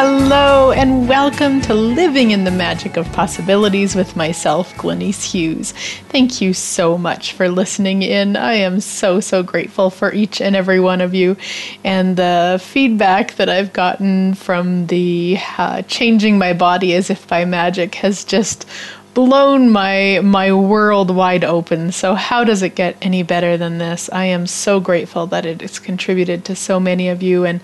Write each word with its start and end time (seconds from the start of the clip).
Hello, 0.00 0.70
and 0.70 1.08
welcome 1.08 1.60
to 1.62 1.74
Living 1.74 2.30
in 2.30 2.44
the 2.44 2.52
Magic 2.52 2.96
of 2.96 3.10
Possibilities 3.10 3.96
with 3.96 4.14
myself, 4.14 4.72
Glenyce 4.76 5.32
Hughes. 5.32 5.72
Thank 6.08 6.40
you 6.40 6.54
so 6.54 6.96
much 6.96 7.32
for 7.32 7.48
listening 7.48 8.02
in. 8.02 8.36
I 8.36 8.52
am 8.52 8.78
so, 8.78 9.18
so 9.18 9.42
grateful 9.42 9.90
for 9.90 10.12
each 10.12 10.40
and 10.40 10.54
every 10.54 10.78
one 10.78 11.00
of 11.00 11.16
you. 11.16 11.36
And 11.82 12.16
the 12.16 12.60
feedback 12.62 13.34
that 13.34 13.48
I've 13.48 13.72
gotten 13.72 14.34
from 14.34 14.86
the 14.86 15.36
uh, 15.58 15.82
changing 15.82 16.38
my 16.38 16.52
body 16.52 16.94
as 16.94 17.10
if 17.10 17.26
by 17.26 17.44
magic 17.44 17.96
has 17.96 18.22
just 18.22 18.68
blown 19.14 19.68
my 19.68 20.20
my 20.22 20.52
world 20.52 21.10
wide 21.10 21.42
open. 21.42 21.90
So 21.90 22.14
how 22.14 22.44
does 22.44 22.62
it 22.62 22.76
get 22.76 22.96
any 23.02 23.24
better 23.24 23.56
than 23.56 23.78
this? 23.78 24.08
I 24.12 24.26
am 24.26 24.46
so 24.46 24.78
grateful 24.78 25.26
that 25.26 25.44
it 25.44 25.60
has 25.60 25.80
contributed 25.80 26.44
to 26.44 26.54
so 26.54 26.78
many 26.78 27.08
of 27.08 27.20
you 27.20 27.44
and 27.44 27.60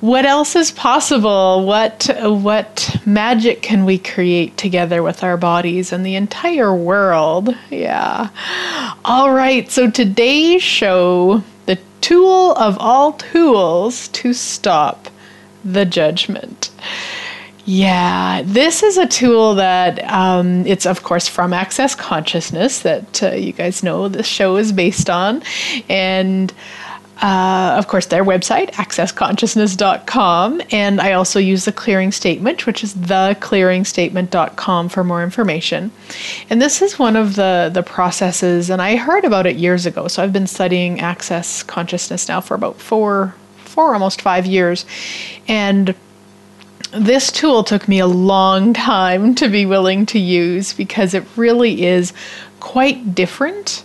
what 0.00 0.24
else 0.24 0.54
is 0.54 0.70
possible? 0.70 1.64
What 1.66 2.08
what 2.22 2.96
magic 3.04 3.62
can 3.62 3.84
we 3.84 3.98
create 3.98 4.56
together 4.56 5.02
with 5.02 5.24
our 5.24 5.36
bodies 5.36 5.92
and 5.92 6.06
the 6.06 6.14
entire 6.14 6.74
world? 6.74 7.56
Yeah. 7.70 8.28
All 9.04 9.32
right, 9.32 9.70
so 9.70 9.90
today's 9.90 10.62
show, 10.62 11.42
the 11.66 11.78
tool 12.00 12.54
of 12.54 12.78
all 12.78 13.14
tools 13.14 14.08
to 14.08 14.32
stop 14.32 15.08
the 15.64 15.84
judgment. 15.84 16.70
Yeah, 17.64 18.40
this 18.46 18.82
is 18.82 18.96
a 18.96 19.06
tool 19.06 19.56
that 19.56 20.02
um, 20.10 20.66
it's, 20.66 20.86
of 20.86 21.02
course, 21.02 21.28
from 21.28 21.52
Access 21.52 21.94
Consciousness 21.94 22.80
that 22.80 23.22
uh, 23.22 23.32
you 23.32 23.52
guys 23.52 23.82
know 23.82 24.08
the 24.08 24.22
show 24.22 24.56
is 24.56 24.72
based 24.72 25.10
on. 25.10 25.42
And 25.86 26.50
uh, 27.20 27.74
of 27.76 27.88
course, 27.88 28.06
their 28.06 28.24
website, 28.24 28.70
accessconsciousness.com. 28.72 30.62
And 30.70 31.00
I 31.00 31.12
also 31.12 31.40
use 31.40 31.64
the 31.64 31.72
clearing 31.72 32.12
statement, 32.12 32.64
which 32.66 32.84
is 32.84 32.94
theclearingstatement.com 32.94 34.88
for 34.88 35.02
more 35.02 35.24
information. 35.24 35.90
And 36.48 36.62
this 36.62 36.80
is 36.80 36.98
one 36.98 37.16
of 37.16 37.34
the, 37.34 37.70
the 37.72 37.82
processes, 37.82 38.70
and 38.70 38.80
I 38.80 38.96
heard 38.96 39.24
about 39.24 39.46
it 39.46 39.56
years 39.56 39.84
ago. 39.84 40.06
So 40.08 40.22
I've 40.22 40.32
been 40.32 40.46
studying 40.46 41.00
access 41.00 41.64
consciousness 41.64 42.28
now 42.28 42.40
for 42.40 42.54
about 42.54 42.80
four, 42.80 43.34
four 43.56 43.94
almost 43.94 44.22
five 44.22 44.46
years. 44.46 44.86
And 45.48 45.94
this 46.92 47.30
tool 47.30 47.64
took 47.64 47.88
me 47.88 47.98
a 47.98 48.06
long 48.06 48.72
time 48.72 49.34
to 49.34 49.48
be 49.48 49.66
willing 49.66 50.06
to 50.06 50.18
use 50.18 50.72
because 50.72 51.14
it 51.14 51.24
really 51.36 51.84
is 51.84 52.12
quite 52.60 53.14
different 53.14 53.84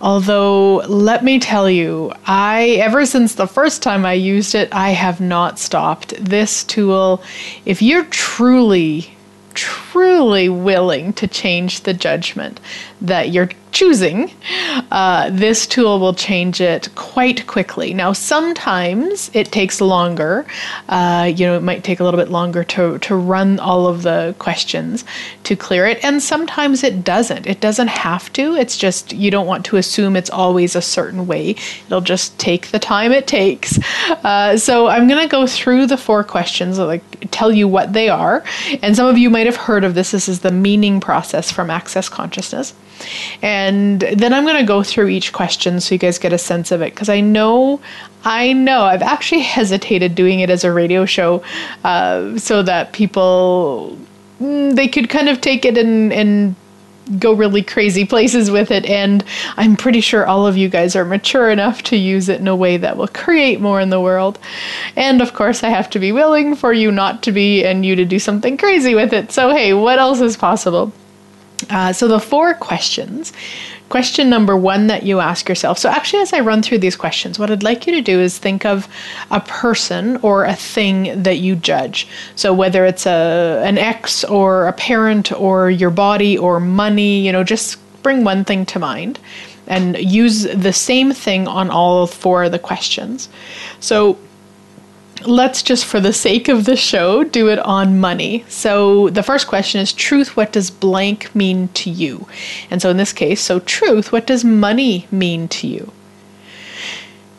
Although, 0.00 0.78
let 0.88 1.22
me 1.22 1.38
tell 1.38 1.70
you, 1.70 2.12
I, 2.26 2.70
ever 2.80 3.06
since 3.06 3.34
the 3.34 3.46
first 3.46 3.82
time 3.82 4.04
I 4.04 4.14
used 4.14 4.54
it, 4.54 4.68
I 4.72 4.90
have 4.90 5.20
not 5.20 5.58
stopped. 5.58 6.14
This 6.18 6.64
tool, 6.64 7.22
if 7.64 7.80
you're 7.80 8.04
truly, 8.06 9.14
truly 9.54 10.48
willing 10.48 11.12
to 11.14 11.28
change 11.28 11.82
the 11.82 11.94
judgment 11.94 12.58
that 13.02 13.30
you're 13.30 13.50
choosing, 13.72 14.30
uh, 14.90 15.30
this 15.30 15.66
tool 15.66 15.98
will 15.98 16.14
change 16.14 16.60
it 16.60 16.88
quite 16.94 17.46
quickly. 17.46 17.94
Now, 17.94 18.12
sometimes 18.12 19.30
it 19.34 19.50
takes 19.50 19.80
longer. 19.80 20.46
Uh, 20.88 21.32
you 21.34 21.46
know, 21.46 21.56
it 21.56 21.62
might 21.62 21.82
take 21.82 21.98
a 21.98 22.04
little 22.04 22.20
bit 22.20 22.30
longer 22.30 22.62
to, 22.64 22.98
to 22.98 23.16
run 23.16 23.58
all 23.58 23.86
of 23.86 24.02
the 24.02 24.34
questions 24.38 25.04
to 25.44 25.56
clear 25.56 25.86
it, 25.86 26.04
and 26.04 26.22
sometimes 26.22 26.84
it 26.84 27.02
doesn't. 27.02 27.46
It 27.46 27.60
doesn't 27.60 27.88
have 27.88 28.32
to. 28.34 28.54
It's 28.54 28.76
just 28.76 29.12
you 29.12 29.30
don't 29.30 29.46
want 29.46 29.64
to 29.66 29.78
assume 29.78 30.16
it's 30.16 30.30
always 30.30 30.76
a 30.76 30.82
certain 30.82 31.26
way. 31.26 31.56
It'll 31.86 32.00
just 32.00 32.38
take 32.38 32.68
the 32.68 32.78
time 32.78 33.10
it 33.10 33.26
takes. 33.26 33.78
Uh, 34.22 34.56
so, 34.56 34.86
I'm 34.88 35.08
going 35.08 35.22
to 35.22 35.28
go 35.28 35.46
through 35.46 35.86
the 35.86 35.96
four 35.96 36.22
questions, 36.22 36.78
like 36.78 37.02
tell 37.30 37.50
you 37.50 37.66
what 37.66 37.94
they 37.94 38.08
are. 38.08 38.44
And 38.82 38.94
some 38.94 39.06
of 39.06 39.18
you 39.18 39.30
might 39.30 39.46
have 39.46 39.56
heard 39.56 39.82
of 39.82 39.94
this. 39.94 40.12
This 40.12 40.28
is 40.28 40.40
the 40.40 40.52
meaning 40.52 41.00
process 41.00 41.50
from 41.50 41.70
Access 41.70 42.08
Consciousness. 42.08 42.74
And 43.42 44.00
then 44.00 44.32
I'm 44.32 44.44
going 44.44 44.58
to 44.58 44.66
go 44.66 44.82
through 44.82 45.08
each 45.08 45.32
question 45.32 45.80
so 45.80 45.94
you 45.94 45.98
guys 45.98 46.18
get 46.18 46.32
a 46.32 46.38
sense 46.38 46.70
of 46.70 46.82
it 46.82 46.94
because 46.94 47.08
I 47.08 47.20
know 47.20 47.80
I 48.24 48.52
know 48.52 48.82
I've 48.82 49.02
actually 49.02 49.40
hesitated 49.56 50.14
doing 50.14 50.40
it 50.40 50.50
as 50.50 50.64
a 50.64 50.72
radio 50.72 51.04
show 51.04 51.42
uh, 51.84 52.38
so 52.38 52.62
that 52.62 52.92
people 52.92 53.98
mm, 54.40 54.74
they 54.74 54.88
could 54.88 55.08
kind 55.08 55.28
of 55.28 55.40
take 55.40 55.64
it 55.64 55.76
and 55.78 56.12
and 56.12 56.54
go 57.18 57.32
really 57.32 57.62
crazy 57.62 58.04
places 58.04 58.48
with 58.48 58.70
it 58.70 58.86
and 58.86 59.24
I'm 59.56 59.76
pretty 59.76 60.00
sure 60.00 60.24
all 60.24 60.46
of 60.46 60.56
you 60.56 60.68
guys 60.68 60.94
are 60.94 61.04
mature 61.04 61.50
enough 61.50 61.82
to 61.84 61.96
use 61.96 62.28
it 62.28 62.40
in 62.40 62.46
a 62.46 62.54
way 62.54 62.76
that 62.76 62.96
will 62.96 63.08
create 63.08 63.60
more 63.60 63.80
in 63.80 63.90
the 63.90 64.00
world. 64.00 64.38
And 64.94 65.20
of 65.20 65.34
course 65.34 65.64
I 65.64 65.68
have 65.70 65.90
to 65.90 65.98
be 65.98 66.12
willing 66.12 66.54
for 66.54 66.72
you 66.72 66.92
not 66.92 67.22
to 67.24 67.32
be 67.32 67.64
and 67.64 67.84
you 67.84 67.96
to 67.96 68.04
do 68.04 68.20
something 68.20 68.56
crazy 68.56 68.94
with 68.94 69.12
it. 69.12 69.32
So 69.32 69.50
hey, 69.50 69.74
what 69.74 69.98
else 69.98 70.20
is 70.20 70.36
possible? 70.36 70.92
Uh, 71.70 71.92
so 71.92 72.08
the 72.08 72.20
four 72.20 72.54
questions. 72.54 73.32
Question 73.88 74.30
number 74.30 74.56
one 74.56 74.86
that 74.86 75.02
you 75.02 75.20
ask 75.20 75.50
yourself. 75.50 75.78
So, 75.78 75.90
actually, 75.90 76.22
as 76.22 76.32
I 76.32 76.40
run 76.40 76.62
through 76.62 76.78
these 76.78 76.96
questions, 76.96 77.38
what 77.38 77.50
I'd 77.50 77.62
like 77.62 77.86
you 77.86 77.92
to 77.92 78.00
do 78.00 78.18
is 78.20 78.38
think 78.38 78.64
of 78.64 78.88
a 79.30 79.40
person 79.40 80.16
or 80.22 80.44
a 80.46 80.56
thing 80.56 81.22
that 81.22 81.40
you 81.40 81.56
judge. 81.56 82.08
So, 82.34 82.54
whether 82.54 82.86
it's 82.86 83.04
a 83.04 83.62
an 83.62 83.76
ex 83.76 84.24
or 84.24 84.66
a 84.66 84.72
parent 84.72 85.30
or 85.32 85.70
your 85.70 85.90
body 85.90 86.38
or 86.38 86.58
money, 86.58 87.20
you 87.20 87.32
know, 87.32 87.44
just 87.44 87.76
bring 88.02 88.24
one 88.24 88.46
thing 88.46 88.64
to 88.66 88.78
mind 88.78 89.18
and 89.66 89.98
use 89.98 90.44
the 90.44 90.72
same 90.72 91.12
thing 91.12 91.46
on 91.46 91.68
all 91.68 92.06
four 92.06 92.44
of 92.44 92.52
the 92.52 92.58
questions. 92.58 93.28
So, 93.80 94.16
let's 95.26 95.62
just, 95.62 95.84
for 95.84 96.00
the 96.00 96.12
sake 96.12 96.48
of 96.48 96.64
the 96.64 96.76
show, 96.76 97.24
do 97.24 97.48
it 97.48 97.58
on 97.60 98.00
money. 98.00 98.44
So 98.48 99.08
the 99.10 99.22
first 99.22 99.46
question 99.46 99.80
is 99.80 99.92
truth, 99.92 100.36
what 100.36 100.52
does 100.52 100.70
blank 100.70 101.34
mean 101.34 101.68
to 101.68 101.90
you? 101.90 102.26
And 102.70 102.82
so 102.82 102.90
in 102.90 102.96
this 102.96 103.12
case, 103.12 103.40
so 103.40 103.60
truth, 103.60 104.12
what 104.12 104.26
does 104.26 104.44
money 104.44 105.06
mean 105.10 105.48
to 105.48 105.66
you? 105.66 105.92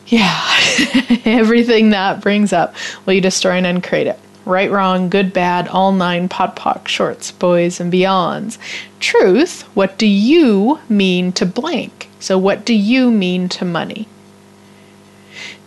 Yeah, 0.06 0.40
everything 1.24 1.90
that 1.90 2.20
brings 2.20 2.52
up, 2.52 2.74
will 3.06 3.14
you 3.14 3.20
destroy 3.20 3.52
and 3.52 3.66
uncreate 3.66 4.06
it? 4.06 4.18
Right, 4.44 4.70
wrong, 4.70 5.08
good, 5.08 5.32
bad, 5.32 5.68
all 5.68 5.92
nine, 5.92 6.28
POD 6.28 6.54
POC, 6.54 6.88
shorts, 6.88 7.30
boys, 7.32 7.80
and 7.80 7.90
beyonds. 7.90 8.58
Truth, 9.00 9.62
what 9.74 9.96
do 9.96 10.06
you 10.06 10.80
mean 10.90 11.32
to 11.32 11.46
blank? 11.46 12.10
So, 12.20 12.36
what 12.36 12.66
do 12.66 12.74
you 12.74 13.10
mean 13.10 13.48
to 13.50 13.64
money? 13.64 14.06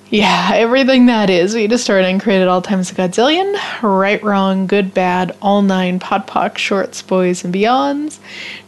Yeah, 0.09 0.51
everything 0.53 1.07
that 1.07 1.29
is. 1.29 1.53
We 1.53 1.67
started 1.77 2.07
and 2.07 2.21
created 2.21 2.47
all 2.47 2.61
times 2.61 2.91
a 2.91 2.95
godzillion. 2.95 3.57
Right, 3.83 4.23
wrong, 4.23 4.65
good, 4.65 4.93
bad, 4.93 5.35
all 5.41 5.61
nine, 5.61 5.99
POD 5.99 6.25
POC, 6.25 6.57
shorts, 6.57 7.01
boys, 7.01 7.43
and 7.43 7.53
beyonds. 7.53 8.19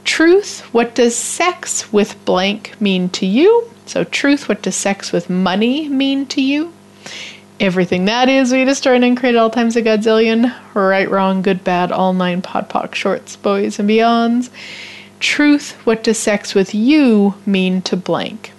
Truth, 0.03 0.59
what 0.73 0.95
does 0.95 1.15
sex 1.15 1.93
with 1.93 2.23
blank 2.25 2.75
mean 2.81 3.07
to 3.11 3.25
you? 3.25 3.71
So, 3.85 4.03
truth, 4.03 4.49
what 4.49 4.61
does 4.61 4.75
sex 4.75 5.13
with 5.13 5.29
money 5.29 5.87
mean 5.87 6.25
to 6.27 6.41
you? 6.41 6.73
Everything 7.61 8.03
that 8.05 8.27
is. 8.27 8.51
We 8.51 8.73
started 8.73 9.05
and 9.05 9.17
created 9.17 9.37
all 9.37 9.49
times 9.49 9.77
a 9.77 9.81
godzillion. 9.81 10.53
Right, 10.73 11.09
wrong, 11.09 11.41
good, 11.41 11.63
bad, 11.63 11.93
all 11.93 12.11
nine, 12.11 12.41
POD 12.41 12.67
POC, 12.67 12.95
shorts, 12.95 13.37
boys, 13.37 13.79
and 13.79 13.89
beyonds. 13.89 14.49
Truth, 15.21 15.71
what 15.85 16.03
does 16.03 16.17
sex 16.17 16.53
with 16.53 16.75
you 16.75 17.35
mean 17.45 17.81
to 17.83 17.95
blank? 17.95 18.51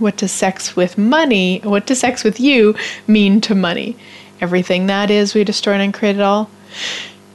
What 0.00 0.16
does 0.16 0.32
sex 0.32 0.74
with 0.74 0.98
money, 0.98 1.60
what 1.62 1.86
does 1.86 2.00
sex 2.00 2.24
with 2.24 2.40
you 2.40 2.74
mean 3.06 3.40
to 3.42 3.54
money? 3.54 3.96
Everything 4.40 4.86
that 4.86 5.10
is, 5.10 5.34
we 5.34 5.44
destroy 5.44 5.74
and 5.74 5.94
create 5.94 6.16
it 6.16 6.22
all. 6.22 6.50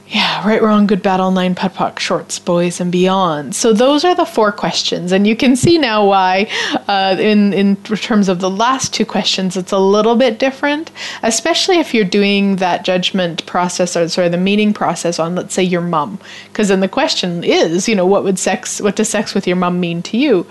Yeah, 0.08 0.46
right, 0.46 0.62
wrong, 0.62 0.86
good, 0.86 1.02
bad, 1.02 1.18
all 1.18 1.32
nine, 1.32 1.56
POD 1.56 1.74
POC, 1.74 1.98
shorts, 1.98 2.38
boys, 2.38 2.80
and 2.80 2.92
beyond. 2.92 3.56
So 3.56 3.72
those 3.72 4.04
are 4.04 4.14
the 4.14 4.24
four 4.24 4.52
questions, 4.52 5.10
and 5.10 5.26
you 5.26 5.34
can 5.34 5.56
see 5.56 5.78
now 5.78 6.06
why, 6.06 6.48
uh, 6.86 7.16
in 7.18 7.52
in 7.52 7.74
terms 7.76 8.28
of 8.28 8.38
the 8.38 8.48
last 8.48 8.94
two 8.94 9.04
questions, 9.04 9.56
it's 9.56 9.72
a 9.72 9.78
little 9.78 10.14
bit 10.14 10.38
different, 10.38 10.92
especially 11.24 11.80
if 11.80 11.92
you're 11.92 12.04
doing 12.04 12.56
that 12.56 12.84
judgment 12.84 13.44
process 13.46 13.96
or 13.96 14.08
sorry, 14.08 14.28
the 14.28 14.36
meaning 14.36 14.72
process 14.72 15.18
on, 15.18 15.34
let's 15.34 15.54
say, 15.54 15.64
your 15.64 15.80
mom, 15.80 16.20
because 16.48 16.68
then 16.68 16.80
the 16.80 16.88
question 16.88 17.42
is, 17.42 17.88
you 17.88 17.96
know, 17.96 18.06
what 18.06 18.22
would 18.22 18.38
sex, 18.38 18.80
what 18.80 18.94
does 18.94 19.08
sex 19.08 19.34
with 19.34 19.44
your 19.44 19.56
mom 19.56 19.80
mean 19.80 20.02
to 20.02 20.16
you? 20.16 20.46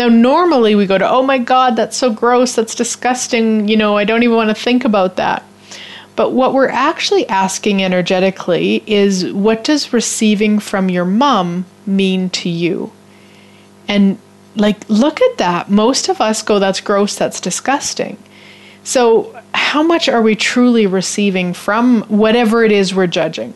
Now, 0.00 0.08
normally 0.08 0.74
we 0.74 0.86
go 0.86 0.96
to, 0.96 1.06
oh 1.06 1.22
my 1.22 1.36
God, 1.36 1.76
that's 1.76 1.94
so 1.94 2.10
gross, 2.10 2.54
that's 2.54 2.74
disgusting, 2.74 3.68
you 3.68 3.76
know, 3.76 3.98
I 3.98 4.04
don't 4.04 4.22
even 4.22 4.34
want 4.34 4.48
to 4.48 4.54
think 4.54 4.86
about 4.86 5.16
that. 5.16 5.44
But 6.16 6.32
what 6.32 6.54
we're 6.54 6.70
actually 6.70 7.28
asking 7.28 7.84
energetically 7.84 8.82
is 8.86 9.30
what 9.30 9.62
does 9.62 9.92
receiving 9.92 10.58
from 10.58 10.88
your 10.88 11.04
mom 11.04 11.66
mean 11.84 12.30
to 12.30 12.48
you? 12.48 12.92
And 13.88 14.18
like, 14.56 14.88
look 14.88 15.20
at 15.20 15.36
that. 15.36 15.68
Most 15.68 16.08
of 16.08 16.22
us 16.22 16.40
go, 16.40 16.58
that's 16.58 16.80
gross, 16.80 17.16
that's 17.16 17.38
disgusting. 17.38 18.16
So, 18.82 19.38
how 19.52 19.82
much 19.82 20.08
are 20.08 20.22
we 20.22 20.34
truly 20.34 20.86
receiving 20.86 21.52
from 21.52 22.04
whatever 22.04 22.64
it 22.64 22.72
is 22.72 22.94
we're 22.94 23.06
judging? 23.06 23.52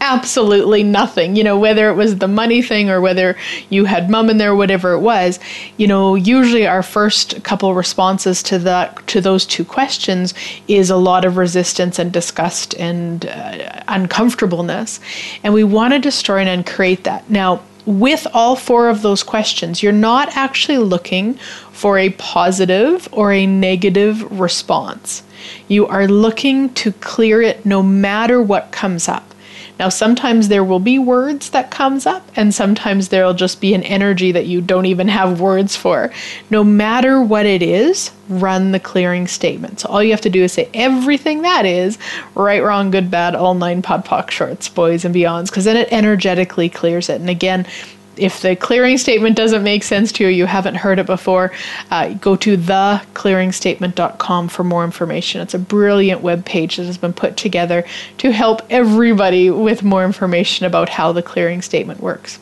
Absolutely 0.00 0.82
nothing 0.82 1.36
you 1.36 1.44
know 1.44 1.58
whether 1.58 1.88
it 1.88 1.94
was 1.94 2.18
the 2.18 2.28
money 2.28 2.60
thing 2.60 2.90
or 2.90 3.00
whether 3.00 3.36
you 3.70 3.84
had 3.84 4.10
mom 4.10 4.28
in 4.28 4.36
there 4.36 4.54
whatever 4.54 4.92
it 4.92 5.00
was 5.00 5.38
you 5.78 5.86
know 5.86 6.14
usually 6.14 6.66
our 6.66 6.82
first 6.82 7.42
couple 7.44 7.72
responses 7.74 8.42
to 8.42 8.58
that 8.58 9.06
to 9.06 9.20
those 9.20 9.46
two 9.46 9.64
questions 9.64 10.34
is 10.68 10.90
a 10.90 10.96
lot 10.96 11.24
of 11.24 11.36
resistance 11.36 11.98
and 11.98 12.12
disgust 12.12 12.74
and 12.74 13.26
uh, 13.26 13.82
uncomfortableness 13.88 15.00
and 15.42 15.54
we 15.54 15.64
want 15.64 15.92
to 15.94 15.98
destroy 15.98 16.40
and 16.40 16.48
uncreate 16.48 17.04
that 17.04 17.28
now 17.30 17.62
with 17.86 18.26
all 18.32 18.54
four 18.54 18.88
of 18.88 19.02
those 19.02 19.22
questions, 19.22 19.82
you're 19.82 19.92
not 19.92 20.36
actually 20.36 20.78
looking 20.78 21.34
for 21.72 21.98
a 21.98 22.10
positive 22.10 23.08
or 23.10 23.32
a 23.32 23.46
negative 23.46 24.38
response. 24.38 25.22
You 25.66 25.88
are 25.88 26.06
looking 26.06 26.72
to 26.74 26.92
clear 26.92 27.42
it 27.42 27.66
no 27.66 27.82
matter 27.82 28.40
what 28.40 28.70
comes 28.70 29.08
up. 29.08 29.31
Now, 29.82 29.88
sometimes 29.88 30.46
there 30.46 30.62
will 30.62 30.78
be 30.78 31.00
words 31.00 31.50
that 31.50 31.72
comes 31.72 32.06
up, 32.06 32.24
and 32.36 32.54
sometimes 32.54 33.08
there'll 33.08 33.34
just 33.34 33.60
be 33.60 33.74
an 33.74 33.82
energy 33.82 34.30
that 34.30 34.46
you 34.46 34.60
don't 34.60 34.86
even 34.86 35.08
have 35.08 35.40
words 35.40 35.74
for. 35.74 36.12
No 36.50 36.62
matter 36.62 37.20
what 37.20 37.46
it 37.46 37.64
is, 37.64 38.12
run 38.28 38.70
the 38.70 38.78
clearing 38.78 39.26
statement. 39.26 39.80
So 39.80 39.88
all 39.88 40.00
you 40.00 40.12
have 40.12 40.20
to 40.20 40.30
do 40.30 40.44
is 40.44 40.52
say 40.52 40.70
everything 40.72 41.42
that 41.42 41.66
is 41.66 41.98
right, 42.36 42.62
wrong, 42.62 42.92
good, 42.92 43.10
bad, 43.10 43.34
all 43.34 43.54
nine 43.54 43.82
POD 43.82 44.04
POC 44.04 44.30
shorts, 44.30 44.68
boys 44.68 45.04
and 45.04 45.12
beyonds, 45.12 45.46
because 45.46 45.64
then 45.64 45.76
it 45.76 45.88
energetically 45.90 46.68
clears 46.68 47.08
it. 47.08 47.20
And 47.20 47.28
again, 47.28 47.66
if 48.16 48.40
the 48.42 48.56
clearing 48.56 48.98
statement 48.98 49.36
doesn't 49.36 49.62
make 49.62 49.82
sense 49.82 50.12
to 50.12 50.24
you, 50.24 50.30
you 50.30 50.46
haven't 50.46 50.74
heard 50.76 50.98
it 50.98 51.06
before, 51.06 51.52
uh, 51.90 52.14
go 52.14 52.36
to 52.36 52.56
theclearingstatement.com 52.56 54.48
for 54.48 54.64
more 54.64 54.84
information. 54.84 55.40
It's 55.40 55.54
a 55.54 55.58
brilliant 55.58 56.20
web 56.20 56.44
page 56.44 56.76
that 56.76 56.86
has 56.86 56.98
been 56.98 57.12
put 57.12 57.36
together 57.36 57.84
to 58.18 58.32
help 58.32 58.62
everybody 58.70 59.50
with 59.50 59.82
more 59.82 60.04
information 60.04 60.66
about 60.66 60.88
how 60.88 61.12
the 61.12 61.22
clearing 61.22 61.62
statement 61.62 62.00
works. 62.00 62.38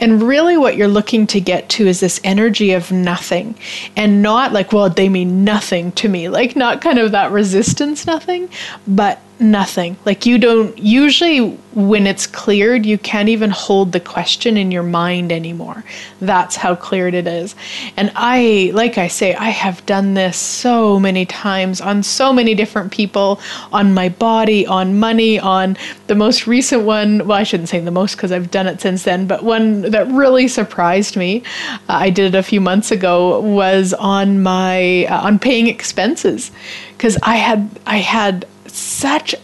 And 0.00 0.22
really, 0.22 0.56
what 0.56 0.76
you're 0.76 0.88
looking 0.88 1.26
to 1.28 1.40
get 1.40 1.68
to 1.70 1.86
is 1.86 2.00
this 2.00 2.20
energy 2.24 2.72
of 2.72 2.90
nothing 2.90 3.54
and 3.96 4.22
not 4.22 4.52
like, 4.52 4.72
well, 4.72 4.88
they 4.88 5.08
mean 5.08 5.44
nothing 5.44 5.92
to 5.92 6.08
me, 6.08 6.28
like 6.28 6.56
not 6.56 6.80
kind 6.80 6.98
of 6.98 7.12
that 7.12 7.30
resistance, 7.32 8.06
nothing, 8.06 8.48
but 8.86 9.20
nothing. 9.42 9.96
Like 10.04 10.26
you 10.26 10.38
don't 10.38 10.76
usually 10.78 11.58
when 11.74 12.06
it's 12.06 12.26
cleared, 12.26 12.84
you 12.84 12.98
can't 12.98 13.30
even 13.30 13.50
hold 13.50 13.92
the 13.92 14.00
question 14.00 14.58
in 14.58 14.70
your 14.70 14.82
mind 14.82 15.32
anymore. 15.32 15.82
That's 16.20 16.54
how 16.56 16.74
cleared 16.74 17.14
it 17.14 17.26
is. 17.26 17.54
And 17.96 18.12
I 18.14 18.70
like 18.74 18.98
I 18.98 19.08
say, 19.08 19.34
I 19.34 19.48
have 19.48 19.84
done 19.86 20.14
this 20.14 20.36
so 20.36 21.00
many 21.00 21.24
times 21.24 21.80
on 21.80 22.02
so 22.02 22.32
many 22.32 22.54
different 22.54 22.92
people, 22.92 23.40
on 23.72 23.94
my 23.94 24.10
body, 24.10 24.66
on 24.66 24.98
money, 24.98 25.38
on 25.38 25.76
the 26.08 26.14
most 26.14 26.46
recent 26.46 26.82
one, 26.82 27.26
well 27.26 27.38
I 27.38 27.42
shouldn't 27.42 27.70
say 27.70 27.80
the 27.80 27.90
most 27.90 28.16
because 28.16 28.32
I've 28.32 28.50
done 28.50 28.66
it 28.66 28.80
since 28.80 29.04
then, 29.04 29.26
but 29.26 29.42
one 29.42 29.82
that 29.82 30.06
really 30.08 30.48
surprised 30.48 31.16
me, 31.16 31.42
uh, 31.88 31.94
I 31.94 32.10
did 32.10 32.34
it 32.34 32.38
a 32.38 32.42
few 32.42 32.60
months 32.60 32.90
ago 32.90 33.40
was 33.40 33.94
on 33.94 34.42
my 34.42 35.06
uh, 35.06 35.26
on 35.26 35.38
paying 35.38 35.68
expenses 35.68 36.50
because 36.96 37.16
I 37.22 37.36
had 37.36 37.68
I 37.86 37.96
had 37.98 38.46
such 38.72 39.34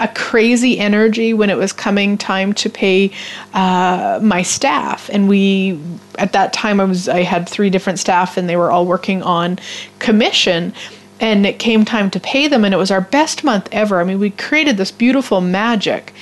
a 0.00 0.08
crazy 0.08 0.78
energy 0.78 1.34
when 1.34 1.50
it 1.50 1.56
was 1.56 1.72
coming 1.72 2.16
time 2.16 2.52
to 2.52 2.70
pay 2.70 3.10
uh, 3.54 4.20
my 4.22 4.42
staff. 4.42 5.10
And 5.12 5.28
we 5.28 5.80
at 6.18 6.32
that 6.32 6.52
time 6.52 6.80
i 6.80 6.84
was 6.84 7.08
i 7.08 7.22
had 7.22 7.48
three 7.48 7.70
different 7.70 7.98
staff 7.98 8.36
and 8.36 8.48
they 8.48 8.56
were 8.56 8.70
all 8.70 8.86
working 8.86 9.22
on 9.22 9.58
commission. 9.98 10.72
And 11.20 11.44
it 11.46 11.58
came 11.58 11.84
time 11.84 12.10
to 12.10 12.20
pay 12.20 12.46
them 12.46 12.64
and 12.64 12.72
it 12.72 12.76
was 12.76 12.92
our 12.92 13.00
best 13.00 13.42
month 13.42 13.68
ever. 13.72 14.00
I 14.00 14.04
mean 14.04 14.20
we 14.20 14.30
created 14.30 14.76
this 14.76 14.92
beautiful 14.92 15.40
magic 15.40 16.14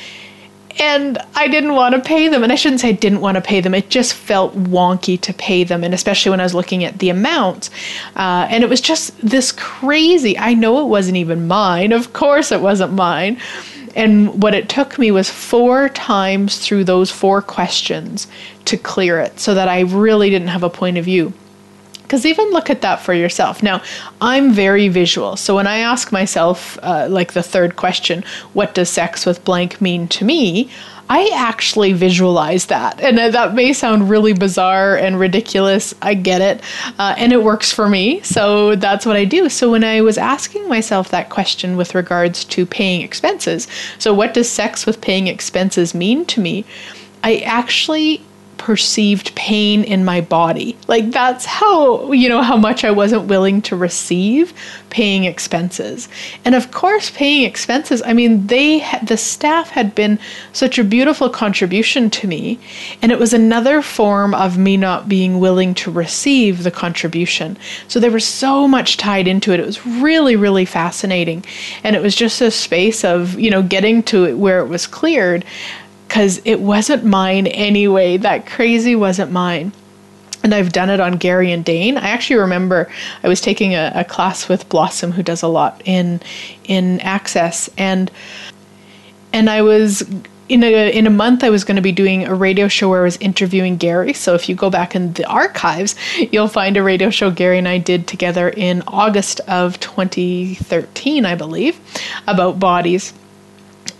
and 0.78 1.19
I 1.34 1.49
didn't 1.49 1.75
want 1.75 1.94
to 1.94 2.00
pay 2.00 2.28
them. 2.28 2.43
And 2.43 2.52
I 2.52 2.56
shouldn't 2.56 2.81
say 2.81 2.90
I 2.90 2.93
didn't 2.93 3.20
want 3.20 3.37
to 3.37 3.40
pay 3.40 3.61
them. 3.61 3.75
It 3.75 3.88
just 3.88 4.14
felt 4.14 4.55
wonky 4.55 5.20
to 5.23 5.32
pay 5.34 5.64
them, 5.64 5.82
and 5.84 5.94
especially 5.94 6.31
when 6.31 6.40
I 6.40 6.44
was 6.44 6.55
looking 6.55 6.84
at 6.84 6.99
the 6.99 7.11
amount. 7.11 7.70
Uh, 8.14 8.46
and 8.50 8.62
it 8.62 8.70
was 8.70 8.81
just 8.81 9.19
this 9.20 9.52
crazy. 9.52 10.38
I 10.38 10.55
know 10.55 10.84
it 10.84 10.88
wasn't 10.88 11.17
even 11.17 11.46
mine. 11.46 11.93
Of 11.93 12.12
course, 12.12 12.52
it 12.52 12.61
wasn't 12.61 12.93
mine. 12.93 13.40
And 13.94 14.43
what 14.43 14.55
it 14.55 14.69
took 14.69 14.99
me 14.99 15.11
was 15.11 15.31
four 15.31 15.88
times 15.88 16.58
through 16.58 16.84
those 16.84 17.11
four 17.11 17.40
questions 17.40 18.26
to 18.67 18.76
clear 18.76 19.19
it 19.20 19.40
so 19.40 19.55
that 19.55 19.69
I 19.69 19.81
really 19.81 20.28
didn't 20.28 20.49
have 20.49 20.62
a 20.62 20.70
point 20.70 20.99
of 20.99 21.06
view. 21.06 21.32
Because 22.06 22.24
even 22.24 22.50
look 22.50 22.70
at 22.70 22.82
that 22.82 23.00
for 23.00 23.12
yourself. 23.12 23.64
Now, 23.64 23.82
I'm 24.20 24.52
very 24.52 24.86
visual. 24.86 25.36
So 25.36 25.56
when 25.56 25.66
I 25.66 25.78
ask 25.78 26.12
myself, 26.12 26.78
uh, 26.82 27.08
like 27.10 27.32
the 27.32 27.42
third 27.42 27.74
question, 27.74 28.22
what 28.52 28.74
does 28.74 28.88
sex 28.88 29.26
with 29.26 29.44
blank 29.44 29.80
mean 29.80 30.06
to 30.08 30.24
me? 30.24 30.70
I 31.08 31.30
actually 31.34 31.92
visualize 31.92 32.66
that. 32.66 33.00
And 33.00 33.18
uh, 33.18 33.30
that 33.30 33.54
may 33.54 33.72
sound 33.72 34.10
really 34.10 34.32
bizarre 34.32 34.96
and 34.96 35.18
ridiculous. 35.18 35.94
I 36.02 36.14
get 36.14 36.40
it. 36.40 36.62
Uh, 36.98 37.14
and 37.16 37.32
it 37.32 37.42
works 37.42 37.72
for 37.72 37.88
me. 37.88 38.20
So 38.22 38.74
that's 38.76 39.06
what 39.06 39.16
I 39.16 39.24
do. 39.24 39.48
So 39.48 39.70
when 39.70 39.84
I 39.84 40.00
was 40.00 40.18
asking 40.18 40.68
myself 40.68 41.10
that 41.10 41.30
question 41.30 41.76
with 41.76 41.94
regards 41.94 42.44
to 42.46 42.66
paying 42.66 43.02
expenses, 43.02 43.68
so 43.98 44.12
what 44.14 44.34
does 44.34 44.48
sex 44.48 44.86
with 44.86 45.00
paying 45.00 45.28
expenses 45.28 45.94
mean 45.94 46.25
to 46.26 46.40
me? 46.40 46.64
I 47.22 47.38
actually 47.38 48.22
perceived 48.66 49.32
pain 49.37 49.85
in 49.85 50.04
my 50.04 50.20
body. 50.20 50.76
Like 50.88 51.12
that's 51.12 51.44
how, 51.44 52.11
you 52.11 52.28
know, 52.28 52.42
how 52.42 52.56
much 52.56 52.82
I 52.82 52.90
wasn't 52.90 53.28
willing 53.28 53.62
to 53.62 53.76
receive 53.76 54.52
paying 54.90 55.23
expenses. 55.23 56.08
And 56.44 56.52
of 56.52 56.73
course, 56.73 57.08
paying 57.11 57.44
expenses, 57.44 58.02
I 58.04 58.12
mean, 58.12 58.49
they 58.49 58.85
the 59.04 59.16
staff 59.16 59.70
had 59.70 59.94
been 59.94 60.18
such 60.52 60.80
a 60.80 60.85
beautiful 60.85 61.30
contribution 61.30 62.11
to 62.11 62.26
me, 62.26 62.58
and 63.02 63.12
it 63.12 63.20
was 63.20 63.32
another 63.32 63.82
form 63.82 64.35
of 64.35 64.58
me 64.58 64.76
not 64.76 65.08
being 65.08 65.38
willing 65.38 65.73
to 65.75 65.90
receive 65.92 66.64
the 66.64 66.73
contribution. 66.73 67.56
So 67.87 68.00
there 68.00 68.11
was 68.11 68.26
so 68.26 68.66
much 68.66 68.96
tied 68.96 69.28
into 69.28 69.52
it. 69.52 69.61
It 69.61 69.66
was 69.66 69.87
really 69.87 70.35
really 70.35 70.64
fascinating. 70.64 71.44
And 71.85 71.94
it 71.94 72.02
was 72.02 72.16
just 72.16 72.40
a 72.40 72.50
space 72.50 73.04
of, 73.04 73.38
you 73.38 73.49
know, 73.49 73.62
getting 73.62 74.02
to 74.11 74.25
it 74.25 74.38
where 74.38 74.58
it 74.58 74.66
was 74.66 74.88
cleared 74.88 75.44
because 76.06 76.40
it 76.44 76.60
wasn't 76.60 77.04
mine 77.04 77.46
anyway. 77.48 78.16
That 78.16 78.46
crazy 78.46 78.94
wasn't 78.94 79.32
mine. 79.32 79.72
And 80.42 80.54
I've 80.54 80.72
done 80.72 80.90
it 80.90 81.00
on 81.00 81.14
Gary 81.14 81.50
and 81.50 81.64
Dane. 81.64 81.96
I 81.96 82.08
actually 82.10 82.36
remember 82.36 82.90
I 83.22 83.28
was 83.28 83.40
taking 83.40 83.75
a, 83.75 83.92
a 83.94 84.04
class 84.04 84.48
with 84.48 84.68
Blossom, 84.68 85.12
who 85.12 85.22
does 85.22 85.42
a 85.42 85.48
lot 85.48 85.82
in 85.84 86.20
in 86.64 87.00
Access, 87.00 87.68
and 87.76 88.10
and 89.32 89.50
I 89.50 89.62
was 89.62 90.02
in 90.48 90.62
a 90.62 90.92
in 90.92 91.06
a 91.06 91.10
month 91.10 91.42
I 91.42 91.50
was 91.50 91.64
going 91.64 91.76
to 91.76 91.82
be 91.82 91.92
doing 91.92 92.26
a 92.26 92.34
radio 92.34 92.68
show 92.68 92.88
where 92.88 93.00
I 93.00 93.04
was 93.04 93.16
interviewing 93.16 93.76
Gary. 93.76 94.12
So 94.12 94.34
if 94.34 94.48
you 94.48 94.54
go 94.54 94.70
back 94.70 94.94
in 94.94 95.12
the 95.14 95.26
archives, 95.26 95.96
you'll 96.16 96.48
find 96.48 96.76
a 96.76 96.82
radio 96.82 97.10
show 97.10 97.30
Gary 97.30 97.58
and 97.58 97.66
I 97.66 97.78
did 97.78 98.06
together 98.06 98.48
in 98.48 98.82
August 98.86 99.40
of 99.40 99.80
2013, 99.80 101.26
I 101.26 101.34
believe, 101.34 101.80
about 102.28 102.60
bodies. 102.60 103.12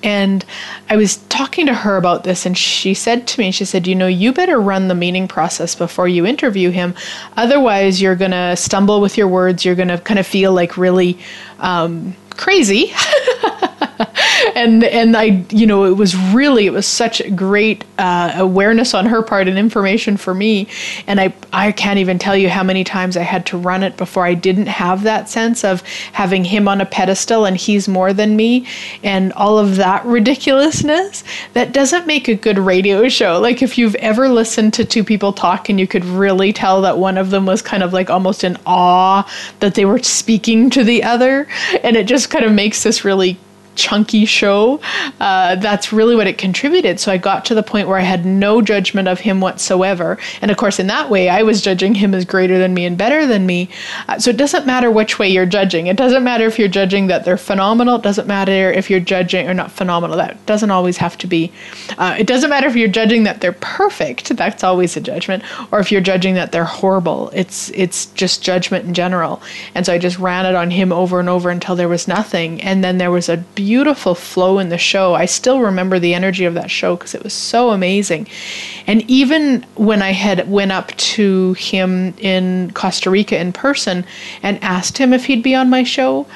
And 0.07 0.45
I 0.89 0.97
was 0.97 1.17
talking 1.17 1.67
to 1.67 1.75
her 1.75 1.97
about 1.97 2.23
this, 2.23 2.47
and 2.47 2.57
she 2.57 2.95
said 2.95 3.27
to 3.27 3.41
me, 3.41 3.51
she 3.51 3.65
said, 3.65 3.89
You 3.89 3.97
know, 3.97 4.07
you 4.07 4.33
better 4.33 4.61
run 4.61 4.87
the 4.87 4.95
meaning 4.95 5.27
process 5.27 5.75
before 5.75 6.07
you 6.07 6.25
interview 6.25 6.71
him. 6.71 6.95
Otherwise, 7.37 8.01
you're 8.01 8.15
going 8.15 8.31
to 8.31 8.55
stumble 8.55 9.01
with 9.01 9.19
your 9.19 9.27
words. 9.27 9.65
You're 9.65 9.75
going 9.75 9.89
to 9.89 9.99
kind 9.99 10.21
of 10.21 10.27
feel 10.27 10.53
like 10.53 10.77
really 10.77 11.19
um, 11.59 12.15
crazy. 12.31 12.93
and 14.55 14.85
and 14.85 15.17
I 15.17 15.45
you 15.51 15.67
know 15.67 15.85
it 15.85 15.97
was 15.97 16.17
really 16.17 16.67
it 16.67 16.73
was 16.73 16.87
such 16.87 17.23
great 17.35 17.85
uh, 17.99 18.33
awareness 18.37 18.95
on 18.95 19.07
her 19.07 19.23
part 19.23 19.49
and 19.49 19.59
information 19.59 20.17
for 20.17 20.35
me. 20.35 20.69
And 21.07 21.21
I 21.21 21.35
I 21.53 21.73
can't 21.73 21.99
even 21.99 22.19
tell 22.19 22.37
you 22.37 22.49
how 22.49 22.63
many 22.63 22.85
times 22.85 23.17
I 23.17 23.23
had 23.23 23.47
to 23.47 23.59
run 23.59 23.83
it 23.83 23.97
before 23.97 24.25
I 24.25 24.35
didn't 24.35 24.67
have 24.67 25.03
that 25.05 25.29
sense 25.29 25.65
of 25.65 25.83
having 26.13 26.45
him 26.45 26.69
on 26.69 26.81
a 26.81 26.87
pedestal 26.87 27.45
and 27.45 27.57
he's 27.57 27.89
more 27.89 28.13
than 28.13 28.37
me 28.37 28.67
and 29.03 29.33
all 29.35 29.59
of 29.59 29.77
that 29.77 30.05
ridiculousness. 30.05 31.25
That 31.55 31.73
doesn't 31.73 32.07
make 32.07 32.29
a 32.29 32.35
good 32.35 32.59
radio 32.59 33.09
show. 33.09 33.41
Like 33.41 33.63
if 33.63 33.79
you've 33.79 33.95
ever 33.97 34.29
listened 34.29 34.75
to 34.75 34.85
two 34.85 35.05
people 35.05 35.33
talk 35.33 35.69
and 35.69 35.81
you 35.81 35.87
could 35.87 36.05
really 36.05 36.53
tell 36.53 36.83
that 36.83 36.99
one 36.99 37.19
of 37.19 37.31
them 37.31 37.47
was 37.47 37.63
kind 37.63 37.83
of 37.83 37.93
like 37.93 38.11
almost 38.11 38.45
in 38.45 38.57
awe 38.67 39.31
that 39.61 39.75
they 39.75 39.85
were 39.85 40.03
speaking 40.03 40.71
to 40.71 40.85
the 40.85 41.03
other. 41.03 41.47
And 41.83 41.97
it 41.97 42.07
just 42.07 42.31
kind 42.31 42.45
of 42.45 42.53
makes 42.53 42.83
this 42.83 43.05
really 43.05 43.39
chunky 43.77 44.25
show. 44.25 44.81
Uh, 45.21 45.55
that's 45.57 45.93
really 45.93 46.17
what 46.17 46.27
it 46.27 46.39
contributed. 46.39 46.99
So 46.99 47.13
I 47.13 47.19
got 47.19 47.45
to 47.47 47.55
the 47.55 47.63
point 47.63 47.89
where 47.89 47.99
I 47.99 48.03
had 48.03 48.25
no 48.27 48.61
judgment 48.63 49.09
of 49.09 49.21
him 49.21 49.41
whatsoever. 49.41 50.19
And 50.43 50.51
of 50.51 50.57
course, 50.57 50.79
in 50.79 50.87
that 50.89 51.11
way, 51.11 51.29
I 51.29 51.43
was 51.43 51.63
judging 51.63 51.95
him 51.95 52.15
as 52.15 52.25
greater 52.25 52.59
than 52.59 52.75
me 52.75 52.85
and 52.87 52.99
better 52.99 53.27
than 53.27 53.47
me. 53.47 53.69
Uh, 54.09 54.19
so 54.19 54.31
it 54.31 54.37
doesn't 54.37 54.67
matter 54.67 54.91
which 54.91 55.19
way 55.19 55.29
you're 55.29 55.47
judging. 55.47 55.87
It 55.87 55.97
doesn't 55.97 56.25
matter 56.25 56.47
if 56.47 56.59
you're 56.59 56.69
judging 56.69 57.07
that 57.09 57.25
they're 57.25 57.37
phenomenal. 57.37 57.97
It 57.97 58.03
doesn't 58.03 58.27
matter 58.27 58.73
if 58.73 58.91
you're 58.91 59.01
judging 59.01 59.49
or 59.49 59.55
not 59.55 59.71
phenomenal. 59.71 60.17
That 60.17 60.45
doesn't 60.47 60.71
always 60.71 60.97
have 60.97 61.17
to 61.19 61.27
be. 61.27 61.53
Uh, 61.99 62.17
it 62.19 62.27
doesn't 62.27 62.51
matter 62.51 62.67
if 62.67 62.77
you're 62.77 62.89
judging 62.89 63.25
that 63.25 63.41
they're 63.41 63.53
perfect. 63.53 64.37
That's 64.37 64.65
always 64.65 64.97
a 64.97 65.01
judgment. 65.01 65.45
Or 65.71 65.79
if 65.81 65.93
you're 65.93 66.01
judging 66.01 66.35
that 66.35 66.53
they're 66.53 66.65
horrible. 66.65 67.31
It's 67.35 67.71
it's 67.71 68.07
just 68.07 68.43
judgment 68.43 68.87
in 68.87 68.95
general. 68.95 69.43
And 69.75 69.85
so 69.85 69.93
I 69.93 69.99
just 69.99 70.19
ran 70.19 70.47
it 70.47 70.55
on 70.55 70.71
him 70.71 70.93
over 70.93 71.21
and 71.21 71.29
over 71.29 71.51
until 71.51 71.77
there 71.77 71.89
was 71.89 72.09
nothing. 72.09 72.61
And 72.63 72.83
then 72.83 72.99
there 72.99 73.11
was 73.11 73.29
a 73.29 73.37
beautiful 73.37 73.66
flow 74.15 74.59
in 74.59 74.69
the 74.69 74.79
show. 74.79 75.15
I 75.15 75.27
still 75.27 75.61
remember 75.61 75.99
the 75.99 76.15
energy 76.15 76.45
of 76.45 76.55
that 76.55 76.71
show 76.71 76.97
because 76.97 77.15
it 77.15 77.23
was 77.23 77.33
so 77.33 77.71
amazing. 77.71 78.29
And 78.87 79.03
even 79.11 79.65
when 79.75 80.03
I 80.03 80.13
had 80.13 80.49
went 80.49 80.73
up 80.73 80.89
to 81.17 81.55
him 81.55 82.15
in 82.19 82.71
Costa 82.73 83.11
Rica 83.11 83.41
in 83.41 83.53
person 83.53 84.05
and 84.43 84.63
asked 84.63 84.99
him 84.99 85.13
if 85.13 85.27
he'd 85.27 85.43
be 85.43 85.55
on 85.55 85.71
my 85.71 85.83
show, 85.83 86.27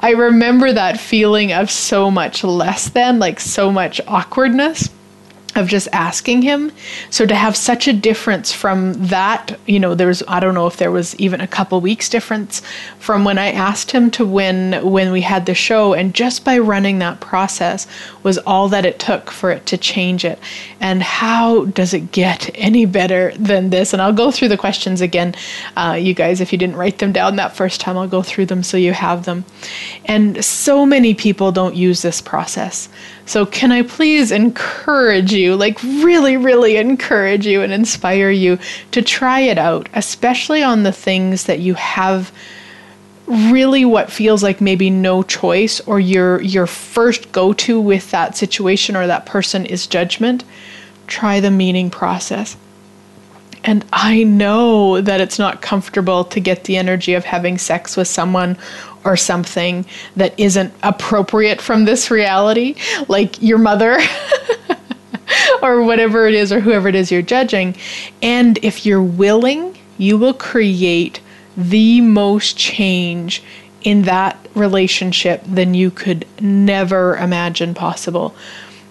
I 0.00 0.10
remember 0.10 0.72
that 0.72 0.98
feeling 0.98 1.52
of 1.52 1.70
so 1.70 2.10
much 2.10 2.42
less 2.44 2.88
than, 2.88 3.18
like 3.18 3.40
so 3.40 3.70
much 3.70 4.00
awkwardness 4.06 4.88
of 5.56 5.68
just 5.68 5.88
asking 5.92 6.42
him. 6.42 6.72
So 7.10 7.26
to 7.26 7.34
have 7.34 7.56
such 7.56 7.88
a 7.88 7.92
difference 7.92 8.52
from 8.52 8.94
that, 9.08 9.58
you 9.66 9.80
know, 9.80 9.94
there's 9.94 10.22
I 10.28 10.40
don't 10.40 10.54
know 10.54 10.66
if 10.66 10.76
there 10.76 10.90
was 10.90 11.14
even 11.16 11.40
a 11.40 11.46
couple 11.46 11.80
weeks 11.80 12.08
difference 12.08 12.62
from 12.98 13.24
when 13.24 13.38
I 13.38 13.50
asked 13.50 13.90
him 13.90 14.10
to 14.12 14.26
when 14.26 14.90
when 14.90 15.12
we 15.12 15.20
had 15.20 15.46
the 15.46 15.54
show 15.54 15.94
and 15.94 16.14
just 16.14 16.44
by 16.44 16.58
running 16.58 16.98
that 16.98 17.20
process 17.20 17.86
was 18.22 18.38
all 18.38 18.68
that 18.68 18.86
it 18.86 18.98
took 18.98 19.30
for 19.30 19.50
it 19.50 19.66
to 19.66 19.76
change 19.76 20.24
it. 20.24 20.38
And 20.80 21.02
how 21.02 21.66
does 21.66 21.94
it 21.94 22.12
get 22.12 22.50
any 22.54 22.86
better 22.86 23.32
than 23.36 23.70
this? 23.70 23.92
And 23.92 24.00
I'll 24.00 24.12
go 24.12 24.30
through 24.30 24.48
the 24.48 24.56
questions 24.56 25.00
again, 25.00 25.34
uh, 25.76 25.98
you 26.00 26.14
guys, 26.14 26.40
if 26.40 26.52
you 26.52 26.58
didn't 26.58 26.76
write 26.76 26.98
them 26.98 27.12
down 27.12 27.36
that 27.36 27.56
first 27.56 27.80
time, 27.80 27.96
I'll 27.96 28.08
go 28.08 28.22
through 28.22 28.46
them 28.46 28.62
so 28.62 28.76
you 28.76 28.92
have 28.92 29.24
them. 29.24 29.44
And 30.04 30.44
so 30.44 30.86
many 30.86 31.14
people 31.14 31.52
don't 31.52 31.74
use 31.74 32.02
this 32.02 32.20
process. 32.20 32.88
So, 33.30 33.46
can 33.46 33.70
I 33.70 33.82
please 33.82 34.32
encourage 34.32 35.32
you, 35.32 35.54
like 35.54 35.80
really, 35.84 36.36
really 36.36 36.78
encourage 36.78 37.46
you 37.46 37.62
and 37.62 37.72
inspire 37.72 38.28
you 38.28 38.58
to 38.90 39.02
try 39.02 39.38
it 39.38 39.56
out, 39.56 39.88
especially 39.94 40.64
on 40.64 40.82
the 40.82 40.90
things 40.90 41.44
that 41.44 41.60
you 41.60 41.74
have 41.74 42.32
really 43.28 43.84
what 43.84 44.10
feels 44.10 44.42
like 44.42 44.60
maybe 44.60 44.90
no 44.90 45.22
choice 45.22 45.78
or 45.82 46.00
your 46.00 46.42
your 46.42 46.66
first 46.66 47.30
go-to 47.30 47.80
with 47.80 48.10
that 48.10 48.36
situation 48.36 48.96
or 48.96 49.06
that 49.06 49.26
person 49.26 49.64
is 49.64 49.86
judgment? 49.86 50.42
Try 51.06 51.38
the 51.38 51.52
meaning 51.52 51.88
process 51.88 52.56
and 53.64 53.84
I 53.92 54.22
know 54.24 55.00
that 55.00 55.20
it's 55.20 55.38
not 55.38 55.62
comfortable 55.62 56.24
to 56.24 56.40
get 56.40 56.64
the 56.64 56.76
energy 56.76 57.14
of 57.14 57.24
having 57.24 57.58
sex 57.58 57.96
with 57.96 58.08
someone 58.08 58.56
or 59.04 59.16
something 59.16 59.84
that 60.16 60.38
isn't 60.38 60.72
appropriate 60.82 61.60
from 61.60 61.84
this 61.84 62.10
reality, 62.10 62.76
like 63.08 63.40
your 63.42 63.58
mother. 63.58 63.98
or 65.62 65.82
whatever 65.82 66.26
it 66.26 66.34
is, 66.34 66.52
or 66.52 66.60
whoever 66.60 66.88
it 66.88 66.94
is 66.94 67.12
you're 67.12 67.22
judging. 67.22 67.76
And 68.20 68.58
if 68.62 68.84
you're 68.84 69.02
willing, 69.02 69.78
you 69.96 70.18
will 70.18 70.34
create 70.34 71.20
the 71.56 72.00
most 72.00 72.56
change 72.56 73.42
in 73.82 74.02
that 74.02 74.36
relationship 74.54 75.42
than 75.46 75.74
you 75.74 75.90
could 75.90 76.26
never 76.40 77.16
imagine 77.16 77.74
possible. 77.74 78.34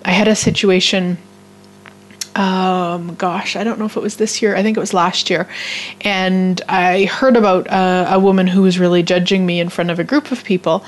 I 0.06 0.12
had 0.12 0.28
a 0.28 0.36
situation 0.36 1.18
um, 2.40 3.16
gosh, 3.16 3.58
I 3.58 3.66
don't 3.66 3.80
know 3.80 3.86
if 3.86 3.98
it 3.98 4.02
was 4.02 4.16
this 4.16 4.42
year. 4.42 4.56
I 4.56 4.64
think 4.64 4.78
it 4.78 4.80
was 4.80 4.94
last 4.94 5.30
year. 5.30 5.50
And 6.02 6.62
I 6.70 7.04
heard 7.04 7.36
about 7.36 7.68
a 7.70 8.18
woman 8.18 8.48
who 8.48 8.62
was 8.62 8.80
really 8.80 9.04
judging 9.04 9.46
me 9.46 9.60
in 9.60 9.68
front 9.68 9.92
of 9.92 10.00
a 10.00 10.06
group 10.06 10.32
of 10.32 10.46
people. 10.46 10.86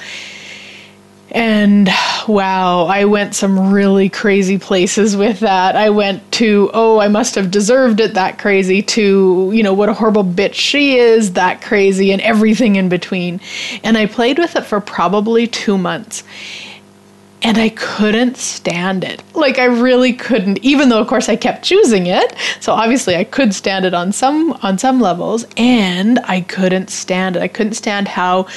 And 1.29 1.89
wow, 2.27 2.85
I 2.85 3.03
went 3.03 3.35
some 3.35 3.73
really 3.73 4.07
crazy 4.07 4.57
places 4.59 5.17
with 5.17 5.41
that. 5.41 5.75
I 5.75 5.89
went 5.89 6.29
to, 6.33 6.71
oh, 6.73 6.99
I 6.99 7.09
must 7.09 7.35
have 7.35 7.51
deserved 7.51 7.99
it 7.99 8.13
that 8.13 8.37
crazy, 8.37 8.81
to, 8.81 9.51
you 9.53 9.63
know, 9.63 9.73
what 9.73 9.89
a 9.89 9.93
horrible 9.93 10.25
bitch 10.25 10.53
she 10.53 10.97
is, 10.97 11.33
that 11.33 11.61
crazy, 11.61 12.11
and 12.11 12.21
everything 12.21 12.77
in 12.77 12.87
between. 12.87 13.41
And 13.83 13.97
I 13.97 14.05
played 14.05 14.39
with 14.39 14.55
it 14.55 14.65
for 14.65 14.79
probably 14.79 15.47
two 15.47 15.77
months 15.77 16.23
and 17.43 17.57
I 17.57 17.69
couldn't 17.69 18.37
stand 18.37 19.03
it. 19.03 19.23
Like 19.33 19.57
I 19.57 19.65
really 19.65 20.13
couldn't 20.13 20.59
even 20.63 20.89
though 20.89 20.99
of 21.01 21.07
course 21.07 21.29
I 21.29 21.35
kept 21.35 21.63
choosing 21.63 22.07
it. 22.07 22.35
So 22.59 22.73
obviously 22.73 23.15
I 23.15 23.23
could 23.23 23.53
stand 23.53 23.85
it 23.85 23.93
on 23.93 24.11
some 24.11 24.53
on 24.61 24.77
some 24.77 24.99
levels 24.99 25.45
and 25.57 26.19
I 26.25 26.41
couldn't 26.41 26.89
stand 26.89 27.35
it. 27.35 27.41
I 27.41 27.47
couldn't 27.47 27.73
stand 27.73 28.07
how 28.07 28.47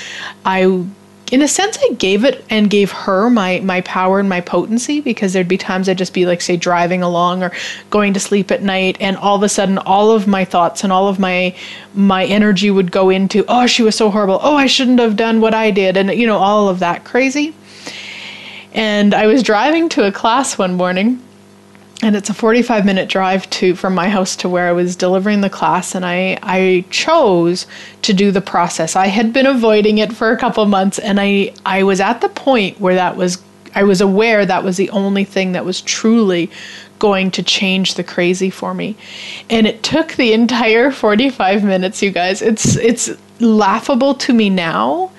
I 0.45 0.85
in 1.33 1.41
a 1.41 1.49
sense 1.49 1.79
I 1.83 1.95
gave 1.95 2.25
it 2.25 2.45
and 2.51 2.69
gave 2.69 2.93
her 2.93 3.31
my 3.31 3.61
my 3.61 3.81
power 3.81 4.21
and 4.21 4.29
my 4.29 4.43
potency 4.43 5.01
because 5.01 5.33
there'd 5.33 5.49
be 5.49 5.57
times 5.57 5.89
I'd 5.89 5.97
just 5.97 6.13
be 6.13 6.27
like 6.27 6.43
say 6.43 6.57
driving 6.57 7.03
along 7.03 7.43
or 7.43 7.51
going 7.89 8.13
to 8.13 8.21
sleep 8.21 8.51
at 8.51 8.63
night 8.63 8.99
and 9.01 9.17
all 9.17 9.37
of 9.37 9.43
a 9.43 9.49
sudden 9.49 9.79
all 9.79 10.11
of 10.11 10.27
my 10.27 10.45
thoughts 10.45 10.85
and 10.85 10.93
all 10.93 11.09
of 11.09 11.19
my 11.19 11.57
my 11.95 12.27
energy 12.27 12.71
would 12.71 12.93
go 12.93 13.09
into 13.09 13.45
oh 13.49 13.67
she 13.67 13.83
was 13.83 13.97
so 13.97 14.11
horrible. 14.11 14.39
Oh 14.43 14.57
I 14.57 14.67
shouldn't 14.67 15.01
have 15.01 15.17
done 15.17 15.41
what 15.41 15.55
I 15.55 15.71
did 15.71 15.97
and 15.97 16.11
you 16.11 16.27
know 16.27 16.39
all 16.39 16.69
of 16.69 16.81
that 16.81 17.05
crazy. 17.05 17.55
And 18.75 19.15
I 19.15 19.27
was 19.27 19.43
driving 19.43 19.89
to 19.91 20.07
a 20.07 20.13
class 20.13 20.59
one 20.59 20.75
morning, 20.75 21.23
and 22.03 22.17
it's 22.17 22.29
a 22.29 22.35
45 22.35 22.85
minute 22.85 23.09
drive 23.09 23.49
to 23.51 23.75
from 23.75 23.95
my 23.95 24.09
house 24.09 24.37
to 24.37 24.49
where 24.49 24.69
I 24.69 24.73
was 24.73 24.97
delivering 24.97 25.41
the 25.41 25.51
class 25.51 25.95
and 25.95 26.05
I 26.05 26.39
I 26.43 26.85
chose 26.91 27.67
to 28.03 28.13
do 28.13 28.31
the 28.31 28.41
process. 28.41 28.97
I 28.97 29.07
had 29.07 29.33
been 29.33 29.47
avoiding 29.47 29.99
it 29.99 30.13
for 30.13 30.31
a 30.31 30.37
couple 30.37 30.67
months 30.67 30.99
and 30.99 31.21
I 31.21 31.55
I 31.65 31.83
was 31.85 32.01
at 32.01 32.21
the 32.21 32.29
point 32.29 32.81
where 32.81 32.97
that 32.97 33.17
was 33.17 33.43
I 33.75 33.85
was 33.85 34.01
aware 34.01 34.45
that 34.45 34.65
was 34.65 34.77
the 34.77 34.91
only 34.91 35.25
thing 35.25 35.53
that 35.53 35.65
was 35.65 35.81
truly 35.81 36.51
going 36.99 37.31
to 37.33 37.43
change 37.43 37.95
the 37.95 38.05
crazy 38.05 38.51
for 38.51 38.73
me. 38.73 38.97
And 39.51 39.67
it 39.67 39.83
took 39.83 40.13
the 40.13 40.33
entire 40.33 40.91
45 40.91 41.65
minutes, 41.65 42.03
you 42.03 42.11
guys. 42.11 42.43
It's 42.43 42.77
it's 42.77 43.11
laughable 43.41 44.15
to 44.15 44.33
me 44.33 44.51
now 44.51 45.11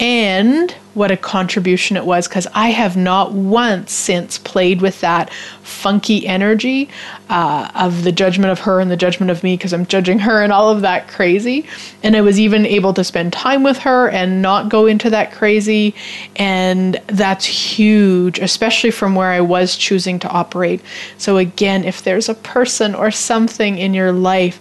and 0.00 0.74
what 0.94 1.10
a 1.10 1.16
contribution 1.16 1.96
it 1.96 2.04
was 2.04 2.26
because 2.26 2.46
I 2.54 2.70
have 2.70 2.96
not 2.96 3.32
once 3.32 3.92
since 3.92 4.36
played 4.36 4.80
with 4.80 5.00
that 5.00 5.32
funky 5.62 6.26
energy 6.26 6.88
uh, 7.30 7.70
of 7.74 8.02
the 8.02 8.10
judgment 8.10 8.50
of 8.50 8.60
her 8.60 8.80
and 8.80 8.90
the 8.90 8.96
judgment 8.96 9.30
of 9.30 9.44
me 9.44 9.56
because 9.56 9.72
I'm 9.72 9.86
judging 9.86 10.18
her 10.20 10.42
and 10.42 10.52
all 10.52 10.70
of 10.70 10.80
that 10.80 11.06
crazy. 11.06 11.66
And 12.02 12.16
I 12.16 12.20
was 12.20 12.40
even 12.40 12.66
able 12.66 12.92
to 12.94 13.04
spend 13.04 13.32
time 13.32 13.62
with 13.62 13.78
her 13.78 14.08
and 14.08 14.42
not 14.42 14.68
go 14.68 14.86
into 14.86 15.08
that 15.10 15.32
crazy. 15.32 15.94
And 16.36 17.00
that's 17.06 17.44
huge, 17.44 18.40
especially 18.40 18.90
from 18.90 19.14
where 19.14 19.30
I 19.30 19.40
was 19.40 19.76
choosing 19.76 20.18
to 20.20 20.28
operate. 20.28 20.80
So, 21.16 21.36
again, 21.36 21.84
if 21.84 22.02
there's 22.02 22.28
a 22.28 22.34
person 22.34 22.94
or 22.94 23.10
something 23.10 23.78
in 23.78 23.94
your 23.94 24.12
life, 24.12 24.60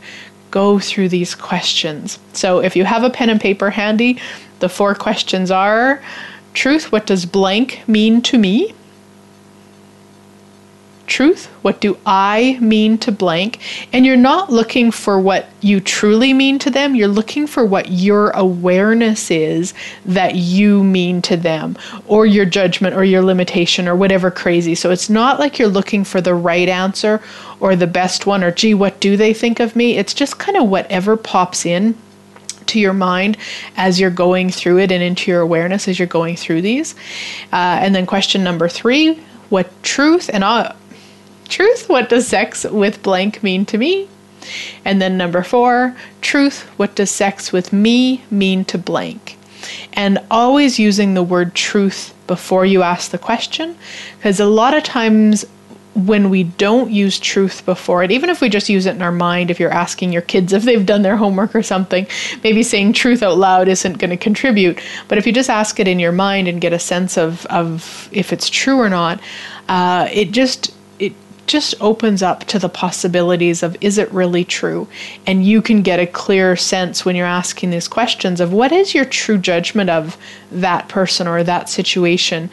go 0.58 0.80
through 0.80 1.08
these 1.08 1.36
questions. 1.36 2.18
So, 2.34 2.48
if 2.68 2.76
you 2.76 2.84
have 2.84 3.04
a 3.04 3.12
pen 3.12 3.30
and 3.30 3.40
paper 3.40 3.70
handy, 3.70 4.18
the 4.58 4.70
four 4.70 4.96
questions 4.96 5.52
are 5.52 6.02
Truth, 6.54 6.92
what 6.92 7.06
does 7.06 7.28
blank 7.28 7.84
mean 7.88 8.24
to 8.24 8.40
me? 8.40 8.74
Truth, 11.08 11.46
what 11.62 11.80
do 11.80 11.98
I 12.06 12.58
mean 12.60 12.98
to 13.00 13.14
blank? 13.14 13.60
And 13.94 14.06
you're 14.06 14.18
not 14.18 14.52
looking 14.52 14.92
for 14.92 15.18
what 15.18 15.48
you 15.62 15.80
truly 15.80 16.34
mean 16.34 16.60
to 16.60 16.70
them, 16.70 16.96
you're 16.96 17.08
looking 17.08 17.48
for 17.48 17.66
what 17.66 17.90
your 17.90 18.32
awareness 18.32 19.32
is 19.32 19.74
that 20.06 20.36
you 20.36 20.84
mean 20.84 21.22
to 21.22 21.38
them, 21.38 21.78
or 22.08 22.26
your 22.26 22.44
judgment, 22.44 22.94
or 22.94 23.06
your 23.06 23.22
limitation, 23.22 23.88
or 23.88 23.96
whatever 23.96 24.30
crazy. 24.30 24.76
So 24.76 24.92
it's 24.92 25.10
not 25.10 25.40
like 25.40 25.58
you're 25.58 25.70
looking 25.70 26.04
for 26.04 26.20
the 26.20 26.36
right 26.36 26.68
answer 26.68 27.22
or 27.62 27.78
the 27.78 27.88
best 27.88 28.26
one, 28.26 28.44
or 28.44 28.52
gee, 28.52 28.74
what 28.74 29.00
do 29.00 29.16
they 29.16 29.34
think 29.34 29.62
of 29.62 29.78
me? 29.78 29.98
It's 29.98 30.14
just 30.14 30.38
kind 30.38 30.58
of 30.58 30.68
whatever 30.68 31.16
pops 31.16 31.66
in 31.66 31.96
to 32.66 32.82
your 32.82 32.94
mind 32.94 33.38
as 33.78 33.98
you're 33.98 34.10
going 34.10 34.50
through 34.50 34.80
it 34.80 34.92
and 34.92 35.02
into 35.02 35.32
your 35.32 35.40
awareness 35.40 35.88
as 35.88 35.98
you're 35.98 36.08
going 36.08 36.36
through 36.36 36.62
these. 36.62 36.96
Uh, 37.54 37.80
and 37.82 37.96
then 37.96 38.06
question 38.06 38.44
number 38.44 38.68
three 38.68 39.24
what 39.50 39.72
truth 39.82 40.30
and 40.34 40.44
uh, 40.44 40.74
truth, 41.48 41.90
what 41.90 42.10
does 42.10 42.28
sex 42.28 42.64
with 42.64 43.02
blank 43.04 43.42
mean 43.44 43.66
to 43.68 43.78
me? 43.78 44.08
And 44.86 45.02
then 45.02 45.18
number 45.18 45.44
four, 45.44 45.96
truth, 46.22 46.64
what 46.78 46.96
does 46.96 47.12
sex 47.12 47.52
with 47.52 47.74
me 47.74 48.24
mean 48.32 48.66
to 48.66 48.78
blank? 48.78 49.38
And 49.94 50.20
always 50.30 50.80
using 50.80 51.14
the 51.14 51.24
word 51.24 51.56
truth 51.56 52.14
before 52.28 52.66
you 52.66 52.84
ask 52.84 53.12
the 53.12 53.18
question, 53.18 53.78
because 54.18 54.40
a 54.40 54.46
lot 54.46 54.76
of 54.76 54.84
times 54.84 55.46
when 56.06 56.30
we 56.30 56.44
don't 56.44 56.92
use 56.92 57.20
truth 57.20 57.66
before 57.66 58.04
it, 58.04 58.12
even 58.12 58.30
if 58.30 58.40
we 58.40 58.50
just 58.50 58.70
use 58.70 58.86
it 58.86 58.96
in 58.96 59.02
our 59.02 59.12
mind, 59.12 59.50
if 59.50 59.60
you're 59.60 59.74
asking 59.74 60.14
your 60.14 60.22
kids 60.22 60.54
if 60.54 60.64
they've 60.64 60.86
done 60.86 61.02
their 61.02 61.18
homework 61.18 61.56
or 61.56 61.64
something, 61.64 62.06
maybe 62.44 62.62
saying 62.62 62.94
truth 62.94 63.24
out 63.24 63.38
loud 63.38 63.68
isn't 63.68 63.98
going 63.98 64.12
to 64.12 64.18
contribute. 64.18 64.80
But 65.08 65.18
if 65.18 65.26
you 65.26 65.34
just 65.34 65.50
ask 65.50 65.80
it 65.80 65.88
in 65.88 65.98
your 65.98 66.12
mind 66.12 66.48
and 66.48 66.62
get 66.62 66.72
a 66.72 66.80
sense 66.80 67.18
of, 67.18 67.48
of 67.48 68.10
if 68.12 68.32
it's 68.32 68.48
true 68.48 68.78
or 68.78 68.90
not, 68.90 69.20
uh, 69.70 70.08
it 70.12 70.32
just 70.32 70.72
just 71.48 71.74
opens 71.82 72.22
up 72.22 72.44
to 72.46 72.60
the 72.60 72.70
possibilities 72.70 73.64
of 73.64 73.76
is 73.82 73.98
it 73.98 74.12
really 74.12 74.44
true? 74.44 74.88
And 75.26 75.46
you 75.46 75.62
can 75.62 75.82
get 75.82 76.00
a 76.00 76.06
clear 76.06 76.56
sense 76.56 77.06
when 77.06 77.16
you're 77.16 77.26
asking 77.26 77.72
these 77.72 77.88
questions 77.88 78.40
of 78.40 78.54
what 78.54 78.72
is 78.72 78.94
your 78.94 79.06
true 79.06 79.38
judgment 79.38 79.90
of 79.90 80.18
that 80.52 80.90
person 80.90 81.28
or 81.28 81.44
that 81.44 81.70
situation. 81.70 82.50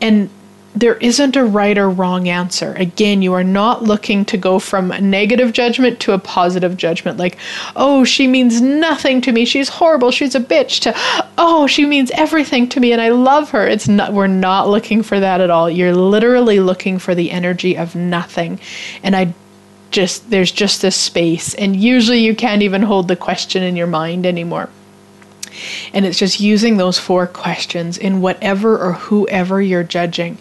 And 0.00 0.28
there 0.74 0.94
isn't 0.96 1.36
a 1.36 1.44
right 1.44 1.76
or 1.76 1.90
wrong 1.90 2.28
answer. 2.28 2.72
Again, 2.74 3.20
you 3.20 3.34
are 3.34 3.44
not 3.44 3.82
looking 3.82 4.24
to 4.26 4.38
go 4.38 4.58
from 4.58 4.90
a 4.90 5.00
negative 5.00 5.52
judgment 5.52 6.00
to 6.00 6.12
a 6.12 6.18
positive 6.18 6.76
judgment, 6.76 7.18
like, 7.18 7.36
oh, 7.76 8.04
she 8.04 8.26
means 8.26 8.60
nothing 8.60 9.20
to 9.22 9.32
me. 9.32 9.44
She's 9.44 9.68
horrible. 9.68 10.10
She's 10.10 10.34
a 10.34 10.40
bitch. 10.40 10.80
To, 10.80 10.94
oh, 11.36 11.66
she 11.66 11.84
means 11.84 12.10
everything 12.12 12.68
to 12.70 12.80
me 12.80 12.92
and 12.92 13.02
I 13.02 13.10
love 13.10 13.50
her. 13.50 13.66
It's 13.66 13.88
not, 13.88 14.12
we're 14.12 14.26
not 14.26 14.68
looking 14.68 15.02
for 15.02 15.20
that 15.20 15.40
at 15.40 15.50
all. 15.50 15.68
You're 15.68 15.94
literally 15.94 16.60
looking 16.60 16.98
for 16.98 17.14
the 17.14 17.30
energy 17.30 17.76
of 17.76 17.94
nothing. 17.94 18.58
And 19.02 19.14
I 19.14 19.34
just, 19.90 20.30
there's 20.30 20.52
just 20.52 20.80
this 20.80 20.96
space. 20.96 21.54
And 21.54 21.76
usually 21.76 22.20
you 22.20 22.34
can't 22.34 22.62
even 22.62 22.82
hold 22.82 23.08
the 23.08 23.16
question 23.16 23.62
in 23.62 23.76
your 23.76 23.86
mind 23.86 24.24
anymore. 24.24 24.70
And 25.92 26.04
it's 26.04 26.18
just 26.18 26.40
using 26.40 26.76
those 26.76 26.98
four 26.98 27.26
questions 27.26 27.98
in 27.98 28.20
whatever 28.20 28.78
or 28.78 28.92
whoever 28.94 29.60
you're 29.60 29.84
judging 29.84 30.38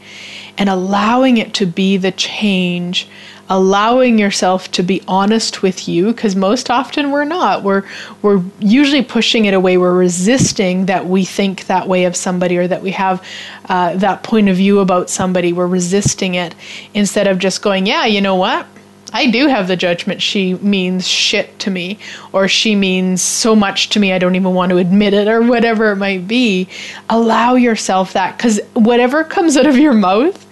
and 0.58 0.70
allowing 0.70 1.38
it 1.38 1.54
to 1.56 1.66
be 1.66 1.98
the 1.98 2.12
change 2.12 3.08
allowing 3.52 4.18
yourself 4.18 4.72
to 4.72 4.82
be 4.82 5.02
honest 5.10 5.62
with 5.62 5.86
you 5.86 6.14
because 6.14 6.38
most 6.38 6.72
often 6.72 7.12
we're 7.12 7.26
not. 7.26 7.64
We're 7.64 7.84
we're 8.22 8.42
usually 8.60 9.02
pushing 9.04 9.44
it 9.44 9.54
away. 9.54 9.78
We're 9.78 9.94
resisting 9.94 10.86
that 10.86 11.06
we 11.06 11.26
think 11.26 11.66
that 11.66 11.86
way 11.86 12.06
of 12.06 12.16
somebody 12.16 12.58
or 12.58 12.68
that 12.68 12.82
we 12.82 12.92
have 12.92 13.22
uh, 13.66 13.98
that 13.98 14.24
point 14.24 14.48
of 14.48 14.56
view 14.56 14.80
about 14.80 15.10
somebody. 15.10 15.52
We're 15.52 15.68
resisting 15.68 16.36
it 16.36 16.56
instead 16.94 17.28
of 17.28 17.40
just 17.40 17.62
going 17.62 17.86
yeah 17.86 18.06
you 18.06 18.22
know 18.22 18.36
what 18.36 18.66
I 19.14 19.30
do 19.30 19.48
have 19.48 19.68
the 19.68 19.76
judgment 19.76 20.22
she 20.22 20.54
means 20.56 21.08
shit 21.08 21.60
to 21.60 21.70
me, 21.70 22.00
or 22.32 22.48
she 22.48 22.76
means 22.76 23.22
so 23.22 23.56
much 23.56 23.90
to 23.90 24.00
me 24.00 24.14
I 24.14 24.20
don't 24.20 24.36
even 24.36 24.54
want 24.54 24.70
to 24.70 24.78
admit 24.78 25.14
it, 25.14 25.28
or 25.28 25.42
whatever 25.42 25.92
it 25.92 25.98
might 25.98 26.28
be. 26.28 26.68
Allow 27.10 27.56
yourself 27.56 28.14
that, 28.14 28.38
because 28.38 28.60
whatever 28.74 29.24
comes 29.24 29.58
out 29.58 29.66
of 29.66 29.78
your 29.78 29.94
mouth 29.94 30.48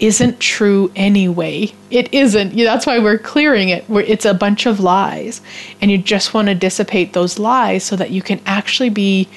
isn't 0.00 0.38
true 0.38 0.92
anyway. 0.94 1.72
It 1.90 2.14
isn't. 2.14 2.56
That's 2.56 2.86
why 2.86 3.00
we're 3.00 3.18
clearing 3.18 3.70
it. 3.70 3.84
It's 3.88 4.24
a 4.24 4.32
bunch 4.32 4.64
of 4.64 4.78
lies. 4.78 5.40
And 5.80 5.90
you 5.90 5.98
just 5.98 6.32
want 6.32 6.46
to 6.46 6.54
dissipate 6.54 7.14
those 7.14 7.38
lies 7.38 7.82
so 7.82 7.96
that 7.96 8.10
you 8.10 8.22
can 8.22 8.40
actually 8.46 8.90
be 8.90 9.28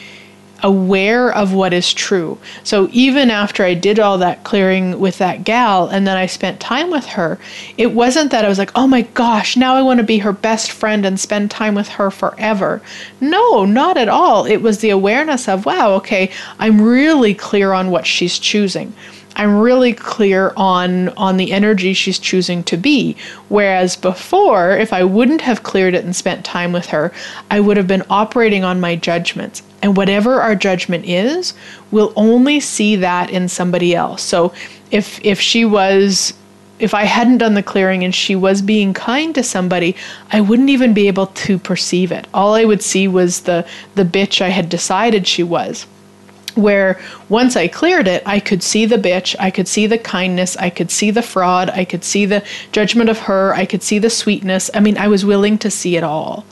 aware 0.64 1.32
of 1.32 1.54
what 1.54 1.74
is 1.74 1.94
true. 1.94 2.38
So 2.64 2.90
even 2.92 3.30
after 3.30 3.64
I 3.64 3.74
did 3.74 4.00
all 4.00 4.18
that 4.20 4.44
clearing 4.44 5.00
with 5.00 5.18
that 5.18 5.44
gal 5.44 5.88
and 5.88 6.08
then 6.08 6.18
I 6.18 6.26
spent 6.26 6.60
time 6.60 6.90
with 6.90 7.06
her, 7.06 7.40
it 7.78 7.94
wasn't 7.94 8.32
that 8.32 8.46
I 8.46 8.50
was 8.50 8.58
like, 8.58 8.72
oh 8.76 8.88
my 8.88 9.02
gosh, 9.02 9.58
now 9.58 9.76
I 9.76 9.82
want 9.82 10.00
to 10.00 10.06
be 10.06 10.20
her 10.20 10.34
best 10.34 10.72
friend 10.72 11.06
and 11.06 11.20
spend 11.20 11.52
time 11.52 11.76
with 11.76 11.90
her 11.90 12.12
forever. 12.12 12.82
No, 13.20 13.66
not 13.66 13.98
at 13.98 14.10
all. 14.10 14.46
It 14.46 14.62
was 14.62 14.80
the 14.80 14.90
awareness 14.90 15.48
of, 15.48 15.66
wow, 15.66 15.94
okay, 15.94 16.32
I'm 16.60 16.82
really 16.82 17.34
clear 17.34 17.74
on 17.74 17.92
what 17.92 18.06
she's 18.06 18.40
choosing. 18.40 18.94
I'm 19.36 19.60
really 19.60 19.94
clear 19.94 20.54
on 20.58 21.10
on 21.10 21.38
the 21.38 21.52
energy 21.52 21.94
she's 21.94 22.20
choosing 22.20 22.64
to 22.64 22.78
be. 22.78 23.16
Whereas 23.50 23.96
before, 23.96 24.72
if 24.72 24.94
I 24.94 25.04
wouldn't 25.04 25.42
have 25.42 25.64
cleared 25.64 25.94
it 25.94 26.04
and 26.04 26.16
spent 26.16 26.46
time 26.46 26.72
with 26.72 26.88
her, 26.88 27.12
I 27.50 27.60
would 27.60 27.78
have 27.78 27.88
been 27.88 28.04
operating 28.10 28.64
on 28.64 28.80
my 28.80 28.96
judgments. 28.96 29.64
And 29.82 29.98
whatever 29.98 30.42
our 30.42 30.56
judgment 30.56 31.06
is, 31.06 31.54
we'll 31.90 32.14
only 32.16 32.60
see 32.60 32.96
that 32.98 33.30
in 33.30 33.48
somebody 33.48 33.96
else. 33.96 34.22
So 34.22 34.54
if 34.92 35.24
if 35.24 35.40
she 35.40 35.66
was 35.66 36.34
if 36.80 36.94
I 36.96 37.04
hadn't 37.04 37.38
done 37.38 37.54
the 37.54 37.64
clearing 37.64 38.04
and 38.04 38.14
she 38.14 38.36
was 38.36 38.62
being 38.62 38.94
kind 38.94 39.36
to 39.36 39.44
somebody, 39.44 39.96
I 40.32 40.42
wouldn't 40.42 40.72
even 40.72 40.96
be 40.96 41.08
able 41.08 41.28
to 41.28 41.60
perceive 41.60 42.12
it. 42.12 42.26
All 42.34 42.56
I 42.56 42.66
would 42.66 42.82
see 42.82 43.08
was 43.08 43.42
the 43.42 43.66
the 43.96 44.04
bitch 44.04 44.42
I 44.42 44.50
had 44.50 44.68
decided 44.68 45.28
she 45.28 45.44
was 45.44 45.86
where 46.56 47.00
once 47.30 47.56
I 47.56 47.68
cleared 47.68 48.08
it, 48.08 48.24
I 48.26 48.40
could 48.40 48.64
see 48.64 48.86
the 48.86 48.98
bitch, 48.98 49.36
I 49.40 49.52
could 49.52 49.68
see 49.68 49.88
the 49.88 49.98
kindness, 49.98 50.58
I 50.58 50.70
could 50.70 50.92
see 50.92 51.12
the 51.12 51.22
fraud, 51.22 51.70
I 51.70 51.86
could 51.86 52.04
see 52.04 52.26
the 52.26 52.44
judgment 52.72 53.10
of 53.10 53.20
her, 53.20 53.54
I 53.54 53.66
could 53.66 53.84
see 53.84 54.00
the 54.00 54.10
sweetness. 54.10 54.70
I 54.74 54.80
mean, 54.80 54.98
I 54.98 55.08
was 55.08 55.26
willing 55.26 55.58
to 55.60 55.72
see 55.72 55.96
it 55.96 56.04
all. 56.04 56.46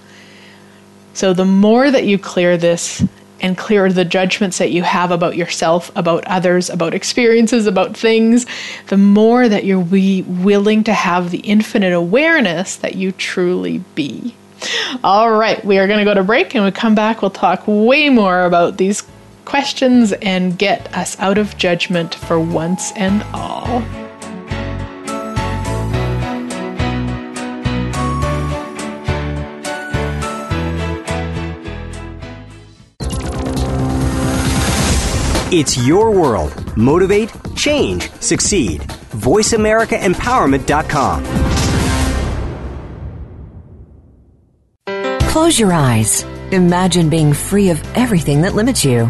So 1.13 1.33
the 1.33 1.45
more 1.45 1.91
that 1.91 2.05
you 2.05 2.17
clear 2.17 2.57
this 2.57 3.03
and 3.41 3.57
clear 3.57 3.91
the 3.91 4.05
judgments 4.05 4.57
that 4.57 4.71
you 4.71 4.83
have 4.83 5.11
about 5.11 5.35
yourself, 5.35 5.91
about 5.95 6.25
others, 6.25 6.69
about 6.69 6.93
experiences, 6.93 7.67
about 7.67 7.95
things, 7.95 8.45
the 8.87 8.97
more 8.97 9.47
that 9.47 9.65
you're 9.65 9.83
be 9.83 10.23
willing 10.23 10.83
to 10.85 10.93
have 10.93 11.31
the 11.31 11.39
infinite 11.39 11.93
awareness 11.93 12.75
that 12.77 12.95
you 12.95 13.11
truly 13.11 13.79
be. 13.95 14.35
All 15.03 15.31
right, 15.31 15.63
we 15.63 15.77
are 15.77 15.87
going 15.87 15.99
to 15.99 16.05
go 16.05 16.13
to 16.13 16.23
break 16.23 16.53
and 16.53 16.65
we 16.65 16.71
come 16.71 16.95
back. 16.95 17.21
We'll 17.21 17.31
talk 17.31 17.63
way 17.65 18.09
more 18.09 18.43
about 18.43 18.77
these 18.77 19.03
questions 19.49 20.13
and 20.21 20.57
get 20.57 20.95
us 20.95 21.19
out 21.19 21.37
of 21.39 21.57
judgment 21.57 22.13
for 22.13 22.39
once 22.39 22.91
and 22.91 23.23
all. 23.33 23.83
It's 35.51 35.75
your 35.77 36.11
world. 36.11 36.77
Motivate, 36.77 37.31
change, 37.55 38.11
succeed. 38.21 38.81
VoiceAmericaEmpowerment.com. 38.81 41.25
Close 45.27 45.59
your 45.59 45.73
eyes. 45.73 46.21
Imagine 46.51 47.09
being 47.09 47.33
free 47.33 47.71
of 47.71 47.81
everything 47.95 48.43
that 48.43 48.53
limits 48.53 48.85
you. 48.85 49.09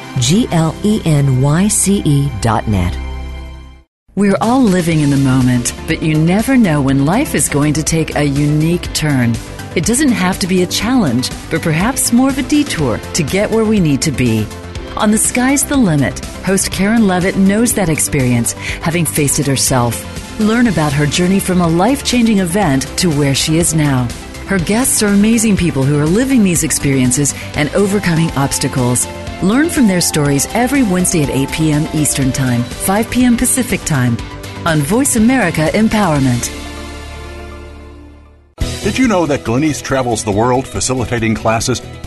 G 0.19 0.47
L 0.51 0.75
E 0.83 1.01
N 1.05 1.41
Y 1.41 1.67
C 1.67 2.01
E 2.05 2.31
dot 2.41 2.67
net. 2.67 2.97
We're 4.15 4.37
all 4.41 4.61
living 4.61 4.99
in 4.99 5.09
the 5.09 5.17
moment, 5.17 5.73
but 5.87 6.03
you 6.03 6.17
never 6.17 6.57
know 6.57 6.81
when 6.81 7.05
life 7.05 7.33
is 7.33 7.47
going 7.47 7.73
to 7.75 7.83
take 7.83 8.15
a 8.15 8.23
unique 8.23 8.93
turn. 8.93 9.33
It 9.73 9.85
doesn't 9.85 10.11
have 10.11 10.37
to 10.39 10.47
be 10.47 10.63
a 10.63 10.67
challenge, 10.67 11.29
but 11.49 11.61
perhaps 11.61 12.11
more 12.11 12.27
of 12.27 12.37
a 12.37 12.43
detour 12.43 12.97
to 12.97 13.23
get 13.23 13.49
where 13.49 13.63
we 13.63 13.79
need 13.79 14.01
to 14.01 14.11
be. 14.11 14.45
On 14.97 15.11
The 15.11 15.17
Sky's 15.17 15.63
the 15.63 15.77
Limit, 15.77 16.19
host 16.43 16.71
Karen 16.71 17.07
Levitt 17.07 17.37
knows 17.37 17.73
that 17.75 17.87
experience, 17.87 18.51
having 18.83 19.05
faced 19.05 19.39
it 19.39 19.47
herself. 19.47 20.03
Learn 20.41 20.67
about 20.67 20.91
her 20.91 21.05
journey 21.05 21.39
from 21.39 21.61
a 21.61 21.67
life 21.67 22.03
changing 22.03 22.39
event 22.39 22.83
to 22.97 23.09
where 23.09 23.33
she 23.33 23.57
is 23.57 23.73
now. 23.73 24.09
Her 24.47 24.59
guests 24.59 25.01
are 25.01 25.07
amazing 25.07 25.55
people 25.55 25.83
who 25.83 25.97
are 25.97 26.05
living 26.05 26.43
these 26.43 26.65
experiences 26.65 27.33
and 27.55 27.73
overcoming 27.73 28.29
obstacles. 28.31 29.05
Learn 29.43 29.69
from 29.69 29.87
their 29.87 30.01
stories 30.01 30.45
every 30.53 30.83
Wednesday 30.83 31.23
at 31.23 31.29
8 31.29 31.51
p.m. 31.51 31.87
Eastern 31.95 32.31
Time, 32.31 32.61
5 32.61 33.09
p.m. 33.09 33.35
Pacific 33.35 33.81
Time 33.81 34.15
on 34.67 34.79
Voice 34.79 35.15
America 35.15 35.67
Empowerment. 35.73 36.57
Did 38.83 38.99
you 38.99 39.07
know 39.07 39.25
that 39.25 39.41
Glenyce 39.41 39.81
travels 39.81 40.23
the 40.23 40.31
world 40.31 40.67
facilitating 40.67 41.33
classes 41.33 41.81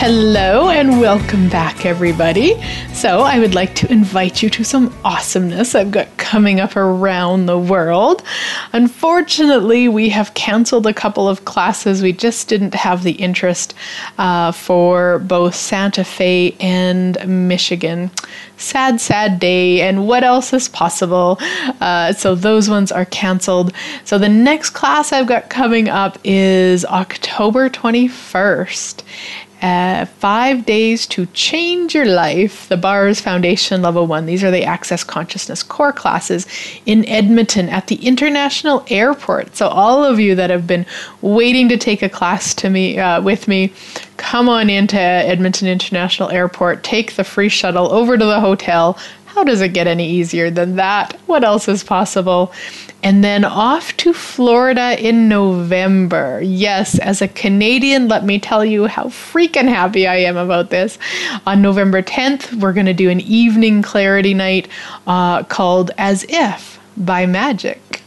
Hello 0.00 0.70
and 0.70 0.98
welcome 0.98 1.50
back, 1.50 1.84
everybody. 1.84 2.54
So, 2.94 3.20
I 3.20 3.38
would 3.38 3.54
like 3.54 3.74
to 3.74 3.92
invite 3.92 4.42
you 4.42 4.48
to 4.48 4.64
some 4.64 4.96
awesomeness 5.04 5.74
I've 5.74 5.90
got 5.90 6.16
coming 6.16 6.58
up 6.58 6.74
around 6.74 7.44
the 7.44 7.58
world. 7.58 8.22
Unfortunately, 8.72 9.88
we 9.88 10.08
have 10.08 10.32
canceled 10.32 10.86
a 10.86 10.94
couple 10.94 11.28
of 11.28 11.44
classes. 11.44 12.00
We 12.00 12.14
just 12.14 12.48
didn't 12.48 12.72
have 12.72 13.02
the 13.02 13.12
interest 13.12 13.74
uh, 14.16 14.52
for 14.52 15.18
both 15.18 15.54
Santa 15.54 16.02
Fe 16.02 16.56
and 16.60 17.18
Michigan. 17.48 18.10
Sad, 18.56 19.02
sad 19.02 19.38
day, 19.38 19.82
and 19.82 20.06
what 20.08 20.24
else 20.24 20.54
is 20.54 20.66
possible? 20.66 21.36
Uh, 21.82 22.14
so, 22.14 22.34
those 22.34 22.70
ones 22.70 22.90
are 22.90 23.04
canceled. 23.04 23.74
So, 24.06 24.16
the 24.16 24.30
next 24.30 24.70
class 24.70 25.12
I've 25.12 25.26
got 25.26 25.50
coming 25.50 25.90
up 25.90 26.16
is 26.24 26.86
October 26.86 27.68
21st 27.68 29.02
uh, 29.62 30.06
five 30.06 30.64
days 30.64 31.06
to 31.08 31.26
change 31.26 31.94
your 31.94 32.06
life, 32.06 32.68
the 32.68 32.76
BARS 32.76 33.20
Foundation 33.20 33.82
Level 33.82 34.06
1. 34.06 34.26
These 34.26 34.42
are 34.42 34.50
the 34.50 34.64
Access 34.64 35.04
Consciousness 35.04 35.62
core 35.62 35.92
classes 35.92 36.46
in 36.86 37.06
Edmonton 37.06 37.68
at 37.68 37.88
the 37.88 37.96
International 37.96 38.84
Airport. 38.88 39.56
So, 39.56 39.68
all 39.68 40.04
of 40.04 40.18
you 40.18 40.34
that 40.34 40.50
have 40.50 40.66
been 40.66 40.86
waiting 41.20 41.68
to 41.68 41.76
take 41.76 42.02
a 42.02 42.08
class 42.08 42.54
to 42.54 42.70
me 42.70 42.98
uh, 42.98 43.20
with 43.20 43.48
me, 43.48 43.72
come 44.16 44.48
on 44.48 44.70
into 44.70 44.98
Edmonton 44.98 45.68
International 45.68 46.30
Airport, 46.30 46.84
take 46.84 47.16
the 47.16 47.24
free 47.24 47.48
shuttle 47.48 47.92
over 47.92 48.16
to 48.16 48.24
the 48.24 48.40
hotel. 48.40 48.98
How 49.40 49.44
does 49.44 49.62
it 49.62 49.72
get 49.72 49.86
any 49.86 50.06
easier 50.06 50.50
than 50.50 50.76
that? 50.76 51.14
What 51.24 51.44
else 51.44 51.66
is 51.66 51.82
possible? 51.82 52.52
and 53.02 53.24
then 53.24 53.46
off 53.46 53.96
to 53.96 54.12
Florida 54.12 54.94
in 55.02 55.26
November. 55.26 56.38
Yes, 56.42 56.98
as 56.98 57.22
a 57.22 57.28
Canadian, 57.28 58.08
let 58.08 58.26
me 58.26 58.38
tell 58.38 58.62
you 58.62 58.86
how 58.86 59.04
freaking 59.04 59.66
happy 59.66 60.06
I 60.06 60.16
am 60.16 60.36
about 60.36 60.68
this. 60.68 60.98
On 61.46 61.62
November 61.62 62.02
10th, 62.02 62.52
we're 62.60 62.74
going 62.74 62.84
to 62.84 62.92
do 62.92 63.08
an 63.08 63.22
evening 63.22 63.80
clarity 63.80 64.34
night 64.34 64.68
uh, 65.06 65.44
called 65.44 65.92
As 65.96 66.26
If 66.28 66.78
by 66.98 67.24
Magic. 67.24 68.02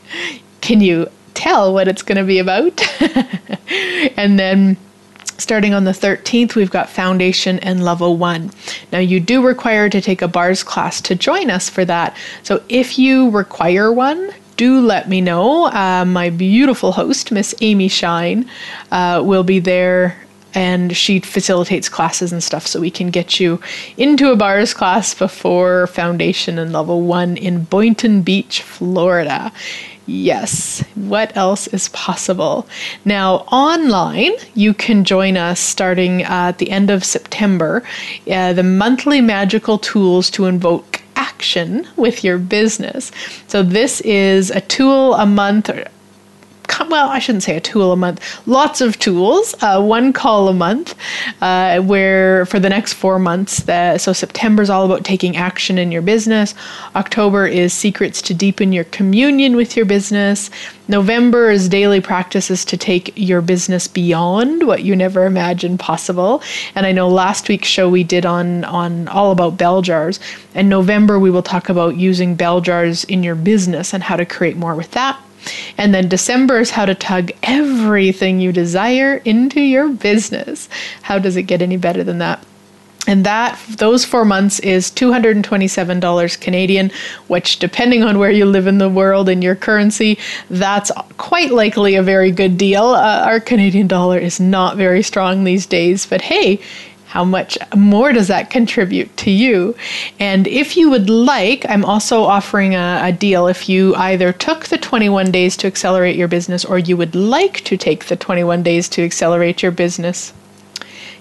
Can 0.61 0.79
you 0.79 1.09
tell 1.33 1.73
what 1.73 1.87
it's 1.87 2.03
going 2.03 2.19
to 2.19 2.23
be 2.23 2.37
about? 2.37 2.79
and 4.15 4.37
then 4.37 4.77
Starting 5.37 5.73
on 5.73 5.83
the 5.83 5.91
13th, 5.91 6.55
we've 6.55 6.69
got 6.69 6.89
Foundation 6.89 7.59
and 7.59 7.83
Level 7.83 8.17
1. 8.17 8.51
Now, 8.91 8.99
you 8.99 9.19
do 9.19 9.45
require 9.45 9.89
to 9.89 9.99
take 9.99 10.21
a 10.21 10.27
BARS 10.27 10.63
class 10.63 11.01
to 11.01 11.15
join 11.15 11.49
us 11.49 11.69
for 11.69 11.83
that. 11.85 12.15
So, 12.43 12.61
if 12.69 12.99
you 12.99 13.29
require 13.31 13.91
one, 13.91 14.31
do 14.57 14.79
let 14.79 15.09
me 15.09 15.21
know. 15.21 15.65
Uh, 15.65 16.05
my 16.05 16.29
beautiful 16.29 16.91
host, 16.91 17.31
Miss 17.31 17.55
Amy 17.61 17.87
Shine, 17.87 18.49
uh, 18.91 19.21
will 19.25 19.43
be 19.43 19.59
there 19.59 20.17
and 20.53 20.95
she 20.95 21.19
facilitates 21.19 21.89
classes 21.89 22.31
and 22.31 22.43
stuff 22.43 22.67
so 22.67 22.79
we 22.79 22.91
can 22.91 23.09
get 23.09 23.39
you 23.39 23.59
into 23.97 24.31
a 24.31 24.35
bars 24.35 24.73
class 24.73 25.13
before 25.13 25.87
foundation 25.87 26.59
and 26.59 26.71
level 26.71 27.01
one 27.01 27.37
in 27.37 27.63
Boynton 27.63 28.21
Beach, 28.21 28.61
Florida. 28.61 29.51
Yes, 30.05 30.83
what 30.95 31.35
else 31.37 31.67
is 31.67 31.87
possible? 31.89 32.67
Now, 33.05 33.37
online, 33.51 34.33
you 34.53 34.73
can 34.73 35.05
join 35.05 35.37
us 35.37 35.61
starting 35.61 36.23
at 36.23 36.57
the 36.57 36.71
end 36.71 36.89
of 36.89 37.05
September. 37.05 37.83
Uh, 38.29 38.51
the 38.51 38.63
monthly 38.63 39.21
magical 39.21 39.77
tools 39.77 40.29
to 40.31 40.45
invoke 40.45 41.01
action 41.15 41.87
with 41.95 42.23
your 42.23 42.37
business. 42.37 43.11
So, 43.47 43.63
this 43.63 44.01
is 44.01 44.51
a 44.51 44.59
tool 44.61 45.13
a 45.13 45.25
month 45.25 45.69
well, 46.89 47.09
I 47.09 47.19
shouldn't 47.19 47.43
say 47.43 47.57
a 47.57 47.61
tool 47.61 47.91
a 47.91 47.95
month, 47.95 48.47
lots 48.47 48.81
of 48.81 48.97
tools, 48.99 49.55
uh, 49.61 49.81
one 49.81 50.13
call 50.13 50.47
a 50.47 50.53
month, 50.53 50.95
uh, 51.41 51.81
where 51.81 52.45
for 52.45 52.59
the 52.59 52.69
next 52.69 52.93
four 52.93 53.19
months, 53.19 53.63
the, 53.63 53.97
so 53.97 54.13
September 54.13 54.63
is 54.63 54.69
all 54.69 54.85
about 54.85 55.03
taking 55.03 55.35
action 55.35 55.77
in 55.77 55.91
your 55.91 56.01
business. 56.01 56.55
October 56.95 57.45
is 57.45 57.73
secrets 57.73 58.21
to 58.23 58.33
deepen 58.33 58.73
your 58.73 58.85
communion 58.85 59.55
with 59.55 59.75
your 59.75 59.85
business. 59.85 60.49
November 60.87 61.49
is 61.49 61.69
daily 61.69 62.01
practices 62.01 62.65
to 62.65 62.77
take 62.77 63.13
your 63.15 63.41
business 63.41 63.87
beyond 63.87 64.67
what 64.67 64.83
you 64.83 64.95
never 64.95 65.25
imagined 65.25 65.79
possible. 65.79 66.41
And 66.75 66.85
I 66.85 66.91
know 66.91 67.07
last 67.07 67.47
week's 67.47 67.67
show 67.67 67.89
we 67.89 68.03
did 68.03 68.25
on, 68.25 68.65
on 68.65 69.07
all 69.07 69.31
about 69.31 69.57
bell 69.57 69.81
jars. 69.81 70.19
And 70.55 70.69
November, 70.69 71.19
we 71.19 71.31
will 71.31 71.43
talk 71.43 71.69
about 71.69 71.97
using 71.97 72.35
bell 72.35 72.61
jars 72.61 73.03
in 73.05 73.23
your 73.23 73.35
business 73.35 73.93
and 73.93 74.03
how 74.03 74.17
to 74.17 74.25
create 74.25 74.57
more 74.57 74.75
with 74.75 74.91
that. 74.91 75.19
And 75.77 75.93
then 75.93 76.07
December 76.07 76.59
is 76.59 76.71
how 76.71 76.85
to 76.85 76.95
tug 76.95 77.31
everything 77.43 78.39
you 78.39 78.51
desire 78.51 79.21
into 79.25 79.59
your 79.59 79.89
business. 79.89 80.69
How 81.01 81.19
does 81.19 81.35
it 81.35 81.43
get 81.43 81.61
any 81.61 81.77
better 81.77 82.03
than 82.03 82.19
that? 82.19 82.45
And 83.05 83.25
that 83.25 83.59
those 83.79 84.05
four 84.05 84.23
months 84.23 84.61
is 84.61 84.89
two 84.89 85.11
hundred 85.11 85.35
and 85.35 85.43
twenty-seven 85.43 85.99
dollars 85.99 86.37
Canadian, 86.37 86.89
which, 87.27 87.59
depending 87.59 88.01
on 88.01 88.17
where 88.17 88.31
you 88.31 88.45
live 88.45 88.65
in 88.65 88.77
the 88.77 88.87
world 88.87 89.27
and 89.27 89.43
your 89.43 89.55
currency, 89.55 90.17
that's 90.49 90.89
quite 91.17 91.51
likely 91.51 91.95
a 91.95 92.01
very 92.01 92.31
good 92.31 92.57
deal. 92.57 92.85
Uh, 92.85 93.25
our 93.25 93.41
Canadian 93.41 93.87
dollar 93.87 94.17
is 94.17 94.39
not 94.39 94.77
very 94.77 95.03
strong 95.03 95.43
these 95.43 95.65
days, 95.65 96.05
but 96.05 96.21
hey, 96.21 96.61
how 97.13 97.23
much 97.23 97.59
more 97.75 98.11
does 98.11 98.27
that 98.27 98.49
contribute 98.49 99.15
to 99.17 99.29
you? 99.29 99.75
And 100.17 100.47
if 100.47 100.75
you 100.75 100.89
would 100.89 101.11
like, 101.11 101.63
I'm 101.69 101.85
also 101.85 102.23
offering 102.23 102.73
a, 102.73 103.01
a, 103.03 103.11
deal. 103.11 103.45
If 103.45 103.69
you 103.69 103.93
either 103.93 104.33
took 104.33 104.65
the 104.65 104.79
21 104.79 105.29
days 105.29 105.55
to 105.57 105.67
accelerate 105.67 106.15
your 106.15 106.27
business 106.27 106.65
or 106.65 106.79
you 106.79 106.97
would 106.97 107.13
like 107.13 107.61
to 107.65 107.77
take 107.77 108.05
the 108.05 108.15
21 108.15 108.63
days 108.63 108.89
to 108.89 109.03
accelerate 109.03 109.61
your 109.61 109.71
business, 109.71 110.33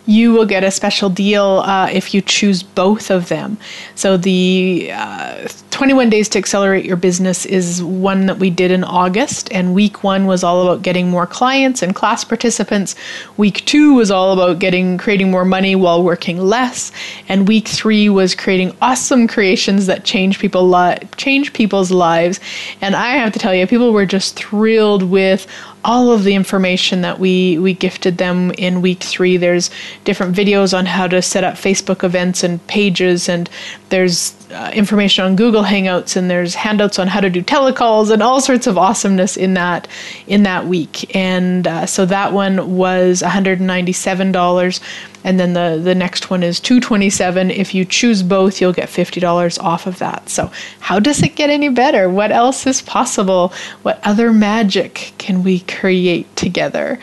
you 0.07 0.33
will 0.33 0.47
get 0.47 0.65
a 0.65 0.71
special 0.71 1.11
deal 1.11 1.63
uh, 1.67 1.91
if 1.93 2.15
you 2.15 2.23
choose 2.23 2.63
both 2.63 3.11
of 3.11 3.29
them. 3.29 3.59
So, 3.95 4.17
the 4.17 4.93
uh, 4.95 5.47
21 5.83 6.11
Days 6.11 6.29
to 6.29 6.39
Accelerate 6.39 6.85
Your 6.85 6.97
Business 6.97 7.45
is 7.45 7.83
one 7.83 8.27
that 8.27 8.39
we 8.39 8.51
did 8.51 8.71
in 8.71 8.85
August, 8.85 9.51
and 9.51 9.75
week 9.75 10.05
one 10.05 10.27
was 10.27 10.45
all 10.45 10.63
about 10.63 10.83
getting 10.83 11.11
more 11.11 11.27
clients 11.27 11.83
and 11.83 11.93
class 11.93 12.23
participants. 12.23 12.95
Week 13.37 13.65
two 13.65 13.93
was 13.93 14.09
all 14.09 14.33
about 14.33 14.61
getting 14.61 14.97
creating 14.97 15.33
more 15.33 15.45
money 15.45 15.75
while 15.75 16.01
working 16.01 16.39
less, 16.39 16.93
and 17.29 17.49
week 17.49 17.67
three 17.67 18.09
was 18.09 18.37
creating 18.37 18.77
awesome 18.81 19.27
creations 19.27 19.87
that 19.87 20.05
change 20.05 20.39
people 20.39 20.69
li- 20.69 20.99
change 21.17 21.53
people's 21.53 21.91
lives. 21.91 22.39
And 22.81 22.95
I 22.95 23.17
have 23.17 23.33
to 23.33 23.41
tell 23.41 23.53
you, 23.53 23.67
people 23.67 23.93
were 23.93 24.07
just 24.07 24.37
thrilled 24.37 25.03
with 25.03 25.49
all 25.85 26.13
of 26.13 26.23
the 26.23 26.37
information 26.37 27.01
that 27.01 27.19
we 27.19 27.59
we 27.59 27.75
gifted 27.75 28.19
them 28.19 28.53
in 28.53 28.83
week 28.83 29.03
three. 29.03 29.37
There's 29.37 29.69
different 30.05 30.37
videos 30.37 30.79
on 30.79 30.87
how 30.87 31.09
to 31.09 31.21
set 31.21 31.43
up 31.43 31.55
Facebook 31.55 32.05
events 32.05 32.45
and 32.45 32.65
pages, 32.69 33.29
and 33.29 33.51
there's 33.89 34.31
uh, 34.53 34.71
information 34.75 35.25
on 35.25 35.37
Google 35.37 35.63
Hangouts, 35.63 36.17
and 36.17 36.31
there's 36.31 36.55
handouts 36.55 36.99
on 36.99 37.09
how 37.09 37.21
to 37.21 37.31
do 37.31 37.43
telecalls 37.43 38.11
and 38.11 38.23
all 38.23 38.41
sorts 38.41 38.67
of 38.67 38.79
awesomeness 38.79 39.37
in 39.37 39.55
that 39.55 39.89
in 40.27 40.43
that 40.45 40.67
week. 40.67 41.15
And 41.15 41.67
uh, 41.67 41.87
so 41.87 42.07
that 42.07 42.33
one 42.33 42.77
was 42.77 43.23
$197 43.23 44.81
and 45.25 45.39
then 45.39 45.53
the 45.53 45.81
the 45.83 45.95
next 45.95 46.31
one 46.31 46.43
is 46.43 46.59
227 46.59 47.53
if 47.53 47.75
you 47.75 47.85
choose 47.85 48.25
both 48.25 48.61
you'll 48.61 48.73
get 48.73 48.89
$50 48.89 49.63
off 49.63 49.87
of 49.87 49.99
that 49.99 50.29
so 50.29 50.51
how 50.81 50.99
does 50.99 51.23
it 51.23 51.37
get 51.37 51.49
any 51.49 51.69
better 51.69 52.11
what 52.11 52.33
else 52.33 52.67
is 52.67 52.83
possible 52.83 53.53
what 53.83 54.01
other 54.03 54.33
magic 54.33 55.13
can 55.19 55.45
we 55.45 55.61
create 55.61 56.35
together. 56.37 56.99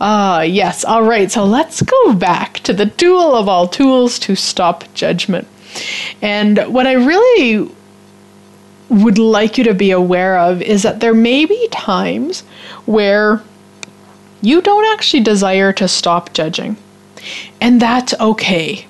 Ah, 0.00 0.38
uh, 0.38 0.40
yes. 0.42 0.84
All 0.84 1.04
right. 1.04 1.30
So 1.30 1.44
let's 1.44 1.82
go 1.82 2.12
back 2.12 2.54
to 2.60 2.72
the 2.72 2.86
tool 2.86 3.34
of 3.34 3.48
all 3.48 3.68
tools 3.68 4.18
to 4.20 4.34
stop 4.34 4.84
judgment. 4.94 5.46
And 6.22 6.58
what 6.68 6.86
I 6.86 6.92
really 6.92 7.70
would 8.88 9.18
like 9.18 9.56
you 9.56 9.64
to 9.64 9.74
be 9.74 9.90
aware 9.90 10.38
of 10.38 10.60
is 10.62 10.82
that 10.82 11.00
there 11.00 11.14
may 11.14 11.44
be 11.44 11.68
times 11.68 12.40
where 12.86 13.42
you 14.42 14.60
don't 14.60 14.92
actually 14.92 15.22
desire 15.22 15.72
to 15.74 15.86
stop 15.86 16.32
judging. 16.32 16.76
And 17.60 17.80
that's 17.80 18.14
okay 18.18 18.86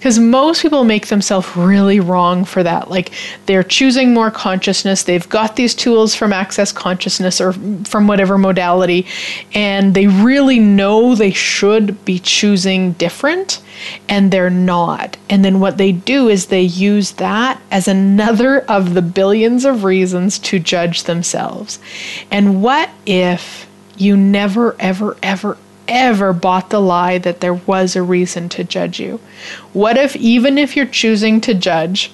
because 0.00 0.18
most 0.18 0.62
people 0.62 0.82
make 0.82 1.08
themselves 1.08 1.54
really 1.54 2.00
wrong 2.00 2.46
for 2.46 2.62
that. 2.62 2.88
Like 2.90 3.12
they're 3.44 3.62
choosing 3.62 4.14
more 4.14 4.30
consciousness, 4.30 5.02
they've 5.02 5.28
got 5.28 5.56
these 5.56 5.74
tools 5.74 6.14
from 6.14 6.32
Access 6.32 6.72
Consciousness 6.72 7.38
or 7.38 7.52
from 7.84 8.06
whatever 8.06 8.38
modality, 8.38 9.06
and 9.52 9.92
they 9.92 10.06
really 10.06 10.58
know 10.58 11.14
they 11.14 11.32
should 11.32 12.02
be 12.06 12.18
choosing 12.18 12.92
different, 12.92 13.60
and 14.08 14.30
they're 14.30 14.48
not. 14.48 15.18
And 15.28 15.44
then 15.44 15.60
what 15.60 15.76
they 15.76 15.92
do 15.92 16.30
is 16.30 16.46
they 16.46 16.62
use 16.62 17.12
that 17.12 17.60
as 17.70 17.86
another 17.86 18.60
of 18.62 18.94
the 18.94 19.02
billions 19.02 19.66
of 19.66 19.84
reasons 19.84 20.38
to 20.38 20.58
judge 20.58 21.02
themselves. 21.02 21.78
And 22.30 22.62
what 22.62 22.88
if 23.04 23.66
you 23.98 24.16
never, 24.16 24.74
ever, 24.78 25.18
ever, 25.22 25.58
ever 25.90 26.32
bought 26.32 26.70
the 26.70 26.80
lie 26.80 27.18
that 27.18 27.40
there 27.40 27.54
was 27.54 27.96
a 27.96 28.02
reason 28.02 28.48
to 28.50 28.64
judge 28.64 28.98
you? 28.98 29.20
What 29.74 29.98
if, 29.98 30.16
even 30.16 30.56
if 30.56 30.76
you're 30.76 30.86
choosing 30.86 31.40
to 31.42 31.52
judge 31.52 32.10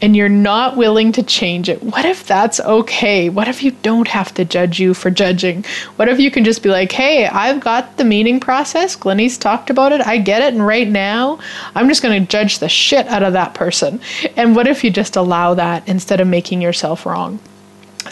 and 0.00 0.14
you're 0.14 0.28
not 0.28 0.76
willing 0.76 1.10
to 1.12 1.22
change 1.24 1.68
it, 1.68 1.82
what 1.82 2.04
if 2.04 2.24
that's 2.24 2.60
okay? 2.60 3.28
What 3.28 3.48
if 3.48 3.64
you 3.64 3.72
don't 3.82 4.06
have 4.06 4.32
to 4.34 4.44
judge 4.44 4.78
you 4.78 4.94
for 4.94 5.10
judging? 5.10 5.64
What 5.96 6.08
if 6.08 6.20
you 6.20 6.30
can 6.30 6.44
just 6.44 6.62
be 6.62 6.68
like, 6.68 6.92
hey, 6.92 7.26
I've 7.26 7.58
got 7.58 7.96
the 7.96 8.04
meaning 8.04 8.38
process. 8.38 8.94
Glenyce's 8.94 9.38
talked 9.38 9.70
about 9.70 9.90
it. 9.90 10.06
I 10.06 10.18
get 10.18 10.42
it. 10.42 10.54
And 10.54 10.64
right 10.64 10.88
now, 10.88 11.40
I'm 11.74 11.88
just 11.88 12.02
going 12.02 12.22
to 12.22 12.30
judge 12.30 12.60
the 12.60 12.68
shit 12.68 13.08
out 13.08 13.24
of 13.24 13.32
that 13.32 13.54
person. 13.54 14.00
And 14.36 14.54
what 14.54 14.68
if 14.68 14.84
you 14.84 14.90
just 14.90 15.16
allow 15.16 15.54
that 15.54 15.88
instead 15.88 16.20
of 16.20 16.28
making 16.28 16.62
yourself 16.62 17.04
wrong? 17.04 17.40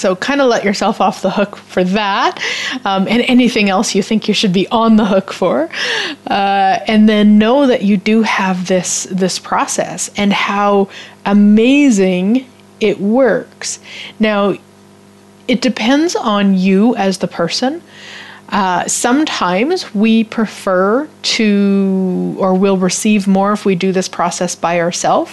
So, 0.00 0.16
kind 0.16 0.40
of 0.40 0.48
let 0.48 0.64
yourself 0.64 1.00
off 1.00 1.22
the 1.22 1.30
hook 1.30 1.56
for 1.56 1.84
that 1.84 2.42
um, 2.84 3.06
and 3.08 3.22
anything 3.22 3.68
else 3.68 3.94
you 3.94 4.02
think 4.02 4.28
you 4.28 4.34
should 4.34 4.52
be 4.52 4.66
on 4.68 4.96
the 4.96 5.04
hook 5.04 5.32
for. 5.32 5.68
Uh, 6.26 6.78
and 6.86 7.08
then 7.08 7.38
know 7.38 7.66
that 7.66 7.82
you 7.82 7.96
do 7.96 8.22
have 8.22 8.66
this, 8.66 9.04
this 9.10 9.38
process 9.38 10.10
and 10.16 10.32
how 10.32 10.88
amazing 11.24 12.46
it 12.80 13.00
works. 13.00 13.78
Now, 14.18 14.56
it 15.48 15.60
depends 15.60 16.16
on 16.16 16.56
you 16.56 16.96
as 16.96 17.18
the 17.18 17.28
person. 17.28 17.82
Uh, 18.48 18.86
sometimes 18.86 19.92
we 19.94 20.22
prefer 20.22 21.08
to 21.22 22.36
or 22.38 22.54
will 22.54 22.76
receive 22.76 23.26
more 23.26 23.52
if 23.52 23.64
we 23.64 23.74
do 23.74 23.92
this 23.92 24.08
process 24.08 24.54
by 24.54 24.80
ourselves. 24.80 25.32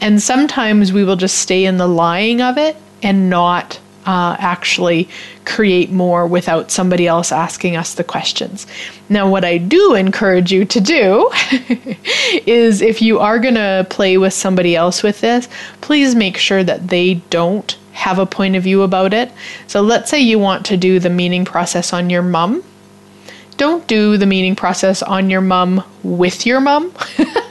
And 0.00 0.20
sometimes 0.20 0.92
we 0.92 1.04
will 1.04 1.16
just 1.16 1.38
stay 1.38 1.64
in 1.64 1.78
the 1.78 1.88
lying 1.88 2.42
of 2.42 2.58
it 2.58 2.76
and 3.02 3.30
not 3.30 3.80
uh, 4.06 4.36
actually 4.38 5.08
create 5.44 5.90
more 5.90 6.26
without 6.26 6.70
somebody 6.70 7.06
else 7.06 7.32
asking 7.32 7.76
us 7.76 7.94
the 7.94 8.04
questions. 8.04 8.66
Now, 9.08 9.28
what 9.28 9.44
I 9.44 9.58
do 9.58 9.94
encourage 9.94 10.52
you 10.52 10.64
to 10.64 10.80
do 10.80 11.30
is 12.46 12.80
if 12.80 13.02
you 13.02 13.18
are 13.18 13.38
going 13.38 13.54
to 13.54 13.86
play 13.90 14.16
with 14.16 14.32
somebody 14.32 14.74
else 14.74 15.02
with 15.02 15.20
this, 15.20 15.48
please 15.80 16.14
make 16.14 16.36
sure 16.36 16.64
that 16.64 16.88
they 16.88 17.14
don't 17.30 17.76
have 17.92 18.18
a 18.18 18.26
point 18.26 18.56
of 18.56 18.62
view 18.62 18.82
about 18.82 19.12
it. 19.12 19.30
So, 19.66 19.80
let's 19.82 20.10
say 20.10 20.20
you 20.20 20.38
want 20.38 20.64
to 20.66 20.76
do 20.76 20.98
the 20.98 21.10
meaning 21.10 21.44
process 21.44 21.92
on 21.92 22.08
your 22.08 22.22
mom. 22.22 22.62
Don't 23.56 23.86
do 23.86 24.16
the 24.16 24.26
meaning 24.26 24.56
process 24.56 25.02
on 25.02 25.28
your 25.28 25.42
mom 25.42 25.84
with 26.02 26.46
your 26.46 26.60
mom. 26.60 26.94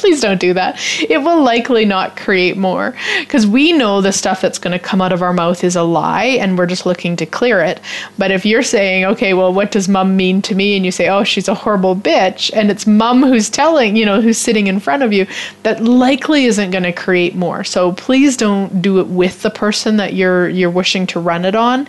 please 0.00 0.20
don't 0.20 0.40
do 0.40 0.54
that. 0.54 0.80
It 1.08 1.18
will 1.18 1.42
likely 1.42 1.84
not 1.84 2.16
create 2.16 2.56
more 2.56 2.94
because 3.20 3.46
we 3.46 3.72
know 3.72 4.00
the 4.00 4.12
stuff 4.12 4.40
that's 4.40 4.58
going 4.58 4.72
to 4.72 4.84
come 4.84 5.00
out 5.00 5.12
of 5.12 5.22
our 5.22 5.32
mouth 5.32 5.62
is 5.62 5.76
a 5.76 5.82
lie 5.82 6.24
and 6.24 6.56
we're 6.56 6.66
just 6.66 6.86
looking 6.86 7.16
to 7.16 7.26
clear 7.26 7.60
it. 7.60 7.80
But 8.18 8.30
if 8.30 8.44
you're 8.44 8.62
saying, 8.62 9.04
okay, 9.04 9.34
well, 9.34 9.52
what 9.52 9.70
does 9.70 9.88
mom 9.88 10.16
mean 10.16 10.42
to 10.42 10.54
me? 10.54 10.76
And 10.76 10.84
you 10.84 10.90
say, 10.90 11.08
oh, 11.08 11.24
she's 11.24 11.48
a 11.48 11.54
horrible 11.54 11.94
bitch, 11.94 12.50
and 12.54 12.70
it's 12.70 12.86
mom 12.86 13.22
who's 13.22 13.50
telling, 13.50 13.96
you 13.96 14.06
know, 14.06 14.20
who's 14.20 14.38
sitting 14.38 14.66
in 14.66 14.80
front 14.80 15.02
of 15.02 15.12
you, 15.12 15.26
that 15.62 15.82
likely 15.82 16.46
isn't 16.46 16.70
going 16.70 16.84
to 16.84 16.92
create 16.92 17.34
more. 17.34 17.64
So 17.64 17.92
please 17.92 18.36
don't 18.36 18.80
do 18.80 19.00
it 19.00 19.08
with 19.08 19.42
the 19.42 19.50
person 19.50 19.96
that 19.96 20.14
you're 20.14 20.48
you're 20.48 20.70
wishing 20.70 21.06
to 21.08 21.20
run 21.20 21.44
it 21.44 21.54
on. 21.54 21.88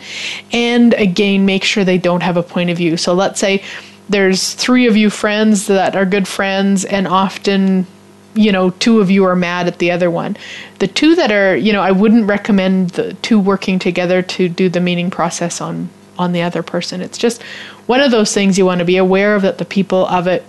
And 0.51 0.93
again, 0.95 1.45
make 1.45 1.63
sure 1.63 1.83
they 1.83 1.97
don't 1.97 2.21
have 2.21 2.37
a 2.37 2.43
point 2.43 2.69
of 2.69 2.77
view. 2.77 2.97
So 2.97 3.13
let's 3.13 3.39
say 3.39 3.63
there's 4.09 4.53
three 4.53 4.87
of 4.87 4.97
you 4.97 5.09
friends 5.09 5.67
that 5.67 5.95
are 5.95 6.05
good 6.05 6.27
friends 6.27 6.83
and 6.83 7.07
often 7.07 7.87
you 8.33 8.51
know, 8.51 8.69
two 8.71 9.01
of 9.01 9.11
you 9.11 9.25
are 9.25 9.35
mad 9.35 9.67
at 9.67 9.79
the 9.79 9.91
other 9.91 10.09
one. 10.09 10.37
The 10.79 10.87
two 10.87 11.15
that 11.15 11.31
are, 11.31 11.55
you 11.55 11.73
know, 11.73 11.81
I 11.81 11.91
wouldn't 11.91 12.27
recommend 12.27 12.91
the 12.91 13.13
two 13.15 13.39
working 13.39 13.79
together 13.79 14.21
to 14.21 14.49
do 14.49 14.69
the 14.69 14.79
meaning 14.79 15.09
process 15.09 15.61
on 15.61 15.89
on 16.17 16.33
the 16.33 16.41
other 16.41 16.61
person. 16.61 17.01
It's 17.01 17.17
just 17.17 17.41
one 17.87 17.99
of 17.99 18.11
those 18.11 18.33
things 18.33 18.57
you 18.57 18.65
want 18.65 18.79
to 18.79 18.85
be 18.85 18.97
aware 18.97 19.35
of 19.35 19.41
that 19.41 19.57
the 19.57 19.65
people 19.65 20.05
of 20.05 20.27
it 20.27 20.45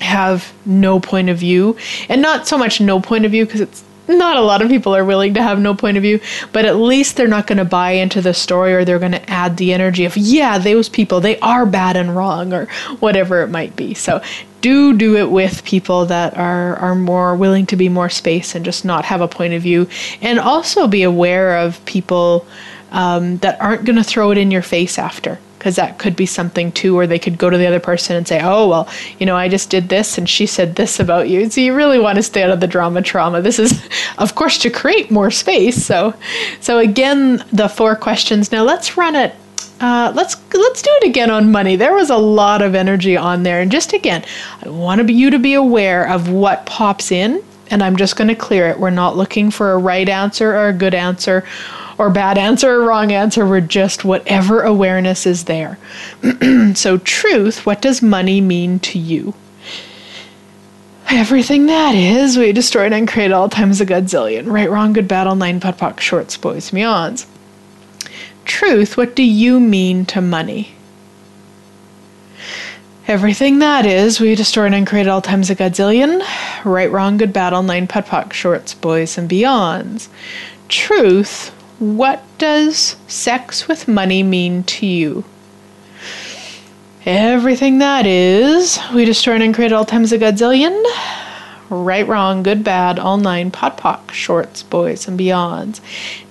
have 0.00 0.52
no 0.64 0.98
point 0.98 1.28
of 1.28 1.38
view 1.38 1.76
and 2.08 2.20
not 2.20 2.48
so 2.48 2.58
much 2.58 2.80
no 2.80 3.00
point 3.00 3.24
of 3.24 3.30
view 3.30 3.44
because 3.44 3.60
it's 3.60 3.84
not 4.08 4.36
a 4.36 4.42
lot 4.42 4.62
of 4.62 4.68
people 4.68 4.94
are 4.94 5.04
willing 5.04 5.34
to 5.34 5.42
have 5.42 5.58
no 5.58 5.74
point 5.74 5.96
of 5.96 6.02
view, 6.02 6.20
but 6.52 6.64
at 6.64 6.76
least 6.76 7.16
they're 7.16 7.28
not 7.28 7.46
going 7.46 7.58
to 7.58 7.64
buy 7.64 7.92
into 7.92 8.20
the 8.20 8.34
story 8.34 8.74
or 8.74 8.84
they're 8.84 8.98
going 8.98 9.12
to 9.12 9.30
add 9.30 9.56
the 9.56 9.72
energy 9.72 10.04
of, 10.04 10.16
yeah, 10.16 10.58
those 10.58 10.88
people, 10.88 11.20
they 11.20 11.38
are 11.40 11.66
bad 11.66 11.96
and 11.96 12.14
wrong 12.14 12.52
or 12.52 12.66
whatever 13.00 13.42
it 13.42 13.48
might 13.48 13.74
be. 13.76 13.94
So 13.94 14.22
do 14.60 14.96
do 14.96 15.16
it 15.16 15.30
with 15.30 15.64
people 15.64 16.06
that 16.06 16.36
are, 16.36 16.76
are 16.76 16.94
more 16.94 17.36
willing 17.36 17.66
to 17.66 17.76
be 17.76 17.88
more 17.88 18.08
space 18.08 18.54
and 18.54 18.64
just 18.64 18.84
not 18.84 19.04
have 19.04 19.20
a 19.20 19.28
point 19.28 19.52
of 19.52 19.62
view. 19.62 19.88
And 20.22 20.38
also 20.38 20.86
be 20.86 21.02
aware 21.02 21.58
of 21.58 21.84
people 21.84 22.46
um, 22.92 23.38
that 23.38 23.60
aren't 23.60 23.84
going 23.84 23.96
to 23.96 24.04
throw 24.04 24.30
it 24.30 24.38
in 24.38 24.50
your 24.50 24.62
face 24.62 24.98
after 24.98 25.38
because 25.64 25.76
that 25.76 25.98
could 25.98 26.14
be 26.14 26.26
something 26.26 26.70
too, 26.72 26.94
or 26.94 27.06
they 27.06 27.18
could 27.18 27.38
go 27.38 27.48
to 27.48 27.56
the 27.56 27.66
other 27.66 27.80
person 27.80 28.16
and 28.16 28.28
say, 28.28 28.38
"Oh, 28.42 28.68
well, 28.68 28.86
you 29.18 29.24
know, 29.24 29.34
I 29.34 29.48
just 29.48 29.70
did 29.70 29.88
this 29.88 30.18
and 30.18 30.28
she 30.28 30.44
said 30.44 30.76
this 30.76 31.00
about 31.00 31.30
you." 31.30 31.48
So 31.48 31.62
you 31.62 31.74
really 31.74 31.98
want 31.98 32.16
to 32.16 32.22
stay 32.22 32.42
out 32.42 32.50
of 32.50 32.60
the 32.60 32.66
drama 32.66 33.00
trauma. 33.00 33.40
This 33.40 33.58
is, 33.58 33.82
of 34.18 34.34
course, 34.34 34.58
to 34.58 34.68
create 34.68 35.10
more 35.10 35.30
space. 35.30 35.82
So, 35.82 36.12
so 36.60 36.80
again, 36.80 37.42
the 37.50 37.70
four 37.70 37.96
questions. 37.96 38.52
Now 38.52 38.62
let's 38.62 38.98
run 38.98 39.16
it 39.16 39.34
uh, 39.80 40.12
let's 40.14 40.36
let's 40.52 40.82
do 40.82 40.90
it 41.00 41.08
again 41.08 41.30
on 41.30 41.50
money. 41.50 41.76
There 41.76 41.94
was 41.94 42.10
a 42.10 42.16
lot 42.18 42.60
of 42.60 42.74
energy 42.74 43.16
on 43.16 43.42
there, 43.42 43.62
and 43.62 43.72
just 43.72 43.94
again, 43.94 44.22
I 44.62 44.68
want 44.68 45.08
you 45.08 45.30
to 45.30 45.38
be 45.38 45.54
aware 45.54 46.06
of 46.10 46.28
what 46.28 46.66
pops 46.66 47.10
in, 47.10 47.42
and 47.70 47.82
I'm 47.82 47.96
just 47.96 48.16
going 48.16 48.28
to 48.28 48.34
clear 48.34 48.68
it. 48.68 48.78
We're 48.78 48.90
not 48.90 49.16
looking 49.16 49.50
for 49.50 49.72
a 49.72 49.78
right 49.78 50.10
answer 50.10 50.54
or 50.54 50.68
a 50.68 50.74
good 50.74 50.94
answer, 50.94 51.42
or 51.98 52.10
bad 52.10 52.38
answer 52.38 52.70
or 52.70 52.86
wrong 52.86 53.12
answer. 53.12 53.46
We're 53.46 53.60
just 53.60 54.04
whatever 54.04 54.62
awareness 54.62 55.26
is 55.26 55.44
there. 55.44 55.78
so, 56.74 56.98
truth. 56.98 57.66
What 57.66 57.82
does 57.82 58.02
money 58.02 58.40
mean 58.40 58.78
to 58.80 58.98
you? 58.98 59.34
Everything 61.10 61.66
that 61.66 61.94
is, 61.94 62.36
we 62.36 62.52
destroyed 62.52 62.92
and 62.92 63.06
created 63.06 63.34
all 63.34 63.48
times 63.48 63.80
a 63.80 63.86
godzillion. 63.86 64.50
Right, 64.50 64.70
wrong, 64.70 64.92
good, 64.92 65.06
battle, 65.06 65.34
nine, 65.34 65.60
putt, 65.60 66.00
shorts, 66.00 66.36
boys, 66.36 66.72
meons 66.72 67.26
truth, 68.44 68.96
what 68.96 69.16
do 69.16 69.22
you 69.22 69.60
mean 69.60 70.04
to 70.06 70.20
money? 70.20 70.74
Everything 73.06 73.58
that 73.58 73.84
is, 73.84 74.18
we 74.18 74.34
destroyed 74.34 74.72
and 74.72 74.86
created 74.86 75.10
all 75.10 75.20
times 75.20 75.50
a 75.50 75.56
godzillion. 75.56 76.24
Right, 76.64 76.90
wrong, 76.90 77.18
good, 77.18 77.32
battle, 77.32 77.62
nine, 77.62 77.86
putt, 77.86 78.32
shorts, 78.32 78.72
boys, 78.72 79.18
and 79.18 79.28
beyonds. 79.28 80.08
Truth, 80.68 81.52
what 81.84 82.22
does 82.38 82.96
sex 83.06 83.68
with 83.68 83.88
money 83.88 84.22
mean 84.22 84.62
to 84.64 84.86
you? 84.86 85.24
Everything 87.06 87.78
that 87.78 88.06
is, 88.06 88.78
we 88.94 89.04
destroy 89.04 89.34
and 89.34 89.54
create 89.54 89.72
all 89.72 89.84
times 89.84 90.12
a 90.12 90.18
godzillion 90.18 90.82
right, 91.70 92.06
wrong, 92.06 92.42
good, 92.42 92.62
bad, 92.62 92.98
all 92.98 93.16
nine, 93.16 93.50
POD, 93.50 94.10
shorts, 94.12 94.62
boys, 94.62 95.08
and 95.08 95.18
beyonds. 95.18 95.80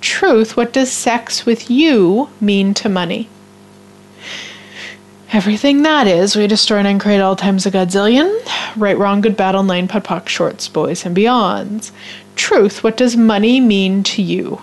Truth, 0.02 0.56
what 0.56 0.74
does 0.74 0.92
sex 0.92 1.46
with 1.46 1.70
you 1.70 2.30
mean 2.40 2.74
to 2.76 2.90
money? 2.90 3.30
Everything 5.32 5.82
that 5.82 6.06
is, 6.06 6.36
we 6.36 6.46
destroy 6.46 6.78
and 6.80 7.02
create 7.02 7.20
all 7.20 7.36
times 7.36 7.66
a 7.66 7.72
godzillion. 7.72 8.32
Right, 8.76 8.98
wrong, 8.98 9.22
good, 9.22 9.36
bad, 9.36 9.56
all 9.56 9.64
nine, 9.64 9.88
POD, 9.88 10.04
POC, 10.04 10.28
shorts, 10.28 10.68
boys, 10.68 11.06
and 11.06 11.16
beyonds. 11.18 11.92
Truth, 12.36 12.84
what 12.84 12.98
does 12.98 13.18
money 13.18 13.60
mean 13.60 14.04
to 14.04 14.22
you? 14.22 14.62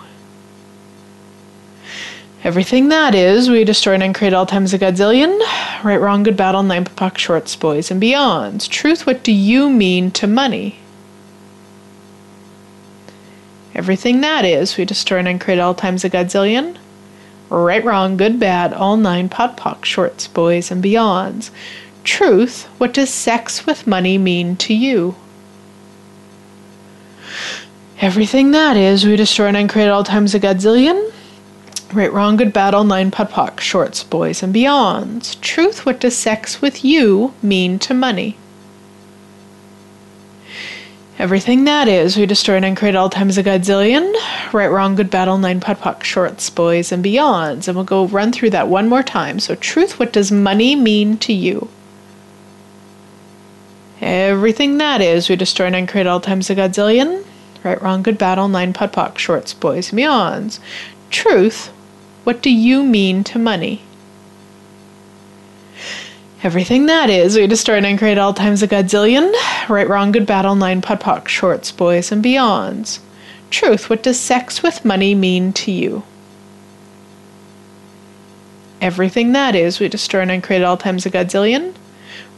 Everything 2.43 2.89
that 2.89 3.13
is, 3.13 3.51
we 3.51 3.63
destroy 3.63 3.93
and 3.93 4.15
create 4.15 4.33
all 4.33 4.47
times 4.47 4.73
a 4.73 4.79
godzillion. 4.79 5.39
Right, 5.83 6.01
wrong, 6.01 6.23
good, 6.23 6.35
battle, 6.35 6.63
nine, 6.63 6.85
puck, 6.85 7.19
shorts, 7.19 7.55
boys, 7.55 7.91
and 7.91 8.01
beyonds. 8.01 8.67
Truth, 8.67 9.05
what 9.05 9.23
do 9.23 9.31
you 9.31 9.69
mean 9.69 10.09
to 10.11 10.25
money? 10.25 10.79
Everything 13.75 14.21
that 14.21 14.43
is, 14.43 14.75
we 14.75 14.85
destroy 14.85 15.19
and 15.19 15.39
create 15.39 15.59
all 15.59 15.75
times 15.75 16.03
a 16.03 16.09
godzillion. 16.09 16.77
Right, 17.49 17.83
wrong, 17.83 18.17
good, 18.17 18.39
bad, 18.39 18.73
all 18.73 18.97
nine, 18.97 19.29
POD, 19.29 19.57
POC, 19.57 19.85
shorts, 19.85 20.27
boys, 20.27 20.71
and 20.71 20.83
beyonds. 20.83 21.51
Truth, 22.03 22.63
what 22.79 22.93
does 22.93 23.11
sex 23.11 23.67
with 23.67 23.85
money 23.85 24.17
mean 24.17 24.55
to 24.57 24.73
you? 24.73 25.15
Everything 27.99 28.49
that 28.51 28.77
is, 28.77 29.05
we 29.05 29.15
destroy 29.15 29.49
and 29.49 29.69
create 29.69 29.89
all 29.89 30.03
times 30.03 30.33
a 30.33 30.39
godzillion. 30.39 31.11
Right, 31.93 32.13
wrong, 32.13 32.37
good, 32.37 32.53
bad, 32.53 32.73
all 32.73 32.85
nine, 32.85 33.11
POD, 33.11 33.29
POC, 33.31 33.59
shorts, 33.59 34.01
boys, 34.01 34.41
and 34.41 34.55
beyonds. 34.55 35.39
Truth, 35.41 35.85
what 35.85 35.99
does 35.99 36.15
sex 36.15 36.61
with 36.61 36.85
you 36.85 37.33
mean 37.43 37.79
to 37.79 37.93
money? 37.93 38.37
Everything 41.19 41.65
that 41.65 41.89
is, 41.89 42.15
we 42.15 42.25
destroy 42.25 42.55
and 42.55 42.63
uncreate 42.63 42.95
all 42.95 43.09
times 43.09 43.37
a 43.37 43.43
godzillion. 43.43 44.15
Right, 44.53 44.71
wrong, 44.71 44.95
good, 44.95 45.09
battle, 45.09 45.37
nine, 45.37 45.59
POD, 45.59 45.79
POC, 45.79 46.03
shorts, 46.03 46.49
boys, 46.49 46.93
and 46.93 47.03
beyonds. 47.03 47.67
And 47.67 47.75
we'll 47.75 47.83
go 47.83 48.07
run 48.07 48.31
through 48.31 48.51
that 48.51 48.69
one 48.69 48.87
more 48.87 49.03
time. 49.03 49.41
So, 49.41 49.55
truth, 49.55 49.99
what 49.99 50.13
does 50.13 50.31
money 50.31 50.77
mean 50.77 51.17
to 51.17 51.33
you? 51.33 51.67
Everything 53.99 54.77
that 54.77 55.01
is, 55.01 55.27
we 55.27 55.35
destroy 55.35 55.65
and 55.65 55.75
uncreate 55.75 56.07
all 56.07 56.21
times 56.21 56.49
a 56.49 56.55
godzillion. 56.55 57.25
Right, 57.65 57.81
wrong, 57.81 58.01
good, 58.01 58.17
battle, 58.17 58.47
nine, 58.47 58.71
pot, 58.71 58.93
pock, 58.93 59.19
shorts, 59.19 59.53
boys, 59.53 59.91
and 59.91 59.99
beyonds. 59.99 60.59
Truth, 61.09 61.71
what 62.23 62.41
do 62.41 62.49
you 62.51 62.83
mean 62.83 63.23
to 63.25 63.39
money? 63.39 63.81
Everything 66.43 66.87
that 66.87 67.09
is, 67.09 67.37
we 67.37 67.45
destroy 67.45 67.77
and 67.77 67.85
uncreate 67.85 68.17
all 68.17 68.33
times 68.33 68.63
a 68.63 68.67
godzillion. 68.67 69.31
Right, 69.69 69.87
wrong, 69.87 70.11
good, 70.11 70.25
battle, 70.25 70.55
nine, 70.55 70.81
POD 70.81 70.99
POC, 70.99 71.27
shorts, 71.27 71.71
boys, 71.71 72.11
and 72.11 72.23
beyonds. 72.23 72.99
Truth, 73.51 73.89
what 73.91 74.01
does 74.01 74.19
sex 74.19 74.63
with 74.63 74.83
money 74.83 75.13
mean 75.13 75.53
to 75.53 75.71
you? 75.71 76.03
Everything 78.81 79.33
that 79.33 79.55
is, 79.55 79.79
we 79.79 79.87
destroy 79.87 80.21
and 80.21 80.31
uncreate 80.31 80.63
all 80.63 80.77
times 80.77 81.05
a 81.05 81.11
godzillion. 81.11 81.75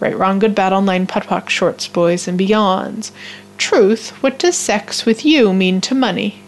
Right, 0.01 0.17
wrong, 0.17 0.39
good, 0.39 0.53
battle, 0.53 0.81
nine, 0.81 1.07
POD 1.07 1.23
POC, 1.23 1.49
shorts, 1.49 1.87
boys, 1.87 2.27
and 2.27 2.37
beyonds. 2.37 3.11
Truth, 3.57 4.09
what 4.21 4.37
does 4.37 4.57
sex 4.57 5.05
with 5.05 5.23
you 5.23 5.53
mean 5.53 5.79
to 5.79 5.95
money? 5.95 6.42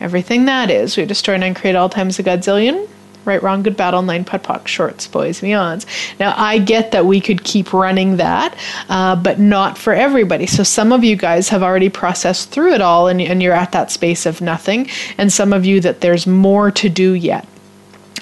Everything 0.00 0.44
that 0.46 0.70
is, 0.70 0.96
we 0.96 1.04
destroy 1.04 1.34
and 1.34 1.56
create 1.56 1.76
all 1.76 1.88
times 1.88 2.18
a 2.18 2.22
godzillion 2.22 2.88
right, 3.28 3.42
wrong, 3.42 3.62
good, 3.62 3.76
battle, 3.76 4.02
nine, 4.02 4.24
POD, 4.24 4.42
POC, 4.42 4.66
shorts, 4.66 5.06
boys, 5.06 5.40
beyonds. 5.40 5.86
Now, 6.18 6.34
I 6.36 6.58
get 6.58 6.90
that 6.92 7.06
we 7.06 7.20
could 7.20 7.44
keep 7.44 7.72
running 7.72 8.16
that, 8.16 8.58
uh, 8.88 9.14
but 9.14 9.38
not 9.38 9.78
for 9.78 9.92
everybody. 9.92 10.46
So, 10.46 10.64
some 10.64 10.92
of 10.92 11.04
you 11.04 11.14
guys 11.14 11.50
have 11.50 11.62
already 11.62 11.90
processed 11.90 12.50
through 12.50 12.72
it 12.74 12.80
all 12.80 13.06
and, 13.06 13.20
and 13.20 13.42
you're 13.42 13.52
at 13.52 13.72
that 13.72 13.92
space 13.92 14.26
of 14.26 14.40
nothing, 14.40 14.88
and 15.18 15.32
some 15.32 15.52
of 15.52 15.64
you 15.64 15.80
that 15.82 16.00
there's 16.00 16.26
more 16.26 16.70
to 16.72 16.88
do 16.88 17.12
yet. 17.12 17.46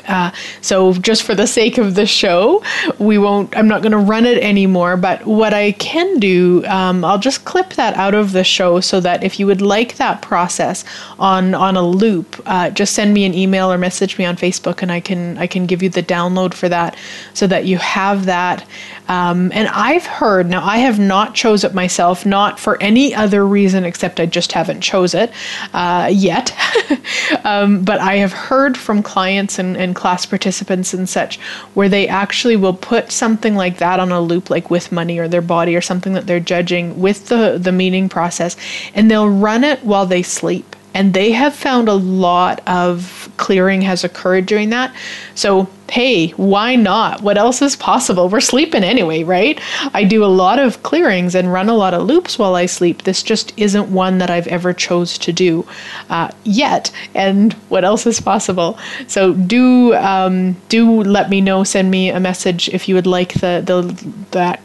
Uh, 0.08 0.30
so 0.60 0.94
just 0.94 1.22
for 1.22 1.34
the 1.34 1.46
sake 1.46 1.78
of 1.78 1.94
the 1.94 2.06
show, 2.06 2.62
we 2.98 3.18
won't. 3.18 3.56
I'm 3.56 3.68
not 3.68 3.82
going 3.82 3.92
to 3.92 3.98
run 3.98 4.24
it 4.26 4.38
anymore. 4.42 4.96
But 4.96 5.24
what 5.26 5.52
I 5.52 5.72
can 5.72 6.18
do, 6.18 6.64
um, 6.66 7.04
I'll 7.04 7.18
just 7.18 7.44
clip 7.44 7.70
that 7.74 7.94
out 7.94 8.14
of 8.14 8.32
the 8.32 8.44
show 8.44 8.80
so 8.80 9.00
that 9.00 9.22
if 9.22 9.38
you 9.38 9.46
would 9.46 9.60
like 9.60 9.96
that 9.96 10.22
process 10.22 10.84
on 11.18 11.54
on 11.54 11.76
a 11.76 11.82
loop, 11.82 12.40
uh, 12.46 12.70
just 12.70 12.94
send 12.94 13.14
me 13.14 13.24
an 13.24 13.34
email 13.34 13.72
or 13.72 13.78
message 13.78 14.18
me 14.18 14.24
on 14.24 14.36
Facebook, 14.36 14.82
and 14.82 14.92
I 14.92 15.00
can 15.00 15.38
I 15.38 15.46
can 15.46 15.66
give 15.66 15.82
you 15.82 15.88
the 15.88 16.02
download 16.02 16.54
for 16.54 16.68
that, 16.68 16.96
so 17.34 17.46
that 17.46 17.64
you 17.66 17.78
have 17.78 18.26
that. 18.26 18.66
Um, 19.08 19.50
and 19.52 19.68
I've 19.68 20.06
heard 20.06 20.48
now 20.48 20.64
I 20.64 20.78
have 20.78 20.98
not 20.98 21.34
chose 21.34 21.64
it 21.64 21.74
myself, 21.74 22.26
not 22.26 22.58
for 22.58 22.80
any 22.82 23.14
other 23.14 23.46
reason 23.46 23.84
except 23.84 24.20
I 24.20 24.26
just 24.26 24.52
haven't 24.52 24.80
chose 24.80 25.14
it 25.14 25.32
uh, 25.72 26.10
yet. 26.12 26.54
um, 27.44 27.82
but 27.82 28.00
I 28.00 28.16
have 28.16 28.32
heard 28.32 28.76
from 28.76 29.02
clients 29.02 29.58
and, 29.58 29.76
and 29.76 29.94
class 29.94 30.26
participants 30.26 30.94
and 30.94 31.08
such 31.08 31.38
where 31.74 31.88
they 31.88 32.08
actually 32.08 32.56
will 32.56 32.74
put 32.74 33.10
something 33.10 33.54
like 33.54 33.78
that 33.78 34.00
on 34.00 34.12
a 34.12 34.20
loop, 34.20 34.50
like 34.50 34.70
with 34.70 34.92
money 34.92 35.18
or 35.18 35.28
their 35.28 35.42
body 35.42 35.76
or 35.76 35.80
something 35.80 36.12
that 36.12 36.26
they're 36.26 36.40
judging 36.40 37.00
with 37.00 37.26
the 37.26 37.58
the 37.58 37.72
meaning 37.72 38.08
process, 38.08 38.56
and 38.94 39.10
they'll 39.10 39.28
run 39.28 39.64
it 39.64 39.82
while 39.84 40.06
they 40.06 40.22
sleep 40.22 40.75
and 40.96 41.12
they 41.12 41.30
have 41.30 41.54
found 41.54 41.90
a 41.90 41.94
lot 41.94 42.62
of 42.66 43.30
clearing 43.36 43.82
has 43.82 44.02
occurred 44.02 44.46
during 44.46 44.70
that. 44.70 44.96
So, 45.34 45.68
hey, 45.90 46.28
why 46.30 46.74
not? 46.74 47.20
What 47.20 47.36
else 47.36 47.60
is 47.60 47.76
possible? 47.76 48.30
We're 48.30 48.40
sleeping 48.40 48.82
anyway, 48.82 49.22
right? 49.22 49.60
I 49.92 50.04
do 50.04 50.24
a 50.24 50.36
lot 50.42 50.58
of 50.58 50.82
clearings 50.82 51.34
and 51.34 51.52
run 51.52 51.68
a 51.68 51.74
lot 51.74 51.92
of 51.92 52.04
loops 52.04 52.38
while 52.38 52.54
I 52.54 52.64
sleep. 52.64 53.02
This 53.02 53.22
just 53.22 53.52
isn't 53.58 53.92
one 53.92 54.16
that 54.18 54.30
I've 54.30 54.46
ever 54.46 54.72
chose 54.72 55.18
to 55.18 55.34
do 55.34 55.66
uh, 56.08 56.30
yet. 56.44 56.90
And 57.14 57.52
what 57.68 57.84
else 57.84 58.06
is 58.06 58.18
possible? 58.18 58.78
So 59.06 59.34
do 59.34 59.92
um, 59.96 60.54
do 60.70 61.02
let 61.02 61.28
me 61.28 61.42
know. 61.42 61.62
Send 61.62 61.90
me 61.90 62.08
a 62.08 62.20
message 62.20 62.70
if 62.70 62.88
you 62.88 62.94
would 62.94 63.06
like 63.06 63.34
the 63.34 63.62
the 63.66 63.82
that 64.30 64.62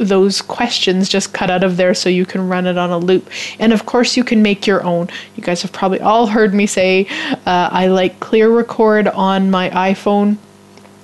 those 0.00 0.40
questions 0.40 1.08
just 1.08 1.32
cut 1.32 1.50
out 1.50 1.62
of 1.62 1.76
there 1.76 1.94
so 1.94 2.08
you 2.08 2.24
can 2.24 2.48
run 2.48 2.66
it 2.66 2.78
on 2.78 2.90
a 2.90 2.98
loop. 2.98 3.28
And 3.58 3.72
of 3.72 3.86
course, 3.86 4.16
you 4.16 4.24
can 4.24 4.42
make 4.42 4.66
your 4.66 4.82
own. 4.82 5.08
You 5.36 5.42
guys 5.42 5.62
have 5.62 5.72
probably 5.72 6.00
all 6.00 6.26
heard 6.26 6.54
me 6.54 6.66
say 6.66 7.06
uh, 7.46 7.68
I 7.70 7.86
like 7.88 8.18
Clear 8.18 8.50
Record 8.50 9.08
on 9.08 9.50
my 9.50 9.70
iPhone. 9.70 10.38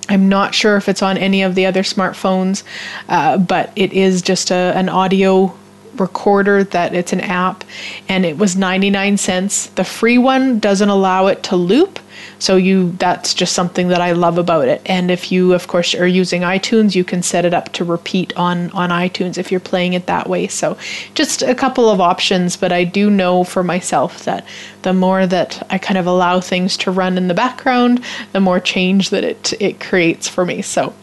I'm 0.09 0.29
not 0.29 0.55
sure 0.55 0.77
if 0.77 0.89
it's 0.89 1.01
on 1.01 1.17
any 1.17 1.43
of 1.43 1.53
the 1.55 1.65
other 1.65 1.83
smartphones, 1.83 2.63
uh, 3.09 3.37
but 3.37 3.71
it 3.75 3.93
is 3.93 4.21
just 4.21 4.51
a, 4.51 4.73
an 4.75 4.89
audio 4.89 5.53
recorder 5.99 6.63
that 6.63 6.93
it's 6.93 7.13
an 7.13 7.21
app 7.21 7.63
and 8.07 8.25
it 8.25 8.37
was 8.37 8.55
99 8.55 9.17
cents. 9.17 9.67
The 9.67 9.83
free 9.83 10.17
one 10.17 10.59
doesn't 10.59 10.89
allow 10.89 11.27
it 11.27 11.43
to 11.43 11.55
loop. 11.55 11.99
So 12.39 12.55
you 12.55 12.91
that's 12.99 13.33
just 13.33 13.53
something 13.53 13.87
that 13.89 14.01
I 14.01 14.11
love 14.11 14.37
about 14.37 14.67
it. 14.67 14.81
And 14.85 15.09
if 15.09 15.31
you 15.31 15.53
of 15.53 15.67
course 15.67 15.95
are 15.95 16.07
using 16.07 16.41
iTunes, 16.41 16.95
you 16.95 17.03
can 17.03 17.23
set 17.23 17.45
it 17.45 17.53
up 17.53 17.73
to 17.73 17.83
repeat 17.83 18.35
on 18.37 18.71
on 18.71 18.89
iTunes 18.89 19.37
if 19.37 19.51
you're 19.51 19.59
playing 19.59 19.93
it 19.93 20.05
that 20.05 20.29
way. 20.29 20.47
So 20.47 20.77
just 21.13 21.41
a 21.41 21.55
couple 21.55 21.89
of 21.89 22.01
options, 22.01 22.55
but 22.57 22.71
I 22.71 22.83
do 22.83 23.09
know 23.09 23.43
for 23.43 23.63
myself 23.63 24.23
that 24.25 24.45
the 24.83 24.93
more 24.93 25.25
that 25.27 25.65
I 25.69 25.77
kind 25.77 25.97
of 25.97 26.05
allow 26.05 26.39
things 26.39 26.77
to 26.77 26.91
run 26.91 27.17
in 27.17 27.27
the 27.27 27.33
background, 27.33 28.03
the 28.31 28.39
more 28.39 28.59
change 28.59 29.09
that 29.09 29.23
it 29.23 29.53
it 29.59 29.79
creates 29.79 30.27
for 30.27 30.45
me. 30.45 30.61
So 30.61 30.93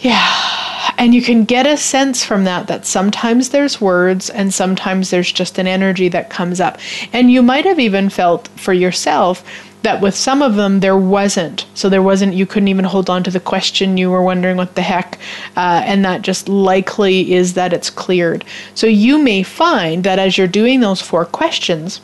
yeah 0.00 0.70
and 1.00 1.14
you 1.14 1.22
can 1.22 1.44
get 1.46 1.66
a 1.66 1.78
sense 1.78 2.24
from 2.24 2.44
that 2.44 2.66
that 2.66 2.84
sometimes 2.84 3.48
there's 3.48 3.80
words 3.80 4.28
and 4.28 4.52
sometimes 4.52 5.08
there's 5.08 5.32
just 5.32 5.58
an 5.58 5.66
energy 5.66 6.08
that 6.08 6.28
comes 6.28 6.60
up. 6.60 6.78
And 7.12 7.30
you 7.30 7.42
might 7.42 7.64
have 7.64 7.78
even 7.78 8.10
felt 8.10 8.48
for 8.48 8.74
yourself 8.74 9.42
that 9.82 10.00
with 10.00 10.14
some 10.14 10.42
of 10.42 10.56
them 10.56 10.80
there 10.80 10.96
wasn't. 10.96 11.66
So 11.74 11.88
there 11.88 12.02
wasn't, 12.02 12.34
you 12.34 12.46
couldn't 12.46 12.68
even 12.68 12.84
hold 12.84 13.08
on 13.08 13.22
to 13.24 13.30
the 13.30 13.40
question. 13.40 13.96
You 13.96 14.10
were 14.10 14.22
wondering 14.22 14.56
what 14.56 14.74
the 14.74 14.82
heck. 14.82 15.18
Uh, 15.56 15.82
and 15.84 16.04
that 16.04 16.22
just 16.22 16.48
likely 16.48 17.32
is 17.32 17.54
that 17.54 17.72
it's 17.72 17.90
cleared. 17.90 18.44
So 18.74 18.86
you 18.86 19.18
may 19.18 19.42
find 19.42 20.04
that 20.04 20.18
as 20.18 20.36
you're 20.36 20.46
doing 20.46 20.80
those 20.80 21.00
four 21.00 21.24
questions, 21.24 22.00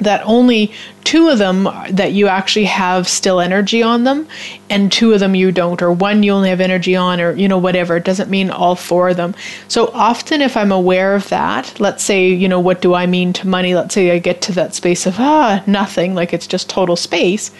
that 0.00 0.22
only 0.24 0.72
two 1.04 1.28
of 1.28 1.38
them 1.38 1.64
that 1.90 2.12
you 2.12 2.28
actually 2.28 2.66
have 2.66 3.08
still 3.08 3.40
energy 3.40 3.82
on 3.82 4.04
them 4.04 4.28
and 4.68 4.92
two 4.92 5.12
of 5.12 5.20
them 5.20 5.34
you 5.34 5.50
don't 5.50 5.80
or 5.80 5.92
one 5.92 6.22
you 6.22 6.32
only 6.32 6.50
have 6.50 6.60
energy 6.60 6.94
on 6.94 7.20
or 7.20 7.32
you 7.32 7.48
know 7.48 7.58
whatever. 7.58 7.96
It 7.96 8.04
doesn't 8.04 8.30
mean 8.30 8.50
all 8.50 8.76
four 8.76 9.08
of 9.08 9.16
them. 9.16 9.34
So 9.68 9.88
often 9.88 10.42
if 10.42 10.56
i'm 10.56 10.72
aware 10.72 11.14
of 11.14 11.28
that 11.28 11.78
let's 11.80 12.04
say 12.04 12.28
you 12.28 12.48
know 12.48 12.60
what 12.60 12.80
do 12.80 12.94
i 12.94 13.06
mean 13.06 13.32
to 13.34 13.48
money? 13.48 13.74
Let's 13.74 13.94
say 13.94 14.10
i 14.10 14.18
get 14.18 14.42
to 14.42 14.52
that 14.52 14.74
space 14.74 15.06
of 15.06 15.18
ah 15.18 15.62
nothing 15.66 16.14
like 16.14 16.32
it's 16.32 16.46
just 16.46 16.68
total 16.68 16.96
space 16.96 17.50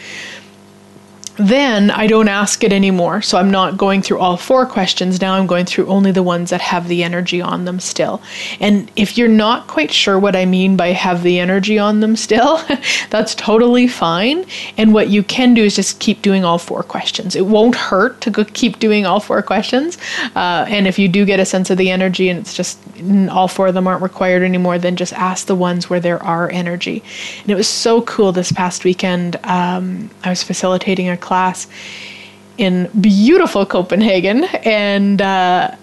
then 1.39 1.91
I 1.93 2.09
don't 2.09 2.29
ask 2.29 2.65
it 2.65 2.73
anymore. 2.73 3.23
So 3.23 3.39
I'm 3.39 3.51
not 3.51 3.77
going 3.77 4.03
through 4.03 4.19
all 4.19 4.37
four 4.37 4.67
questions. 4.67 5.21
Now 5.21 5.35
I'm 5.35 5.47
going 5.47 5.67
through 5.67 5.87
only 5.87 6.11
the 6.11 6.23
ones 6.23 6.51
that 6.51 6.61
have 6.61 6.89
the 6.89 7.05
energy 7.05 7.41
on 7.41 7.65
them 7.65 7.79
still. 7.79 8.21
And 8.61 8.91
if 8.97 9.17
you're 9.17 9.29
not 9.29 9.69
quite 9.69 9.93
sure 9.93 10.19
what 10.19 10.35
I 10.35 10.45
mean 10.45 10.77
by 10.77 10.89
have 10.89 11.23
the 11.23 11.39
energy 11.39 11.79
on 11.79 12.01
them 12.01 12.17
still, 12.17 12.61
that's 13.11 13.35
totally 13.37 13.87
fine. 13.87 14.45
And 14.77 14.93
what 14.93 15.09
you 15.09 15.23
can 15.23 15.55
do 15.55 15.63
is 15.63 15.77
just 15.77 16.01
keep 16.01 16.23
doing 16.23 16.45
all 16.45 16.59
four 16.59 16.83
questions. 16.83 17.37
It 17.37 17.47
won't 17.47 17.77
hurt 17.77 18.21
to 18.23 18.45
keep 18.45 18.81
doing 18.81 19.07
all 19.07 19.21
four 19.21 19.41
questions. 19.43 19.97
Uh, 20.35 20.67
and 20.69 20.89
if 20.89 20.99
you 20.99 21.09
do 21.09 21.25
get 21.25 21.39
a 21.39 21.45
sense 21.45 21.71
of 21.71 21.79
the 21.79 21.91
energy 21.91 22.29
and 22.29 22.41
it's 22.41 22.55
just 22.55 22.79
all 23.31 23.47
four 23.47 23.69
of 23.69 23.75
them 23.75 23.87
aren't 23.87 24.03
required 24.03 24.43
anymore, 24.43 24.79
then 24.79 24.97
just 24.97 25.13
ask 25.13 25.47
the 25.47 25.55
ones 25.55 25.89
where 25.89 26.01
there 26.01 26.21
are 26.23 26.51
energy. 26.51 27.03
And 27.43 27.51
it 27.51 27.55
was 27.55 27.69
so 27.69 28.03
cool 28.03 28.33
this 28.33 28.51
past 28.51 28.85
weekend. 28.85 29.37
Um, 29.45 30.11
I 30.25 30.31
was 30.31 30.43
facilitating 30.43 31.09
a 31.09 31.17
class 31.29 31.67
in 32.57 32.91
beautiful 33.01 33.65
Copenhagen, 33.65 34.45
and 34.65 35.23
uh, 35.23 35.77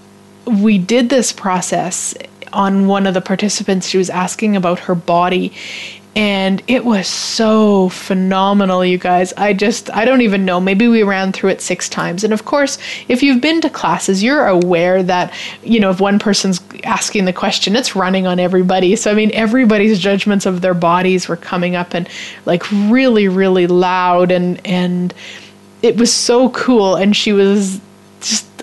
we 0.45 0.77
did 0.77 1.09
this 1.09 1.31
process 1.31 2.13
on 2.51 2.87
one 2.87 3.07
of 3.07 3.13
the 3.13 3.21
participants. 3.21 3.87
She 3.87 3.97
was 3.97 4.09
asking 4.09 4.55
about 4.55 4.79
her 4.79 4.95
body 4.95 5.53
and 6.15 6.63
it 6.67 6.85
was 6.85 7.07
so 7.07 7.89
phenomenal, 7.89 8.85
you 8.85 8.97
guys. 8.97 9.33
I 9.33 9.53
just, 9.53 9.93
I 9.93 10.05
don't 10.05 10.21
even 10.21 10.45
know. 10.45 10.61
Maybe 10.61 10.87
we 10.87 11.03
ran 11.03 11.33
through 11.33 11.49
it 11.49 11.61
six 11.61 11.89
times. 11.89 12.23
And 12.23 12.33
of 12.33 12.45
course, 12.45 12.77
if 13.09 13.21
you've 13.21 13.41
been 13.41 13.59
to 13.61 13.69
classes, 13.69 14.23
you're 14.23 14.47
aware 14.47 15.03
that, 15.03 15.33
you 15.61 15.79
know, 15.79 15.89
if 15.89 15.99
one 15.99 16.17
person's 16.19 16.61
asking 16.85 17.25
the 17.25 17.33
question, 17.33 17.75
it's 17.75 17.95
running 17.95 18.27
on 18.27 18.39
everybody. 18.39 18.95
So, 18.95 19.11
I 19.11 19.13
mean, 19.13 19.31
everybody's 19.33 19.99
judgments 19.99 20.45
of 20.45 20.61
their 20.61 20.73
bodies 20.73 21.27
were 21.27 21.35
coming 21.35 21.75
up 21.75 21.93
and 21.93 22.07
like 22.45 22.63
really, 22.71 23.27
really 23.27 23.67
loud. 23.67 24.31
And, 24.31 24.65
and, 24.65 25.13
it 25.85 25.97
was 25.97 26.11
so 26.11 26.49
cool. 26.49 26.95
And 26.95 27.15
she 27.15 27.31
was 27.31 27.79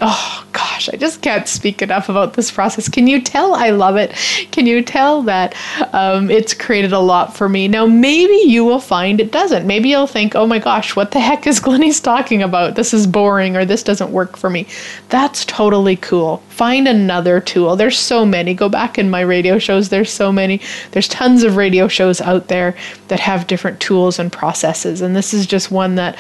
oh 0.01 0.47
gosh, 0.53 0.89
I 0.93 0.97
just 0.97 1.23
can't 1.23 1.47
speak 1.47 1.83
enough 1.83 2.09
about 2.09 2.35
this 2.35 2.51
process. 2.51 2.89
Can 2.89 3.07
you 3.07 3.21
tell 3.21 3.55
I 3.55 3.71
love 3.71 3.97
it? 3.97 4.13
Can 4.51 4.67
you 4.67 4.83
tell 4.83 5.23
that 5.23 5.55
um, 5.93 6.31
it's 6.31 6.55
created 6.55 6.93
a 6.93 6.99
lot 6.99 7.37
for 7.37 7.49
me? 7.49 7.69
Now, 7.69 7.87
maybe 7.87 8.51
you 8.51 8.65
will 8.65 8.81
find 8.81 9.21
it 9.21 9.33
doesn't. 9.33 9.67
Maybe 9.67 9.91
you'll 9.91 10.07
think, 10.07 10.35
oh 10.35 10.47
my 10.47 10.59
gosh, 10.59 10.97
what 10.97 11.11
the 11.11 11.21
heck 11.21 11.47
is 11.47 11.61
Glenyce 11.63 12.03
talking 12.03 12.43
about? 12.43 12.75
This 12.75 12.95
is 12.95 13.07
boring 13.07 13.57
or 13.57 13.65
this 13.65 13.83
doesn't 13.83 14.13
work 14.13 14.37
for 14.37 14.51
me. 14.51 14.67
That's 15.09 15.45
totally 15.45 15.97
cool. 15.97 16.39
Find 16.49 16.89
another 16.89 17.41
tool. 17.41 17.77
There's 17.77 17.99
so 17.99 18.25
many. 18.25 18.55
Go 18.55 18.69
back 18.69 18.99
in 18.99 19.11
my 19.11 19.21
radio 19.21 19.59
shows. 19.59 19.89
There's 19.89 20.11
so 20.11 20.33
many. 20.33 20.61
There's 20.93 21.09
tons 21.09 21.43
of 21.43 21.57
radio 21.57 21.89
shows 21.89 22.21
out 22.21 22.49
there 22.49 22.77
that 23.09 23.21
have 23.21 23.47
different 23.47 23.81
tools 23.81 24.19
and 24.19 24.33
processes. 24.33 25.01
And 25.01 25.15
this 25.17 25.35
is 25.35 25.47
just 25.47 25.71
one 25.71 25.97
that 25.97 26.17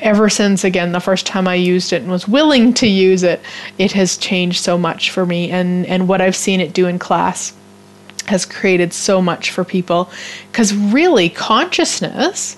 ever 0.00 0.28
since 0.28 0.64
again 0.64 0.92
the 0.92 1.00
first 1.00 1.26
time 1.26 1.46
I 1.46 1.54
used 1.54 1.92
it 1.92 2.02
and 2.02 2.10
was 2.10 2.28
willing 2.28 2.74
to 2.74 2.86
use 2.86 3.22
it, 3.22 3.40
it 3.78 3.92
has 3.92 4.16
changed 4.16 4.62
so 4.62 4.76
much 4.76 5.10
for 5.10 5.26
me 5.26 5.50
and 5.50 5.86
and 5.86 6.08
what 6.08 6.20
I've 6.20 6.36
seen 6.36 6.60
it 6.60 6.72
do 6.72 6.86
in 6.86 6.98
class 6.98 7.52
has 8.26 8.44
created 8.46 8.92
so 8.92 9.20
much 9.20 9.50
for 9.50 9.64
people 9.64 10.10
cuz 10.52 10.74
really 10.74 11.28
consciousness 11.28 12.56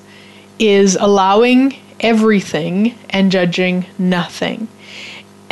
is 0.59 0.97
allowing 1.01 1.77
everything 2.01 2.95
and 3.11 3.31
judging 3.31 3.87
nothing. 3.99 4.69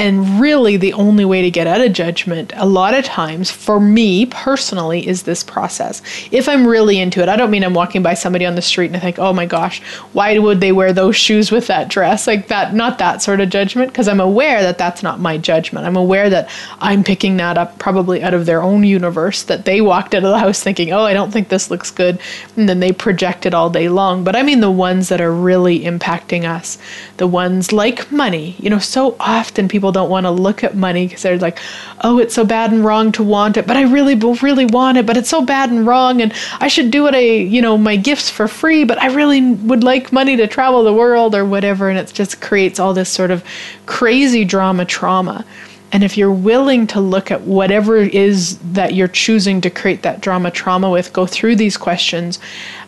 And 0.01 0.41
really, 0.41 0.79
the 0.79 0.95
only 0.95 1.27
way 1.27 1.43
to 1.43 1.51
get 1.51 1.67
out 1.67 1.83
of 1.83 1.93
judgment, 1.93 2.55
a 2.57 2.65
lot 2.65 2.95
of 2.95 3.05
times, 3.05 3.51
for 3.51 3.79
me 3.79 4.25
personally, 4.25 5.07
is 5.07 5.25
this 5.25 5.45
process. 5.45 6.01
If 6.31 6.49
I'm 6.49 6.67
really 6.67 6.99
into 6.99 7.21
it, 7.21 7.29
I 7.29 7.37
don't 7.37 7.51
mean 7.51 7.63
I'm 7.63 7.75
walking 7.75 8.03
by 8.03 8.15
somebody 8.15 8.47
on 8.47 8.55
the 8.55 8.63
street 8.63 8.87
and 8.87 8.97
I 8.97 9.01
think, 9.01 9.19
oh 9.19 9.35
my 9.35 9.45
gosh, 9.45 9.83
why 10.15 10.39
would 10.39 10.63
they 10.63 10.73
wear 10.73 10.95
those 10.95 11.17
shoes 11.17 11.51
with 11.51 11.67
that 11.67 11.89
dress? 11.89 12.27
Like 12.27 12.49
that, 12.49 12.73
not 12.73 12.97
that 12.97 13.21
sort 13.21 13.43
of 13.43 13.51
judgment, 13.51 13.93
because 13.93 14.09
I'm 14.09 14.21
aware 14.21 14.63
that 14.63 14.79
that's 14.79 15.03
not 15.03 15.21
my 15.21 15.37
judgment. 15.37 15.85
I'm 15.85 15.97
aware 15.97 16.31
that 16.31 16.49
I'm 16.79 17.05
picking 17.05 17.37
that 17.37 17.59
up 17.59 17.79
probably 17.79 18.23
out 18.23 18.33
of 18.33 18.47
their 18.47 18.63
own 18.63 18.85
universe, 18.85 19.43
that 19.43 19.67
they 19.67 19.83
walked 19.83 20.15
out 20.15 20.25
of 20.25 20.31
the 20.31 20.39
house 20.39 20.63
thinking, 20.63 20.95
oh, 20.95 21.03
I 21.03 21.13
don't 21.13 21.31
think 21.31 21.51
this 21.51 21.71
looks 21.71 21.91
good. 21.91 22.19
And 22.57 22.71
then 22.71 22.81
they 22.81 22.93
project 22.93 23.45
it 23.45 23.53
all 23.53 23.69
day 23.69 23.91
long. 23.91 24.25
But 24.25 24.35
I 24.35 24.45
mean 24.45 24.61
the 24.61 24.71
ones 24.71 25.11
that 25.11 25.21
are 25.21 25.31
really 25.35 25.81
impacting 25.81 26.45
us, 26.45 26.79
the 27.19 27.27
ones 27.27 27.71
like 27.71 28.11
money. 28.11 28.57
You 28.59 28.71
know, 28.71 28.79
so 28.79 29.15
often 29.21 29.69
people 29.69 29.90
people 29.91 30.03
don't 30.03 30.11
want 30.11 30.27
to 30.27 30.31
look 30.31 30.63
at 30.63 30.77
money 30.77 31.07
because 31.07 31.23
they're 31.23 31.39
like, 31.39 31.59
oh, 32.03 32.21
it's 32.21 32.35
so 32.35 32.45
bad 32.45 32.71
and 32.73 32.85
wrong 32.85 33.11
to 33.13 33.25
want 33.25 33.57
it, 33.57 33.67
but 33.67 33.77
I 33.77 33.83
really, 33.83 34.15
really 34.15 34.67
want 34.67 34.99
it, 34.99 35.07
but 35.07 35.17
it's 35.17 35.29
so 35.29 35.43
bad 35.43 35.71
and 35.71 35.87
wrong, 35.87 36.23
and 36.23 36.33
I 36.61 36.69
should 36.69 36.91
do 36.91 37.09
it, 37.09 37.15
I, 37.15 37.21
you 37.21 37.61
know, 37.61 37.77
my 37.77 37.97
gifts 37.97 38.31
for 38.31 38.47
free, 38.47 38.85
but 38.85 38.99
I 38.99 39.09
really 39.09 39.41
would 39.41 39.83
like 39.83 40.13
money 40.13 40.37
to 40.37 40.47
travel 40.47 40.85
the 40.85 40.93
world 40.93 41.35
or 41.35 41.45
whatever, 41.45 41.89
and 41.89 41.99
it 41.99 42.13
just 42.13 42.41
creates 42.41 42.79
all 42.79 42.95
this 42.95 43.09
sort 43.09 43.31
of 43.33 43.43
crazy 43.87 44.45
drama 44.45 44.85
trauma. 44.85 45.45
And 45.93 46.05
if 46.05 46.17
you're 46.17 46.33
willing 46.33 46.87
to 46.89 47.01
look 47.01 47.31
at 47.31 47.43
whatever 47.43 47.97
it 47.97 48.15
is 48.15 48.59
that 48.59 48.95
you're 48.95 49.09
choosing 49.09 49.61
to 49.63 49.71
create 49.71 50.03
that 50.03 50.21
drama 50.21 50.51
trauma 50.51 50.89
with, 50.89 51.13
go 51.13 51.27
through 51.27 51.57
these 51.57 51.77
questions, 51.77 52.39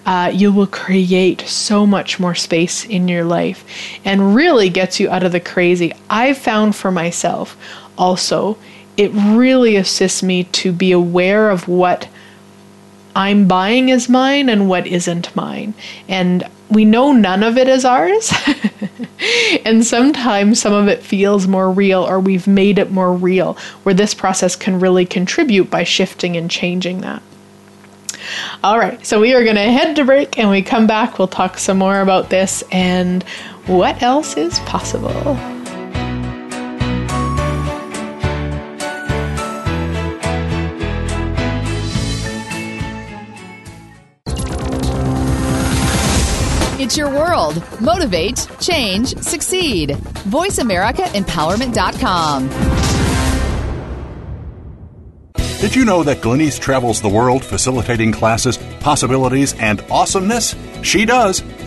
uh, 0.06 0.30
you 0.32 0.52
will 0.52 0.66
create 0.66 1.40
so 1.42 1.86
much 1.86 2.20
more 2.20 2.34
space 2.34 2.84
in 2.84 3.08
your 3.08 3.24
life 3.24 3.64
and 4.04 4.34
really 4.34 4.68
gets 4.68 5.00
you 5.00 5.10
out 5.10 5.24
of 5.24 5.32
the 5.32 5.40
crazy. 5.40 5.92
I've 6.08 6.38
found 6.38 6.76
for 6.76 6.90
myself 6.92 7.56
also, 7.98 8.56
it 8.96 9.10
really 9.12 9.76
assists 9.76 10.22
me 10.22 10.44
to 10.44 10.72
be 10.72 10.92
aware 10.92 11.50
of 11.50 11.66
what 11.66 12.08
I'm 13.14 13.46
buying 13.46 13.90
as 13.90 14.08
mine 14.08 14.48
and 14.48 14.68
what 14.68 14.86
isn't 14.86 15.34
mine. 15.36 15.74
And 16.08 16.44
we 16.72 16.84
know 16.84 17.12
none 17.12 17.42
of 17.42 17.56
it 17.58 17.68
is 17.68 17.84
ours. 17.84 18.32
and 19.64 19.84
sometimes 19.84 20.60
some 20.60 20.72
of 20.72 20.88
it 20.88 21.02
feels 21.02 21.46
more 21.46 21.70
real 21.70 22.02
or 22.02 22.18
we've 22.18 22.46
made 22.46 22.78
it 22.78 22.90
more 22.90 23.12
real, 23.12 23.54
where 23.82 23.94
this 23.94 24.14
process 24.14 24.56
can 24.56 24.80
really 24.80 25.06
contribute 25.06 25.70
by 25.70 25.84
shifting 25.84 26.36
and 26.36 26.50
changing 26.50 27.00
that. 27.02 27.22
All 28.62 28.78
right, 28.78 29.04
so 29.04 29.20
we 29.20 29.34
are 29.34 29.42
going 29.42 29.56
to 29.56 29.62
head 29.62 29.96
to 29.96 30.04
break 30.04 30.38
and 30.38 30.48
we 30.48 30.62
come 30.62 30.86
back. 30.86 31.18
We'll 31.18 31.28
talk 31.28 31.58
some 31.58 31.78
more 31.78 32.00
about 32.00 32.30
this 32.30 32.62
and 32.70 33.22
what 33.66 34.02
else 34.02 34.36
is 34.36 34.58
possible. 34.60 35.36
World. 47.12 47.62
Motivate, 47.80 48.48
change, 48.60 49.16
succeed. 49.18 49.90
VoiceAmericaEmpowerment.com. 49.90 52.82
Did 55.62 55.76
you 55.76 55.84
know 55.84 56.02
that 56.02 56.20
Glenyce 56.20 56.58
travels 56.58 57.00
the 57.00 57.08
world 57.08 57.44
facilitating 57.44 58.10
classes, 58.10 58.58
possibilities, 58.80 59.54
and 59.60 59.80
awesomeness? 59.92 60.56
She 60.82 61.04
does. 61.04 61.40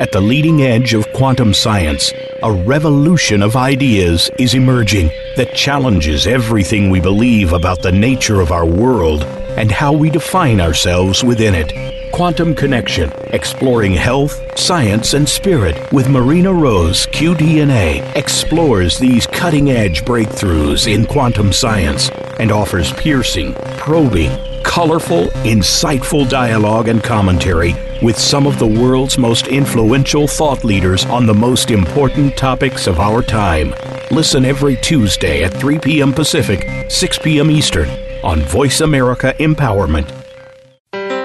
At 0.00 0.12
the 0.12 0.20
leading 0.22 0.62
edge 0.62 0.94
of 0.94 1.12
quantum 1.12 1.52
science, 1.52 2.14
a 2.42 2.50
revolution 2.50 3.42
of 3.42 3.54
ideas 3.54 4.30
is 4.38 4.54
emerging 4.54 5.12
that 5.36 5.52
challenges 5.52 6.26
everything 6.26 6.88
we 6.88 7.00
believe 7.02 7.52
about 7.52 7.82
the 7.82 7.92
nature 7.92 8.40
of 8.40 8.50
our 8.50 8.64
world 8.64 9.24
and 9.58 9.70
how 9.70 9.92
we 9.92 10.08
define 10.08 10.58
ourselves 10.58 11.22
within 11.22 11.54
it. 11.54 11.74
Quantum 12.12 12.54
Connection, 12.54 13.12
exploring 13.34 13.92
health, 13.92 14.40
science, 14.58 15.12
and 15.12 15.28
spirit 15.28 15.76
with 15.92 16.08
Marina 16.08 16.54
Rose, 16.54 17.04
QDNA, 17.08 18.16
explores 18.16 18.96
these 18.96 19.26
cutting 19.26 19.70
edge 19.70 20.02
breakthroughs 20.06 20.90
in 20.90 21.04
quantum 21.04 21.52
science 21.52 22.08
and 22.38 22.50
offers 22.50 22.90
piercing, 22.94 23.52
probing, 23.76 24.30
colorful, 24.62 25.26
insightful 25.44 26.26
dialogue 26.26 26.88
and 26.88 27.04
commentary 27.04 27.74
with 28.02 28.18
some 28.18 28.46
of 28.46 28.58
the 28.58 28.66
world's 28.66 29.18
most 29.18 29.48
influential 29.48 30.26
thought 30.26 30.64
leaders 30.64 31.04
on 31.06 31.26
the 31.26 31.34
most 31.34 31.70
important 31.70 32.36
topics 32.36 32.86
of 32.86 32.98
our 32.98 33.22
time. 33.22 33.74
Listen 34.10 34.44
every 34.44 34.76
Tuesday 34.76 35.44
at 35.44 35.52
3 35.54 35.78
p.m. 35.78 36.12
Pacific, 36.12 36.90
6 36.90 37.18
p.m. 37.18 37.50
Eastern 37.50 37.88
on 38.22 38.40
Voice 38.40 38.80
America 38.80 39.34
Empowerment. 39.38 40.08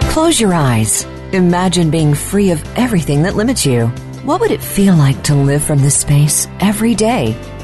Close 0.09 0.39
your 0.39 0.53
eyes. 0.53 1.05
Imagine 1.33 1.91
being 1.91 2.13
free 2.13 2.51
of 2.51 2.63
everything 2.77 3.23
that 3.23 3.35
limits 3.35 3.65
you. 3.65 3.87
What 4.23 4.39
would 4.41 4.51
it 4.51 4.61
feel 4.61 4.95
like 4.95 5.21
to 5.23 5.35
live 5.35 5.63
from 5.63 5.79
this 5.79 5.97
space 5.97 6.47
every 6.59 6.95
day? 6.95 7.35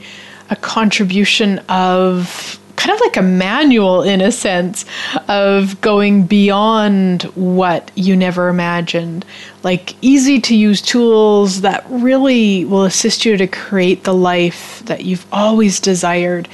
a 0.48 0.56
contribution 0.56 1.58
of 1.68 2.58
kind 2.76 2.94
of 2.94 3.00
like 3.00 3.16
a 3.16 3.22
manual 3.22 4.02
in 4.02 4.20
a 4.20 4.30
sense 4.30 4.84
of 5.28 5.80
going 5.80 6.26
beyond 6.26 7.24
what 7.34 7.90
you 7.94 8.16
never 8.16 8.48
imagined. 8.48 9.24
Like 9.62 9.94
easy 10.02 10.40
to 10.42 10.54
use 10.54 10.80
tools 10.80 11.62
that 11.62 11.84
really 11.88 12.64
will 12.64 12.84
assist 12.84 13.24
you 13.24 13.36
to 13.36 13.46
create 13.46 14.04
the 14.04 14.14
life 14.14 14.82
that 14.86 15.04
you've 15.04 15.26
always 15.32 15.80
desired. 15.80 16.48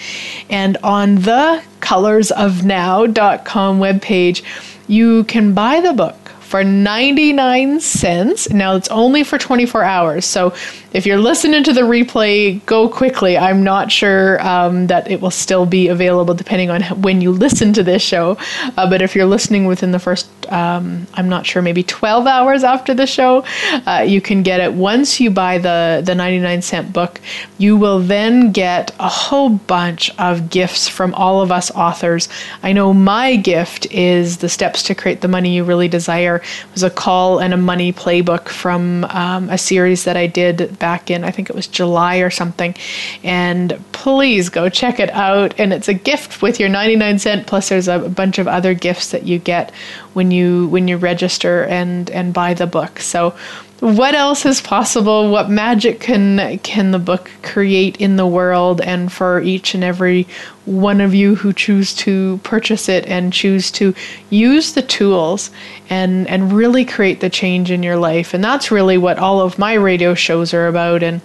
And 0.49 0.77
on 0.79 1.17
the 1.17 1.63
colorsofnow.com 1.81 3.81
webpage, 3.81 4.43
you 4.89 5.25
can 5.25 5.55
buy 5.55 5.81
the 5.81 5.93
book 5.93 6.17
for 6.41 6.63
99 6.63 7.81
cents. 7.81 8.51
Now 8.51 8.77
it's 8.77 8.89
only 8.89 9.25
for 9.25 9.39
24 9.39 9.83
hours. 9.83 10.27
So 10.27 10.55
if 10.93 11.07
you're 11.07 11.19
listening 11.19 11.65
to 11.65 11.73
the 11.73 11.81
replay, 11.81 12.65
go 12.67 12.89
quickly. 12.89 13.39
I'm 13.39 13.65
not 13.65 13.91
sure 13.91 14.41
um, 14.47 14.89
that 14.89 15.11
it 15.11 15.21
will 15.21 15.31
still 15.31 15.65
be 15.65 15.89
available 15.89 16.35
depending 16.35 16.71
on 16.71 16.83
when 17.01 17.21
you 17.21 17.31
listen 17.31 17.73
to 17.75 17.83
this 17.83 18.03
show. 18.03 18.37
Uh, 18.77 18.89
but 18.89 19.01
if 19.01 19.17
you're 19.17 19.27
listening 19.27 19.65
within 19.65 19.93
the 19.93 19.99
first, 19.99 20.29
um, 20.53 21.07
I'm 21.15 21.29
not 21.29 21.47
sure, 21.47 21.63
maybe 21.63 21.83
12 21.83 22.27
hours 22.27 22.63
after 22.63 22.93
the 22.93 23.07
show, 23.07 23.45
uh, 23.87 24.05
you 24.07 24.21
can 24.21 24.43
get 24.43 24.61
it. 24.61 24.75
Once 24.75 25.19
you 25.19 25.31
buy 25.31 25.59
the, 25.59 26.03
the 26.05 26.15
99 26.15 26.61
cent 26.61 26.93
book, 26.93 27.21
you 27.57 27.77
will 27.77 28.01
then 28.01 28.53
get 28.53 28.95
a 29.01 29.09
whole 29.09 29.49
bunch 29.49 30.11
of 30.19 30.51
gifts 30.51 30.89
from 30.89 31.15
all 31.15 31.41
of 31.41 31.51
us 31.51 31.71
authors. 31.71 32.29
I 32.63 32.73
know 32.73 32.93
my 32.93 33.37
gift 33.37 33.87
is 33.91 34.39
The 34.39 34.49
Steps 34.49 34.83
to 34.85 34.95
Create 34.95 35.23
the 35.23 35.29
Money 35.29 35.55
You 35.57 35.65
Really 35.65 35.89
Desire. 35.89 36.37
It 36.37 36.73
was 36.73 36.83
a 36.83 36.91
call 36.91 37.39
and 37.39 37.55
a 37.55 37.57
money 37.57 37.93
playbook 37.93 38.49
from 38.49 39.05
um, 39.05 39.49
a 39.49 39.57
series 39.57 40.05
that 40.05 40.19
I 40.19 40.27
did 40.27 40.59
back 40.83 41.13
in, 41.13 41.23
I 41.23 41.31
think 41.31 41.49
it 41.49 41.55
was 41.55 41.69
July 41.69 42.17
or 42.17 42.29
something. 42.29 42.75
And 43.23 43.81
please 43.93 44.49
go 44.49 44.69
check 44.69 44.99
it 44.99 45.11
out. 45.11 45.55
And 45.61 45.73
it's 45.73 45.87
a 45.87 45.95
gift 45.95 46.43
with 46.43 46.59
your 46.59 46.69
99 46.69 47.21
cent, 47.21 47.47
plus 47.47 47.69
there's 47.69 47.87
a 47.87 48.01
bunch 48.01 48.41
of 48.41 48.49
other 48.49 48.75
gifts 48.75 49.13
that 49.13 49.23
you 49.23 49.39
get 49.39 49.71
when 50.13 50.33
you 50.33 50.67
when 50.67 50.89
you 50.89 50.97
register 50.97 51.65
and 51.67 52.11
and 52.11 52.35
buy 52.35 52.53
the 52.53 52.67
book. 52.67 52.99
So 52.99 53.35
what 53.83 54.15
else 54.15 54.47
is 54.47 54.61
possible? 54.61 55.33
What 55.33 55.51
magic 55.51 55.99
can 55.99 56.61
can 56.61 56.93
the 56.93 57.01
book 57.01 57.33
create 57.43 57.97
in 57.97 58.15
the 58.15 58.27
world 58.27 58.81
and 58.81 59.11
for 59.11 59.41
each 59.41 59.75
and 59.75 59.83
every 59.83 60.29
one 60.67 61.01
of 61.01 61.17
you 61.17 61.35
who 61.35 61.53
choose 61.53 61.93
to 61.97 62.39
purchase 62.45 62.89
it 62.89 63.05
and 63.07 63.33
choose 63.33 63.73
to 63.73 63.93
use 64.31 64.75
the 64.75 64.83
tools 64.83 65.51
and 65.91 66.29
and 66.29 66.53
really 66.53 66.85
create 66.85 67.19
the 67.19 67.29
change 67.29 67.73
in 67.73 67.83
your 67.83 67.97
life. 67.97 68.35
And 68.35 68.45
that's 68.45 68.71
really 68.71 68.99
what 68.99 69.19
all 69.19 69.41
of 69.41 69.59
my 69.59 69.75
radio 69.75 70.15
shows 70.15 70.55
are 70.55 70.69
about 70.69 71.03
and 71.03 71.21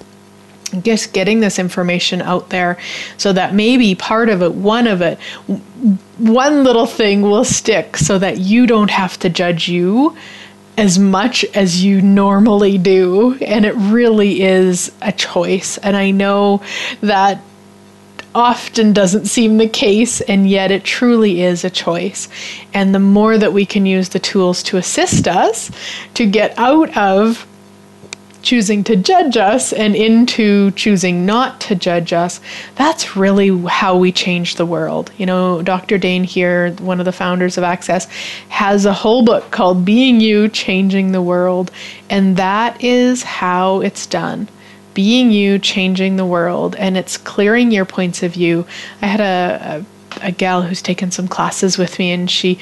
just 0.82 1.14
getting 1.14 1.42
this 1.42 1.60
information 1.60 2.24
out 2.24 2.50
there 2.50 2.80
so 3.18 3.34
that 3.34 3.54
maybe 3.54 3.94
part 3.94 4.30
of 4.30 4.42
it, 4.42 4.56
one 4.56 4.88
of 4.88 5.04
it, 5.04 5.20
one 6.18 6.64
little 6.64 6.88
thing 6.88 7.22
will 7.22 7.46
stick 7.46 7.98
so 7.98 8.18
that 8.18 8.40
you 8.40 8.66
don't 8.66 8.90
have 8.90 9.20
to 9.20 9.30
judge 9.30 9.70
you 9.70 10.18
as 10.78 11.00
much 11.00 11.44
as 11.56 11.84
you 11.84 12.02
normally 12.02 12.78
do. 12.78 13.36
And 13.42 13.66
it 13.66 13.74
really 13.74 14.44
is 14.44 14.92
a 15.02 15.12
choice. 15.12 15.78
And 15.80 15.98
I 15.98 16.12
know 16.12 16.62
that 17.02 17.42
often 18.36 18.94
doesn't 18.94 19.26
seem 19.26 19.58
the 19.58 19.68
case, 19.68 20.22
and 20.22 20.48
yet 20.48 20.70
it 20.70 20.84
truly 20.84 21.42
is 21.42 21.66
a 21.66 21.70
choice. 21.72 22.30
And 22.74 22.94
the 22.94 23.00
more 23.00 23.38
that 23.38 23.52
we 23.52 23.66
can 23.66 23.88
use 23.88 24.10
the 24.10 24.20
tools 24.20 24.62
to 24.64 24.78
assist 24.78 25.28
us 25.28 25.72
to 26.14 26.26
get 26.28 26.54
out 26.58 26.96
of 26.96 27.48
choosing 28.48 28.82
to 28.82 28.96
judge 28.96 29.36
us 29.36 29.74
and 29.74 29.94
into 29.94 30.72
choosing 30.72 31.26
not 31.26 31.60
to 31.60 31.76
judge 31.76 32.14
us, 32.14 32.40
that's 32.76 33.18
really 33.18 33.50
how 33.68 33.98
we 33.98 34.10
change 34.10 34.56
the 34.56 34.66
world. 34.66 35.12
You 35.18 35.26
know, 35.26 35.62
Dr. 35.62 35.98
Dain 35.98 36.24
Heer, 36.24 36.72
one 36.80 37.00
of 37.00 37.06
the 37.06 37.12
founders 37.12 37.58
of 37.58 37.66
Access, 37.66 38.06
has 38.48 38.86
a 38.86 38.94
whole 38.94 39.26
book 39.26 39.52
called 39.52 39.84
Being 39.84 40.22
You, 40.22 40.48
Changing 40.48 41.12
the 41.12 41.22
World, 41.22 41.72
and 42.10 42.38
that 42.38 42.82
is 42.82 43.22
how 43.22 43.82
it's 43.82 44.06
done. 44.06 44.48
Being 44.94 45.30
you, 45.30 45.60
changing 45.60 46.16
the 46.16 46.26
world, 46.26 46.74
and 46.78 46.98
it's 46.98 47.18
clearing 47.18 47.72
your 47.72 47.86
points 47.86 48.24
of 48.24 48.32
view. 48.32 48.66
I 49.02 49.08
had 49.08 49.20
a, 49.20 49.86
a, 50.22 50.28
a 50.28 50.32
gal 50.32 50.62
who's 50.62 50.82
taken 50.82 51.12
some 51.12 51.28
classes 51.28 51.78
with 51.78 52.00
me, 52.00 52.14
and 52.14 52.32
she 52.32 52.60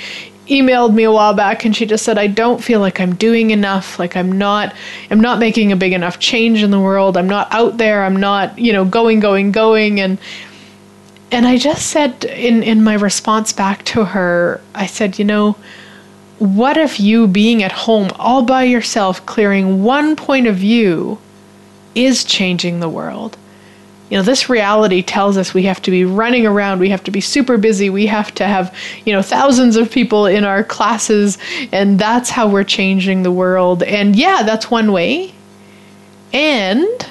emailed 0.48 0.93
me 0.93 1.04
a 1.04 1.12
while 1.12 1.34
back 1.34 1.66
and 1.66 1.76
she 1.76 1.86
just 1.86 2.04
said 2.06 2.18
I 2.18 2.28
don't 2.28 2.64
feel 2.64 2.80
like 2.80 3.00
I'm 3.00 3.16
doing 3.16 3.52
enough. 3.52 3.98
Like 3.98 4.16
I'm 4.16 4.32
not 4.32 4.76
I'm 5.10 5.20
not 5.20 5.39
making 5.39 5.72
a 5.72 5.76
big 5.76 5.93
enough 5.93 6.20
change 6.20 6.62
in 6.64 6.72
the 6.72 6.80
world. 6.80 7.18
I'm 7.18 7.28
not 7.28 7.52
out 7.52 7.78
there. 7.78 8.04
I'm 8.04 8.18
not 8.18 8.58
you 8.60 8.72
know 8.74 8.86
going 8.86 9.20
going 9.20 9.52
going. 9.52 10.00
And 10.00 10.18
and 11.32 11.48
I 11.48 11.58
just 11.58 11.88
said 11.88 12.26
in 12.26 12.64
in 12.64 12.84
my 12.84 12.93
response 12.93 13.54
back 13.54 13.84
to 13.86 14.06
her 14.06 14.62
I 14.74 14.86
said 14.86 15.18
you 15.18 15.26
know 15.26 15.56
what 16.38 16.78
if 16.78 17.00
you 17.00 17.28
being 17.28 17.64
at 17.64 17.72
home 17.72 18.10
all 18.20 18.43
by 18.43 18.64
yourself 18.64 19.26
clearing 19.26 19.84
one 19.84 20.16
point 20.16 20.48
of 20.48 20.56
view 20.58 21.18
is 21.96 22.24
changing 22.24 22.82
the 22.82 22.89
world 22.89 23.38
you 24.10 24.18
know 24.18 24.24
this 24.24 24.49
reality 24.49 25.01
tells 25.01 25.36
us 25.36 25.53
we 25.53 25.64
have 25.64 25.82
to 25.82 25.91
be 25.91 26.06
running 26.06 26.45
around 26.45 26.80
we 26.80 26.89
have 26.89 27.03
to 27.03 27.12
be 27.12 27.22
super 27.22 27.58
busy 27.58 27.89
we 27.89 28.06
have 28.06 28.34
to 28.36 28.45
have 28.45 28.76
you 29.03 29.14
know 29.14 29.22
thousands 29.22 29.76
of 29.76 29.91
people 29.91 30.26
in 30.26 30.43
our 30.43 30.64
classes 30.64 31.38
and 31.72 31.97
that's 31.99 32.30
how 32.30 32.47
we're 32.47 32.64
changing 32.64 33.24
the 33.24 33.32
world. 33.32 33.84
And 33.84 34.16
yeah 34.16 34.43
that's 34.43 34.70
one 34.70 34.91
way. 34.91 35.34
And 36.34 37.10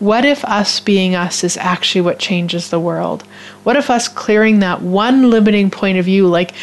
what 0.00 0.24
if 0.24 0.44
us 0.44 0.80
being 0.80 1.14
us 1.14 1.42
is 1.42 1.56
actually 1.56 2.02
what 2.02 2.18
changes 2.18 2.70
the 2.70 2.80
world? 2.80 3.22
What 3.64 3.76
if 3.76 3.90
us 3.90 4.08
clearing 4.08 4.60
that 4.60 4.82
one 4.82 5.30
limiting 5.30 5.70
point 5.70 5.98
of 5.98 6.04
view 6.04 6.26
like 6.26 6.54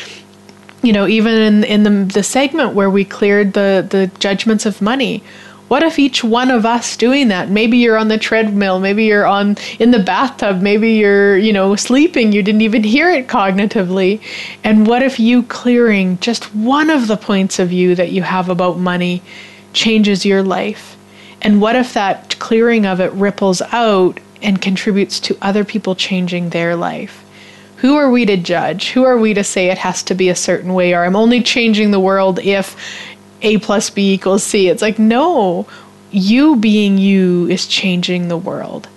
you 0.81 0.93
know 0.93 1.07
even 1.07 1.33
in 1.33 1.63
in 1.63 1.83
the, 1.83 2.13
the 2.13 2.23
segment 2.23 2.73
where 2.73 2.89
we 2.89 3.03
cleared 3.03 3.53
the 3.53 3.85
the 3.89 4.07
judgments 4.19 4.65
of 4.65 4.81
money 4.81 5.23
what 5.67 5.83
if 5.83 5.97
each 5.97 6.23
one 6.23 6.51
of 6.51 6.65
us 6.65 6.95
doing 6.95 7.29
that? 7.29 7.49
Maybe 7.49 7.77
you're 7.77 7.97
on 7.97 8.07
the 8.07 8.17
treadmill 8.17 8.79
maybe 8.79 9.05
you're 9.05 9.25
on 9.25 9.57
in 9.79 9.91
the 9.91 9.99
bathtub 9.99 10.61
maybe 10.61 10.93
you're 10.93 11.37
you 11.37 11.51
know 11.51 11.75
sleeping 11.75 12.31
you 12.31 12.43
didn't 12.43 12.61
even 12.61 12.83
hear 12.83 13.09
it 13.09 13.27
cognitively. 13.27 14.21
And 14.63 14.87
what 14.87 15.01
if 15.01 15.19
you 15.19 15.43
clearing 15.43 16.19
just 16.19 16.53
one 16.55 16.89
of 16.89 17.07
the 17.07 17.17
points 17.17 17.59
of 17.59 17.69
view 17.69 17.95
that 17.95 18.11
you 18.11 18.23
have 18.23 18.49
about 18.49 18.77
money 18.77 19.21
changes 19.73 20.25
your 20.25 20.43
life? 20.43 20.95
And 21.41 21.61
what 21.61 21.75
if 21.75 21.93
that 21.93 22.37
clearing 22.39 22.85
of 22.85 22.99
it 22.99 23.11
ripples 23.13 23.61
out 23.71 24.19
and 24.41 24.61
contributes 24.61 25.19
to 25.21 25.37
other 25.41 25.63
people 25.63 25.95
changing 25.95 26.49
their 26.49 26.75
life? 26.75 27.23
Who 27.77 27.97
are 27.97 28.09
we 28.09 28.25
to 28.25 28.37
judge? 28.37 28.91
Who 28.91 29.03
are 29.03 29.17
we 29.17 29.33
to 29.33 29.43
say 29.43 29.69
it 29.69 29.77
has 29.77 30.01
to 30.03 30.15
be 30.15 30.29
a 30.29 30.35
certain 30.35 30.73
way? 30.73 30.93
Or 30.93 31.03
I'm 31.03 31.15
only 31.15 31.41
changing 31.41 31.91
the 31.91 31.99
world 31.99 32.39
if 32.39 32.75
a 33.45 33.59
plus 33.59 33.89
B 33.89 34.13
equals 34.13 34.43
C. 34.43 34.67
It's 34.67 34.81
like, 34.81 34.99
no, 34.99 35.67
you 36.11 36.55
being 36.55 36.97
you 36.97 37.47
is 37.47 37.67
changing 37.67 38.27
the 38.27 38.37
world. 38.37 38.87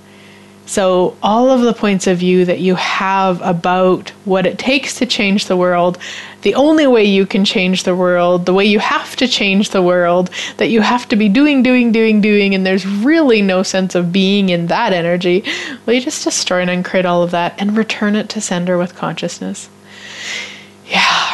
So, 0.69 1.17
all 1.23 1.51
of 1.51 1.63
the 1.63 1.73
points 1.73 2.07
of 2.07 2.19
view 2.19 2.45
that 2.45 2.61
you 2.61 2.75
have 2.75 3.41
about 3.41 4.11
what 4.27 4.45
it 4.45 4.59
takes 4.59 4.99
to 4.99 5.07
change 5.07 5.47
the 5.47 5.57
world, 5.57 5.97
the 6.43 6.55
only 6.55 6.87
way 6.87 7.05
you 7.05 7.25
can 7.25 7.47
change 7.47 7.85
the 7.85 7.97
world, 7.97 8.45
the 8.45 8.53
way 8.53 8.67
you 8.67 8.79
have 8.79 9.17
to 9.17 9.27
change 9.27 9.71
the 9.71 9.81
world, 9.81 10.29
that 10.59 10.69
you 10.69 10.83
have 10.83 11.09
to 11.09 11.17
be 11.17 11.31
doing, 11.31 11.63
doing, 11.63 11.91
doing, 11.91 12.21
doing, 12.21 12.55
and 12.55 12.67
there's 12.67 12.87
really 12.87 13.41
no 13.41 13.63
sense 13.63 13.95
of 13.95 14.13
being 14.13 14.51
in 14.51 14.67
that 14.67 14.93
energy, 14.93 15.43
well, 15.87 15.95
you 15.95 16.03
just 16.03 16.23
destroy 16.23 16.61
and 16.61 16.71
uncreate 16.71 17.07
all 17.07 17.23
of 17.23 17.31
that 17.31 17.55
and 17.59 17.75
return 17.75 18.15
it 18.15 18.29
to 18.29 18.41
sender 18.41 18.77
with 18.77 18.95
consciousness. 18.95 19.71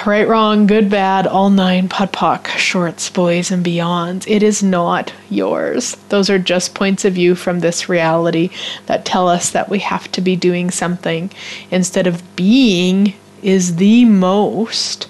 Right, 0.06 0.28
wrong, 0.28 0.66
good, 0.66 0.90
bad, 0.90 1.26
all 1.26 1.48
nine 1.48 1.88
POD 1.88 2.12
POC, 2.12 2.46
shorts, 2.58 3.08
boys, 3.08 3.50
and 3.50 3.64
beyonds. 3.64 4.28
It 4.28 4.42
is 4.42 4.62
not 4.62 5.14
yours. 5.30 5.96
Those 6.10 6.28
are 6.28 6.38
just 6.38 6.74
points 6.74 7.06
of 7.06 7.14
view 7.14 7.34
from 7.34 7.60
this 7.60 7.88
reality 7.88 8.50
that 8.84 9.06
tell 9.06 9.28
us 9.28 9.48
that 9.50 9.70
we 9.70 9.78
have 9.78 10.12
to 10.12 10.20
be 10.20 10.36
doing 10.36 10.70
something 10.70 11.30
instead 11.70 12.06
of 12.06 12.36
being 12.36 13.14
is 13.42 13.76
the 13.76 14.04
most 14.04 15.08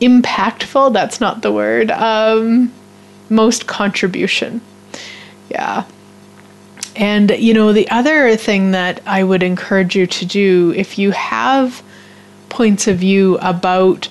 impactful. 0.00 0.92
That's 0.92 1.20
not 1.20 1.42
the 1.42 1.50
word. 1.50 1.90
Um, 1.90 2.72
most 3.30 3.66
contribution. 3.66 4.60
Yeah. 5.50 5.86
And, 6.94 7.32
you 7.32 7.52
know, 7.52 7.72
the 7.72 7.90
other 7.90 8.36
thing 8.36 8.70
that 8.70 9.00
I 9.06 9.24
would 9.24 9.42
encourage 9.42 9.96
you 9.96 10.06
to 10.06 10.24
do 10.24 10.72
if 10.76 10.98
you 10.98 11.10
have 11.10 11.82
points 12.52 12.86
of 12.86 12.98
view 12.98 13.38
about 13.38 14.08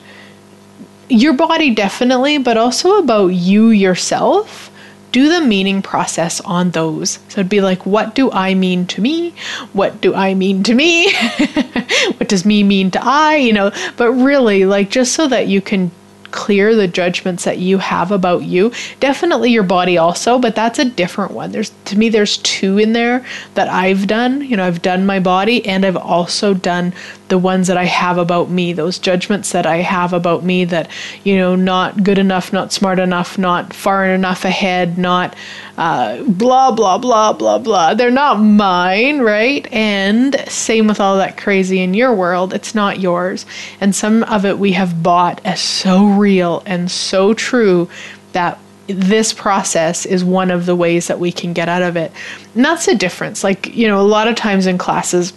your 1.07 1.33
body, 1.33 1.73
definitely, 1.75 2.39
but 2.39 2.57
also 2.57 2.97
about 2.97 3.27
you 3.27 3.69
yourself, 3.69 4.71
do 5.11 5.29
the 5.29 5.45
meaning 5.45 5.81
process 5.81 6.41
on 6.41 6.71
those. 6.71 7.19
So 7.27 7.41
it'd 7.41 7.49
be 7.49 7.61
like, 7.61 7.85
what 7.85 8.15
do 8.15 8.31
I 8.31 8.55
mean 8.55 8.87
to 8.87 9.01
me? 9.01 9.35
What 9.73 10.01
do 10.01 10.15
I 10.15 10.33
mean 10.33 10.63
to 10.63 10.73
me? 10.73 11.13
what 12.17 12.29
does 12.29 12.45
me 12.45 12.63
mean 12.63 12.91
to 12.91 12.99
I? 13.03 13.35
You 13.35 13.53
know, 13.53 13.71
but 13.97 14.11
really, 14.11 14.65
like, 14.65 14.89
just 14.89 15.13
so 15.13 15.27
that 15.27 15.47
you 15.47 15.61
can 15.61 15.91
clear 16.31 16.75
the 16.75 16.87
judgments 16.87 17.43
that 17.43 17.59
you 17.59 17.77
have 17.77 18.11
about 18.11 18.43
you. 18.43 18.71
Definitely 18.99 19.51
your 19.51 19.63
body 19.63 19.97
also, 19.97 20.39
but 20.39 20.55
that's 20.55 20.79
a 20.79 20.85
different 20.85 21.31
one. 21.31 21.51
There's 21.51 21.71
to 21.85 21.97
me 21.97 22.09
there's 22.09 22.37
two 22.37 22.77
in 22.77 22.93
there 22.93 23.25
that 23.53 23.67
I've 23.67 24.07
done. 24.07 24.41
You 24.41 24.57
know, 24.57 24.65
I've 24.65 24.81
done 24.81 25.05
my 25.05 25.19
body 25.19 25.65
and 25.65 25.85
I've 25.85 25.97
also 25.97 26.53
done 26.53 26.93
the 27.31 27.37
ones 27.37 27.67
that 27.67 27.77
I 27.77 27.85
have 27.85 28.17
about 28.17 28.49
me, 28.49 28.73
those 28.73 28.99
judgments 28.99 29.53
that 29.53 29.65
I 29.65 29.77
have 29.77 30.11
about 30.11 30.43
me 30.43 30.65
that, 30.65 30.91
you 31.23 31.37
know, 31.37 31.55
not 31.55 32.03
good 32.03 32.17
enough, 32.17 32.51
not 32.51 32.73
smart 32.73 32.99
enough, 32.99 33.37
not 33.37 33.73
far 33.73 34.05
enough 34.05 34.43
ahead, 34.43 34.97
not 34.97 35.33
uh, 35.77 36.21
blah, 36.23 36.71
blah, 36.71 36.97
blah, 36.97 37.31
blah, 37.31 37.57
blah. 37.57 37.93
They're 37.93 38.11
not 38.11 38.35
mine, 38.35 39.21
right? 39.21 39.65
And 39.71 40.35
same 40.49 40.87
with 40.87 40.99
all 40.99 41.15
that 41.17 41.37
crazy 41.37 41.79
in 41.79 41.93
your 41.93 42.13
world, 42.13 42.53
it's 42.53 42.75
not 42.75 42.99
yours. 42.99 43.45
And 43.79 43.95
some 43.95 44.23
of 44.23 44.45
it 44.45 44.59
we 44.59 44.73
have 44.73 45.01
bought 45.01 45.39
as 45.45 45.61
so 45.61 46.05
real 46.05 46.63
and 46.65 46.91
so 46.91 47.33
true 47.33 47.89
that 48.33 48.59
this 48.87 49.31
process 49.31 50.05
is 50.05 50.21
one 50.21 50.51
of 50.51 50.65
the 50.65 50.75
ways 50.75 51.07
that 51.07 51.21
we 51.21 51.31
can 51.31 51.53
get 51.53 51.69
out 51.69 51.81
of 51.81 51.95
it. 51.95 52.11
And 52.55 52.65
that's 52.65 52.87
the 52.87 52.95
difference. 52.95 53.41
Like, 53.41 53.73
you 53.73 53.87
know, 53.87 54.01
a 54.01 54.03
lot 54.03 54.27
of 54.27 54.35
times 54.35 54.67
in 54.67 54.77
classes, 54.77 55.31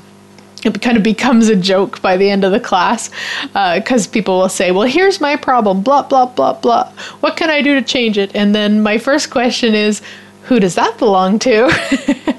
it 0.64 0.80
kind 0.82 0.96
of 0.96 1.02
becomes 1.02 1.48
a 1.48 1.56
joke 1.56 2.00
by 2.00 2.16
the 2.16 2.30
end 2.30 2.44
of 2.44 2.52
the 2.52 2.60
class 2.60 3.10
because 3.52 4.06
uh, 4.06 4.10
people 4.10 4.38
will 4.38 4.48
say, 4.48 4.70
Well, 4.70 4.86
here's 4.86 5.20
my 5.20 5.36
problem, 5.36 5.82
blah, 5.82 6.02
blah, 6.02 6.26
blah, 6.26 6.54
blah. 6.54 6.90
What 7.20 7.36
can 7.36 7.50
I 7.50 7.62
do 7.62 7.74
to 7.74 7.82
change 7.82 8.18
it? 8.18 8.34
And 8.34 8.54
then 8.54 8.82
my 8.82 8.98
first 8.98 9.30
question 9.30 9.74
is, 9.74 10.02
Who 10.44 10.60
does 10.60 10.74
that 10.74 10.98
belong 10.98 11.38
to? 11.40 11.70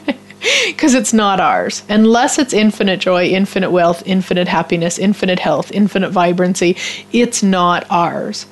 Because 0.68 0.94
it's 0.94 1.12
not 1.12 1.40
ours. 1.40 1.82
Unless 1.90 2.38
it's 2.38 2.54
infinite 2.54 3.00
joy, 3.00 3.26
infinite 3.26 3.72
wealth, 3.72 4.04
infinite 4.06 4.48
happiness, 4.48 5.00
infinite 5.00 5.40
health, 5.40 5.72
infinite 5.72 6.12
vibrancy, 6.12 6.78
it's 7.12 7.42
not 7.42 7.86
ours. 7.90 8.46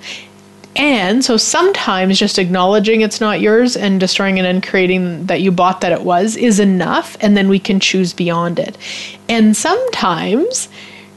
And 0.76 1.24
so 1.24 1.38
sometimes 1.38 2.18
just 2.18 2.40
acknowledging 2.40 3.02
it's 3.02 3.22
not 3.22 3.42
yours 3.42 3.78
and 3.78 4.00
destroying 4.00 4.38
it 4.38 4.46
and 4.46 4.66
creating 4.66 5.28
that 5.28 5.42
you 5.42 5.52
bought 5.52 5.82
that 5.82 5.92
it 5.92 6.02
was 6.02 6.36
is 6.36 6.60
enough, 6.60 7.16
and 7.22 7.38
then 7.38 7.48
we 7.48 7.60
can 7.60 7.80
choose 7.80 8.14
beyond 8.14 8.60
it. 8.60 8.78
And 9.30 9.56
sometimes 9.56 10.70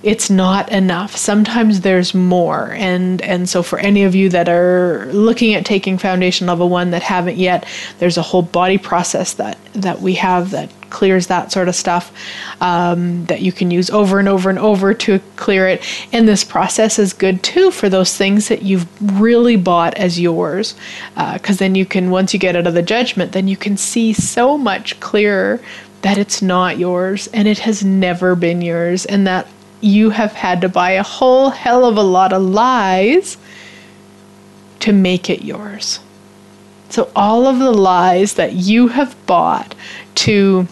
it's 0.07 0.30
not 0.30 0.70
enough. 0.70 1.16
Sometimes 1.16 1.80
there's 1.80 2.14
more. 2.14 2.70
And 2.74 3.20
and 3.22 3.48
so 3.48 3.61
for 3.61 3.80
any 3.80 4.04
of 4.04 4.14
you 4.14 4.28
that 4.28 4.48
are 4.48 5.07
looking 5.07 5.52
at 5.54 5.66
taking 5.66 5.98
foundation 5.98 6.46
level 6.46 6.68
1 6.68 6.92
that 6.92 7.02
haven't 7.02 7.38
yet, 7.38 7.66
there's 7.98 8.16
a 8.16 8.22
whole 8.22 8.42
body 8.42 8.78
process 8.78 9.34
that 9.34 9.59
that 9.72 10.00
we 10.00 10.14
have 10.14 10.52
that 10.52 10.70
clears 10.90 11.26
that 11.26 11.50
sort 11.50 11.66
of 11.66 11.74
stuff 11.74 12.12
um, 12.61 13.26
that 13.26 13.42
you 13.42 13.50
can 13.50 13.72
use 13.72 13.90
over 13.90 14.20
and 14.20 14.28
over 14.28 14.48
and 14.48 14.61
over 14.61 14.94
to 14.94 15.18
clear 15.34 15.66
it. 15.66 15.82
And 16.12 16.28
this 16.28 16.44
process 16.44 17.00
is 17.00 17.12
good 17.12 17.42
too 17.42 17.72
for 17.72 17.88
those 17.88 18.16
things 18.16 18.46
that 18.46 18.62
you've 18.62 18.86
really 19.20 19.57
bought 19.57 19.94
as 19.94 20.20
yours. 20.20 20.76
Because 21.16 21.57
uh, 21.57 21.64
then 21.64 21.74
you 21.74 21.84
can, 21.84 22.11
once 22.11 22.32
you 22.32 22.38
get 22.38 22.54
out 22.54 22.68
of 22.68 22.74
the 22.74 22.82
judgment, 22.82 23.32
then 23.32 23.48
you 23.48 23.57
can 23.57 23.76
see 23.76 24.12
so 24.12 24.57
much 24.57 25.00
clearer 25.00 25.61
that 26.02 26.18
it's 26.18 26.40
not 26.40 26.78
yours 26.78 27.26
and 27.34 27.48
it 27.48 27.59
has 27.59 27.84
never 27.84 28.36
been 28.36 28.62
yours. 28.62 29.04
And 29.07 29.26
that 29.26 29.48
you 29.81 30.11
have 30.11 30.33
had 30.33 30.61
to 30.62 30.68
buy 30.68 30.93
a 30.93 31.03
whole 31.03 31.51
hell 31.51 31.85
of 31.85 31.97
a 31.97 32.03
lot 32.03 32.33
of 32.33 32.43
lies 32.43 33.37
to 34.81 34.93
make 34.93 35.29
it 35.29 35.45
yours. 35.45 36.01
So, 36.89 37.11
all 37.16 37.47
of 37.47 37.59
the 37.59 37.72
lies 37.72 38.35
that 38.35 38.53
you 38.53 38.89
have 38.89 39.16
bought 39.27 39.74
to 40.16 40.66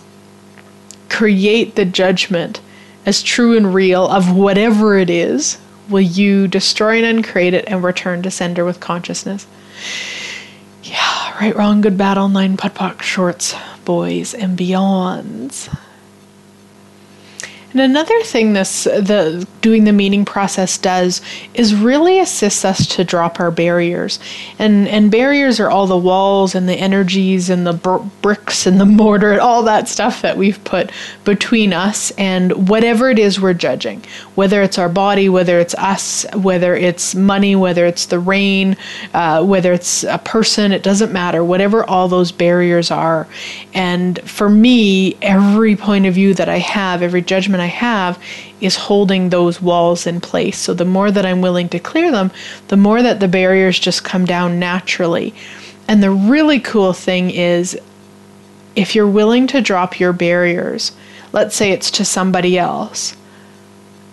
create 1.08 1.74
the 1.74 1.84
judgment 1.84 2.60
as 3.04 3.22
true 3.22 3.56
and 3.56 3.74
real 3.74 4.08
of 4.08 4.34
whatever 4.34 4.96
it 4.96 5.10
is, 5.10 5.58
will 5.88 6.00
you 6.00 6.48
destroy 6.48 6.96
and 6.98 7.18
uncreate 7.18 7.54
it 7.54 7.64
and 7.66 7.82
return 7.82 8.22
to 8.22 8.30
sender 8.30 8.64
with 8.64 8.80
consciousness? 8.80 9.46
Yeah, 10.82 11.40
right, 11.40 11.54
wrong, 11.54 11.80
good, 11.80 11.98
bad, 11.98 12.16
POD 12.16 12.74
POC, 12.74 13.02
shorts, 13.02 13.54
boys, 13.84 14.34
and 14.34 14.58
beyonds. 14.58 15.74
And 17.74 17.82
another 17.82 18.22
thing 18.22 18.52
this 18.52 18.84
the 18.84 19.46
doing 19.60 19.82
the 19.82 19.92
meaning 19.92 20.24
process 20.24 20.78
does 20.78 21.20
is 21.54 21.74
really 21.74 22.20
assists 22.20 22.64
us 22.64 22.86
to 22.94 23.02
drop 23.02 23.40
our 23.40 23.50
barriers. 23.50 24.20
And 24.60 24.86
and 24.86 25.10
barriers 25.10 25.58
are 25.58 25.68
all 25.68 25.88
the 25.88 25.96
walls 25.96 26.54
and 26.54 26.68
the 26.68 26.76
energies 26.76 27.50
and 27.50 27.66
the 27.66 27.72
br- 27.72 27.96
bricks 28.22 28.64
and 28.64 28.80
the 28.80 28.86
mortar 28.86 29.32
and 29.32 29.40
all 29.40 29.64
that 29.64 29.88
stuff 29.88 30.22
that 30.22 30.36
we've 30.36 30.62
put 30.62 30.92
between 31.24 31.72
us 31.72 32.12
and 32.12 32.68
whatever 32.68 33.10
it 33.10 33.18
is 33.18 33.40
we're 33.40 33.54
judging. 33.54 34.04
Whether 34.36 34.62
it's 34.62 34.78
our 34.78 34.88
body, 34.88 35.28
whether 35.28 35.58
it's 35.58 35.74
us, 35.74 36.24
whether 36.32 36.76
it's 36.76 37.16
money, 37.16 37.56
whether 37.56 37.86
it's 37.86 38.06
the 38.06 38.20
rain, 38.20 38.76
uh, 39.14 39.44
whether 39.44 39.72
it's 39.72 40.04
a 40.04 40.18
person, 40.18 40.70
it 40.70 40.84
doesn't 40.84 41.12
matter. 41.12 41.42
Whatever 41.42 41.82
all 41.82 42.06
those 42.06 42.30
barriers 42.30 42.92
are. 42.92 43.26
And 43.72 44.20
for 44.30 44.48
me, 44.48 45.16
every 45.20 45.74
point 45.74 46.06
of 46.06 46.14
view 46.14 46.34
that 46.34 46.48
I 46.48 46.58
have, 46.58 47.02
every 47.02 47.22
judgment 47.22 47.63
I 47.64 47.66
have 47.66 48.22
is 48.60 48.76
holding 48.76 49.28
those 49.28 49.60
walls 49.60 50.06
in 50.06 50.20
place. 50.20 50.58
So 50.58 50.74
the 50.74 50.84
more 50.84 51.10
that 51.10 51.26
I'm 51.26 51.40
willing 51.40 51.68
to 51.70 51.78
clear 51.78 52.12
them, 52.12 52.30
the 52.68 52.76
more 52.76 53.02
that 53.02 53.20
the 53.20 53.28
barriers 53.28 53.78
just 53.78 54.04
come 54.04 54.24
down 54.24 54.58
naturally. 54.58 55.34
And 55.88 56.02
the 56.02 56.10
really 56.10 56.60
cool 56.60 56.92
thing 56.92 57.30
is 57.30 57.78
if 58.76 58.94
you're 58.94 59.08
willing 59.08 59.46
to 59.48 59.60
drop 59.60 59.98
your 59.98 60.12
barriers, 60.12 60.92
let's 61.32 61.56
say 61.56 61.72
it's 61.72 61.90
to 61.92 62.04
somebody 62.04 62.58
else, 62.58 63.16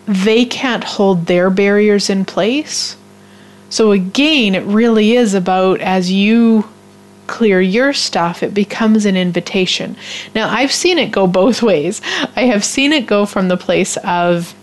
they 0.08 0.46
can't 0.46 0.84
hold 0.84 1.26
their 1.26 1.50
barriers 1.50 2.10
in 2.10 2.26
place. 2.26 2.98
So 3.70 3.92
again, 3.92 4.56
it 4.56 4.64
really 4.64 5.16
is 5.16 5.34
about 5.34 5.80
as 5.80 6.12
you 6.12 6.68
clear 7.32 7.60
your 7.62 7.94
stuff, 7.94 8.44
it 8.44 8.54
becomes 8.54 9.06
an 9.06 9.18
invitation. 9.18 9.96
Now, 10.36 10.50
I've 10.50 10.72
seen 10.72 11.00
it 11.00 11.12
go 11.12 11.26
both 11.26 11.64
ways. 11.64 12.02
I 12.36 12.42
have 12.42 12.64
seen 12.64 12.92
it 12.92 13.08
go 13.08 13.26
from 13.26 13.48
the 13.48 13.58
place 13.58 13.98
of 14.04 14.54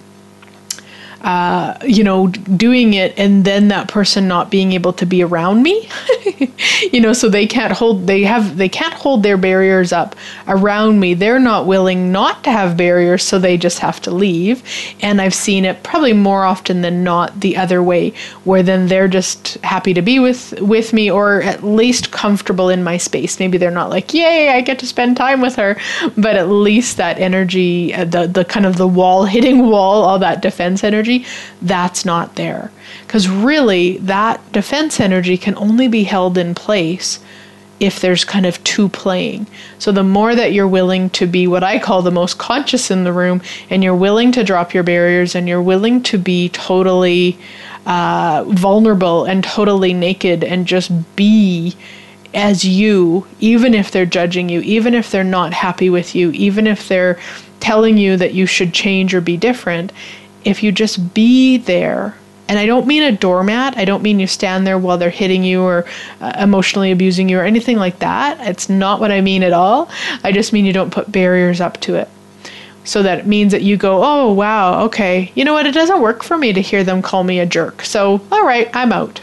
uh, 1.22 1.76
you 1.84 2.04
know, 2.04 2.28
doing 2.28 2.94
it 2.94 3.12
and 3.18 3.44
then 3.44 3.68
that 3.68 3.88
person 3.88 4.28
not 4.28 4.50
being 4.50 4.72
able 4.72 4.92
to 4.92 5.04
be 5.04 5.22
around 5.22 5.62
me. 5.62 5.88
you 6.92 7.00
know, 7.00 7.12
so 7.12 7.28
they 7.28 7.46
can't 7.46 7.72
hold 7.72 8.06
they 8.06 8.22
have 8.22 8.56
they 8.56 8.68
can't 8.68 8.94
hold 8.94 9.22
their 9.22 9.36
barriers 9.36 9.92
up 9.92 10.14
around 10.46 11.00
me. 11.00 11.14
They're 11.14 11.40
not 11.40 11.66
willing 11.66 12.12
not 12.12 12.44
to 12.44 12.52
have 12.52 12.76
barriers, 12.76 13.24
so 13.24 13.38
they 13.38 13.56
just 13.56 13.80
have 13.80 14.00
to 14.02 14.12
leave. 14.12 14.62
And 15.00 15.20
I've 15.20 15.34
seen 15.34 15.64
it 15.64 15.82
probably 15.82 16.12
more 16.12 16.44
often 16.44 16.82
than 16.82 17.02
not 17.02 17.40
the 17.40 17.56
other 17.56 17.82
way, 17.82 18.12
where 18.44 18.62
then 18.62 18.86
they're 18.86 19.08
just 19.08 19.54
happy 19.64 19.94
to 19.94 20.02
be 20.02 20.20
with 20.20 20.60
with 20.60 20.92
me 20.92 21.10
or 21.10 21.42
at 21.42 21.64
least 21.64 22.12
comfortable 22.12 22.68
in 22.68 22.84
my 22.84 22.96
space. 22.96 23.40
Maybe 23.40 23.58
they're 23.58 23.70
not 23.72 23.90
like, 23.90 24.14
"Yay, 24.14 24.50
I 24.50 24.60
get 24.60 24.78
to 24.80 24.86
spend 24.86 25.16
time 25.16 25.40
with 25.40 25.56
her," 25.56 25.76
but 26.16 26.36
at 26.36 26.48
least 26.48 26.96
that 26.98 27.18
energy, 27.18 27.92
uh, 27.92 28.04
the 28.04 28.28
the 28.28 28.44
kind 28.44 28.66
of 28.66 28.76
the 28.76 28.86
wall 28.88 29.24
hitting 29.34 29.68
wall, 29.68 30.04
all 30.04 30.20
that 30.20 30.42
defense 30.42 30.84
energy 30.84 31.07
energy, 31.09 31.26
that's 31.62 32.04
not 32.04 32.36
there. 32.36 32.70
Because 33.06 33.28
really, 33.28 33.98
that 33.98 34.52
defense 34.52 35.00
energy 35.00 35.36
can 35.36 35.56
only 35.56 35.88
be 35.88 36.04
held 36.04 36.38
in 36.38 36.54
place 36.54 37.20
if 37.80 38.00
there's 38.00 38.24
kind 38.24 38.44
of 38.44 38.62
two 38.64 38.88
playing. 38.88 39.46
So 39.78 39.92
the 39.92 40.02
more 40.02 40.34
that 40.34 40.52
you're 40.52 40.66
willing 40.66 41.11
to 41.11 41.26
be 41.26 41.46
what 41.46 41.62
I 41.62 41.78
call 41.78 42.02
the 42.02 42.11
most 42.11 42.36
conscious 42.38 42.90
in 42.90 43.04
the 43.04 43.12
room, 43.12 43.40
and 43.70 43.84
you're 43.84 43.94
willing 43.94 44.32
to 44.32 44.42
drop 44.42 44.74
your 44.74 44.82
barriers 44.82 45.36
and 45.36 45.48
you're 45.48 45.62
willing 45.62 46.02
to 46.04 46.18
be 46.18 46.48
totally 46.48 47.38
uh, 47.86 48.44
vulnerable 48.48 49.24
and 49.24 49.44
totally 49.44 49.92
naked 49.92 50.42
and 50.42 50.66
just 50.66 50.90
be 51.14 51.76
as 52.34 52.64
you, 52.64 53.26
even 53.40 53.74
if 53.74 53.90
they're 53.90 54.04
judging 54.04 54.48
you, 54.48 54.61
even 54.61 54.92
if 54.92 55.11
they're 55.11 55.24
not 55.24 55.52
happy 55.54 55.88
with 55.88 56.14
you, 56.14 56.30
even 56.32 56.66
if 56.66 56.88
they're 56.88 57.18
telling 57.61 57.96
you 57.96 58.16
that 58.16 58.34
you 58.34 58.46
should 58.46 58.72
change 58.74 59.14
or 59.14 59.20
be 59.20 59.36
different, 59.36 59.92
if 60.45 60.62
you 60.62 60.72
just 60.72 61.14
be 61.14 61.57
there 61.57 62.16
and 62.49 62.59
I 62.59 62.64
don't 62.64 62.86
mean 62.86 63.03
a 63.03 63.12
doormat. 63.12 63.76
I 63.76 63.84
don't 63.84 64.03
mean 64.03 64.18
you 64.18 64.26
stand 64.26 64.66
there 64.66 64.78
while 64.78 64.97
they're 64.97 65.11
hitting 65.11 65.45
you 65.45 65.62
or 65.62 65.84
uh, 66.20 66.32
emotionally 66.39 66.91
abusing 66.91 67.28
you 67.28 67.39
or 67.39 67.45
anything 67.45 67.76
like 67.76 67.99
that. 67.99 68.39
It's 68.41 68.70
not 68.70 69.01
what 69.01 69.12
I 69.12 69.20
mean 69.20 69.43
at 69.43 69.53
all. 69.53 69.91
I 70.24 70.32
just 70.32 70.55
mean 70.55 70.64
you 70.64 70.72
don't 70.72 70.93
put 70.93 71.12
barriers 71.12 71.61
up 71.61 71.78
to 71.82 71.97
it. 71.97 72.09
So 72.84 73.03
that 73.03 73.26
means 73.26 73.53
that 73.53 73.61
you 73.61 73.76
go, 73.76 74.03
oh, 74.03 74.32
wow, 74.32 74.84
okay, 74.84 75.30
you 75.34 75.45
know 75.45 75.53
what? 75.53 75.66
It 75.66 75.74
doesn't 75.74 76.01
work 76.01 76.22
for 76.22 76.39
me 76.39 76.55
to 76.55 76.62
hear 76.62 76.82
them 76.84 77.03
call 77.03 77.22
me 77.22 77.39
a 77.39 77.45
jerk. 77.45 77.82
So, 77.82 78.22
all 78.32 78.47
right, 78.47 78.70
I'm 78.74 78.93
out. 78.93 79.20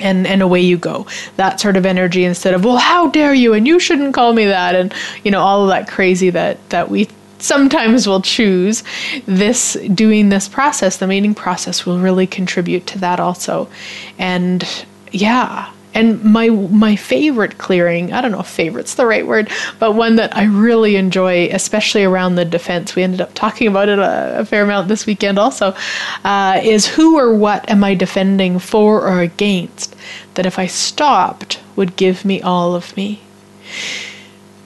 And, 0.00 0.26
and 0.26 0.42
away 0.42 0.60
you 0.60 0.76
go. 0.76 1.06
That 1.36 1.60
sort 1.60 1.78
of 1.78 1.86
energy 1.86 2.24
instead 2.24 2.52
of, 2.52 2.64
well, 2.64 2.76
how 2.76 3.08
dare 3.08 3.32
you? 3.32 3.54
And 3.54 3.66
you 3.66 3.78
shouldn't 3.78 4.12
call 4.12 4.34
me 4.34 4.44
that. 4.46 4.74
And, 4.74 4.92
you 5.22 5.30
know, 5.30 5.40
all 5.40 5.62
of 5.62 5.68
that 5.68 5.88
crazy 5.88 6.28
that, 6.30 6.68
that 6.70 6.90
we 6.90 7.08
sometimes 7.44 8.06
will 8.06 8.22
choose 8.22 8.82
this 9.26 9.74
doing 9.94 10.30
this 10.30 10.48
process. 10.48 10.96
The 10.96 11.06
meaning 11.06 11.34
process 11.34 11.84
will 11.84 11.98
really 11.98 12.26
contribute 12.26 12.86
to 12.88 12.98
that 13.00 13.20
also. 13.20 13.68
And 14.18 14.66
yeah. 15.12 15.70
And 15.92 16.24
my 16.24 16.48
my 16.48 16.96
favorite 16.96 17.56
clearing 17.56 18.12
i 18.12 18.20
don't 18.20 18.32
know 18.32 18.40
if 18.40 18.48
favorite's 18.48 18.96
the 18.96 19.06
right 19.06 19.24
word 19.24 19.48
but 19.78 19.92
one 19.92 20.16
that 20.16 20.36
i 20.36 20.42
really 20.42 20.96
enjoy 20.96 21.46
especially 21.52 22.02
around 22.02 22.34
the 22.34 22.44
defense. 22.44 22.96
We 22.96 23.04
ended 23.04 23.20
up 23.20 23.32
talking 23.34 23.68
about 23.68 23.88
it 23.88 24.00
a, 24.00 24.40
a 24.40 24.44
fair 24.44 24.64
amount 24.64 24.88
this 24.88 25.06
weekend 25.06 25.38
also 25.38 25.72
uh, 26.24 26.60
is 26.64 26.88
who 26.88 27.16
or 27.16 27.32
what 27.32 27.70
am 27.70 27.84
i 27.84 27.94
defending 27.94 28.58
for 28.58 29.06
or 29.06 29.20
against 29.20 29.94
that 30.34 30.46
if 30.46 30.58
i 30.58 30.66
stopped 30.66 31.60
would 31.76 31.94
give 31.94 32.24
me 32.24 32.42
all 32.42 32.74
of 32.74 32.96
me 32.96 33.20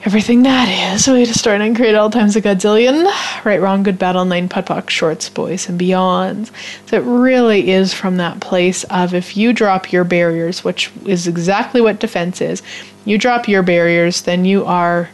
everything 0.03 0.43
that 0.43 0.93
is. 0.93 1.07
We 1.07 1.25
start 1.25 1.61
and 1.61 1.75
create 1.75 1.95
all 1.95 2.09
times 2.09 2.35
a 2.35 2.41
godzillion. 2.41 3.05
Right, 3.43 3.61
wrong, 3.61 3.83
good, 3.83 3.99
bad, 3.99 4.15
online, 4.15 4.49
putt, 4.49 4.89
shorts, 4.89 5.29
boys, 5.29 5.67
and 5.67 5.79
beyonds. 5.79 6.51
So 6.85 6.97
it 6.97 7.03
really 7.03 7.69
is 7.71 7.93
from 7.93 8.17
that 8.17 8.39
place 8.39 8.83
of 8.85 9.13
if 9.13 9.35
you 9.35 9.53
drop 9.53 9.91
your 9.91 10.03
barriers, 10.03 10.63
which 10.63 10.91
is 11.05 11.27
exactly 11.27 11.81
what 11.81 11.99
defense 11.99 12.41
is, 12.41 12.61
you 13.05 13.17
drop 13.17 13.47
your 13.47 13.63
barriers, 13.63 14.21
then 14.21 14.45
you 14.45 14.65
are 14.65 15.09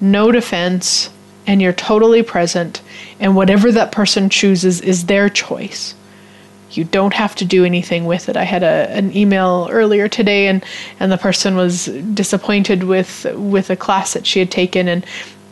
no 0.00 0.32
defense 0.32 1.10
and 1.46 1.60
you're 1.60 1.72
totally 1.72 2.22
present, 2.22 2.80
and 3.18 3.34
whatever 3.34 3.72
that 3.72 3.90
person 3.90 4.30
chooses 4.30 4.80
is 4.80 5.06
their 5.06 5.28
choice 5.28 5.94
you 6.76 6.84
don't 6.84 7.14
have 7.14 7.34
to 7.36 7.44
do 7.44 7.64
anything 7.64 8.06
with 8.06 8.28
it. 8.28 8.36
I 8.36 8.44
had 8.44 8.62
a, 8.62 8.90
an 8.90 9.16
email 9.16 9.68
earlier 9.70 10.08
today, 10.08 10.48
and 10.48 10.64
and 11.00 11.10
the 11.10 11.18
person 11.18 11.56
was 11.56 11.86
disappointed 11.86 12.84
with 12.84 13.26
with 13.34 13.70
a 13.70 13.76
class 13.76 14.14
that 14.14 14.26
she 14.26 14.38
had 14.38 14.50
taken, 14.50 14.88
and 14.88 15.06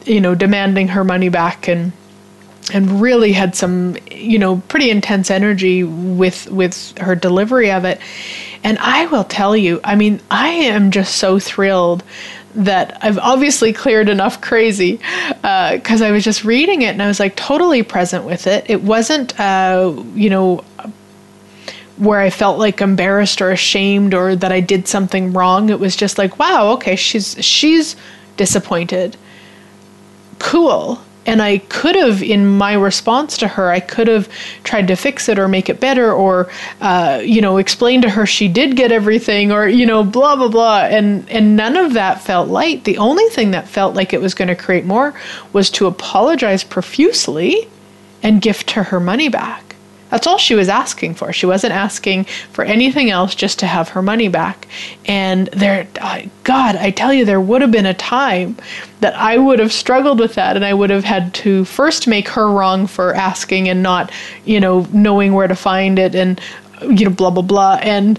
you 0.05 0.21
know 0.21 0.35
demanding 0.35 0.89
her 0.89 1.05
money 1.05 1.29
back, 1.29 1.68
and 1.68 1.93
and 2.73 3.01
really 3.01 3.33
had 3.33 3.55
some 3.57 3.97
you 4.11 4.39
know 4.39 4.59
pretty 4.68 4.91
intense 4.91 5.31
energy 5.31 5.85
with 5.85 6.51
with 6.51 6.97
her 6.99 7.14
delivery 7.14 7.71
of 7.71 7.85
it. 7.85 8.01
And 8.62 8.79
I 8.79 9.07
will 9.07 9.25
tell 9.25 9.57
you, 9.57 9.81
I 9.85 9.95
mean, 9.97 10.21
I 10.31 10.49
am 10.49 10.91
just 10.91 11.16
so 11.16 11.39
thrilled 11.39 12.05
that 12.55 12.99
I've 13.01 13.18
obviously 13.18 13.73
cleared 13.73 14.09
enough 14.09 14.41
crazy 14.41 14.97
because 14.97 16.03
uh, 16.03 16.05
I 16.05 16.11
was 16.11 16.25
just 16.25 16.45
reading 16.45 16.83
it 16.83 16.89
and 16.89 17.03
I 17.03 17.07
was 17.07 17.21
like 17.21 17.37
totally 17.37 17.83
present 17.83 18.25
with 18.25 18.47
it. 18.47 18.68
It 18.68 18.83
wasn't, 18.83 19.39
uh, 19.39 19.95
you 20.14 20.31
know, 20.31 20.64
where 22.01 22.19
I 22.19 22.31
felt 22.31 22.59
like 22.59 22.81
embarrassed 22.81 23.43
or 23.43 23.51
ashamed 23.51 24.15
or 24.15 24.35
that 24.35 24.51
I 24.51 24.61
did 24.61 24.89
something 24.89 25.33
wrong. 25.33 25.69
It 25.69 25.79
was 25.79 25.95
just 25.95 26.19
like, 26.19 26.39
wow, 26.39 26.73
okay, 26.73 26.97
she's 26.97 27.37
she's 27.45 27.95
disappointed. 28.37 29.17
Cool. 30.39 30.99
And 31.27 31.43
I 31.43 31.59
could 31.59 31.97
have, 31.97 32.23
in 32.23 32.47
my 32.47 32.73
response 32.73 33.37
to 33.39 33.47
her, 33.47 33.71
I 33.71 33.79
could 33.81 34.09
have 34.09 34.27
tried 34.65 34.89
to 34.89 34.97
fix 34.97 35.29
it 35.29 35.39
or 35.39 35.47
make 35.47 35.69
it 35.69 35.79
better 35.79 36.11
or, 36.11 36.51
uh, 36.81 37.21
you 37.23 37.43
know, 37.43 37.59
explain 37.59 38.01
to 38.03 38.09
her 38.09 38.25
she 38.25 38.49
did 38.49 38.75
get 38.75 38.91
everything 38.91 39.53
or, 39.53 39.69
you 39.69 39.85
know, 39.85 40.03
blah, 40.03 40.35
blah, 40.35 40.49
blah. 40.49 40.85
And, 40.85 41.29
and 41.29 41.57
none 41.57 41.77
of 41.77 41.93
that 41.93 42.23
felt 42.23 42.49
light. 42.49 42.85
The 42.85 42.97
only 42.97 43.29
thing 43.29 43.51
that 43.51 43.69
felt 43.69 43.95
like 43.95 44.15
it 44.15 44.21
was 44.23 44.33
going 44.33 44.49
to 44.49 44.57
create 44.57 44.87
more 44.87 45.13
was 45.53 45.69
to 45.73 45.87
apologize 45.87 46.65
profusely 46.65 47.69
and 48.23 48.41
gift 48.41 48.71
her 48.71 48.85
her 48.85 48.99
money 48.99 49.29
back. 49.29 49.70
That's 50.11 50.27
all 50.27 50.39
she 50.39 50.55
was 50.55 50.69
asking 50.69 51.15
for. 51.15 51.33
She 51.33 51.47
wasn't 51.47 51.73
asking 51.73 52.25
for 52.53 52.65
anything 52.65 53.11
else, 53.11 53.35
just 53.35 53.59
to 53.61 53.67
have 53.67 53.91
her 53.91 54.03
money 54.03 54.29
back. 54.29 54.67
And 55.07 55.47
there, 55.49 55.87
God, 56.45 56.77
I 56.77 56.91
tell 56.91 57.15
you, 57.15 57.25
there 57.25 57.41
would 57.41 57.63
have 57.63 57.71
been 57.71 57.87
a 57.87 57.95
time 57.95 58.57
that 59.01 59.15
I 59.15 59.39
would 59.39 59.59
have 59.59 59.73
struggled 59.73 60.19
with 60.19 60.35
that, 60.35 60.57
and 60.57 60.65
I 60.65 60.75
would 60.75 60.91
have 60.91 61.05
had 61.05 61.33
to 61.35 61.65
first 61.65 62.07
make 62.07 62.29
her 62.29 62.51
wrong 62.51 62.87
for 62.87 63.15
asking 63.15 63.69
and 63.69 63.83
not, 63.83 64.11
you 64.45 64.61
know, 64.61 64.87
knowing 64.93 65.33
where 65.33 65.49
to 65.49 65.57
find 65.57 65.99
it, 65.99 66.15
and 66.15 66.41
you 66.83 67.05
know, 67.05 67.11
blah 67.11 67.31
blah 67.31 67.43
blah, 67.43 67.79
and 67.83 68.19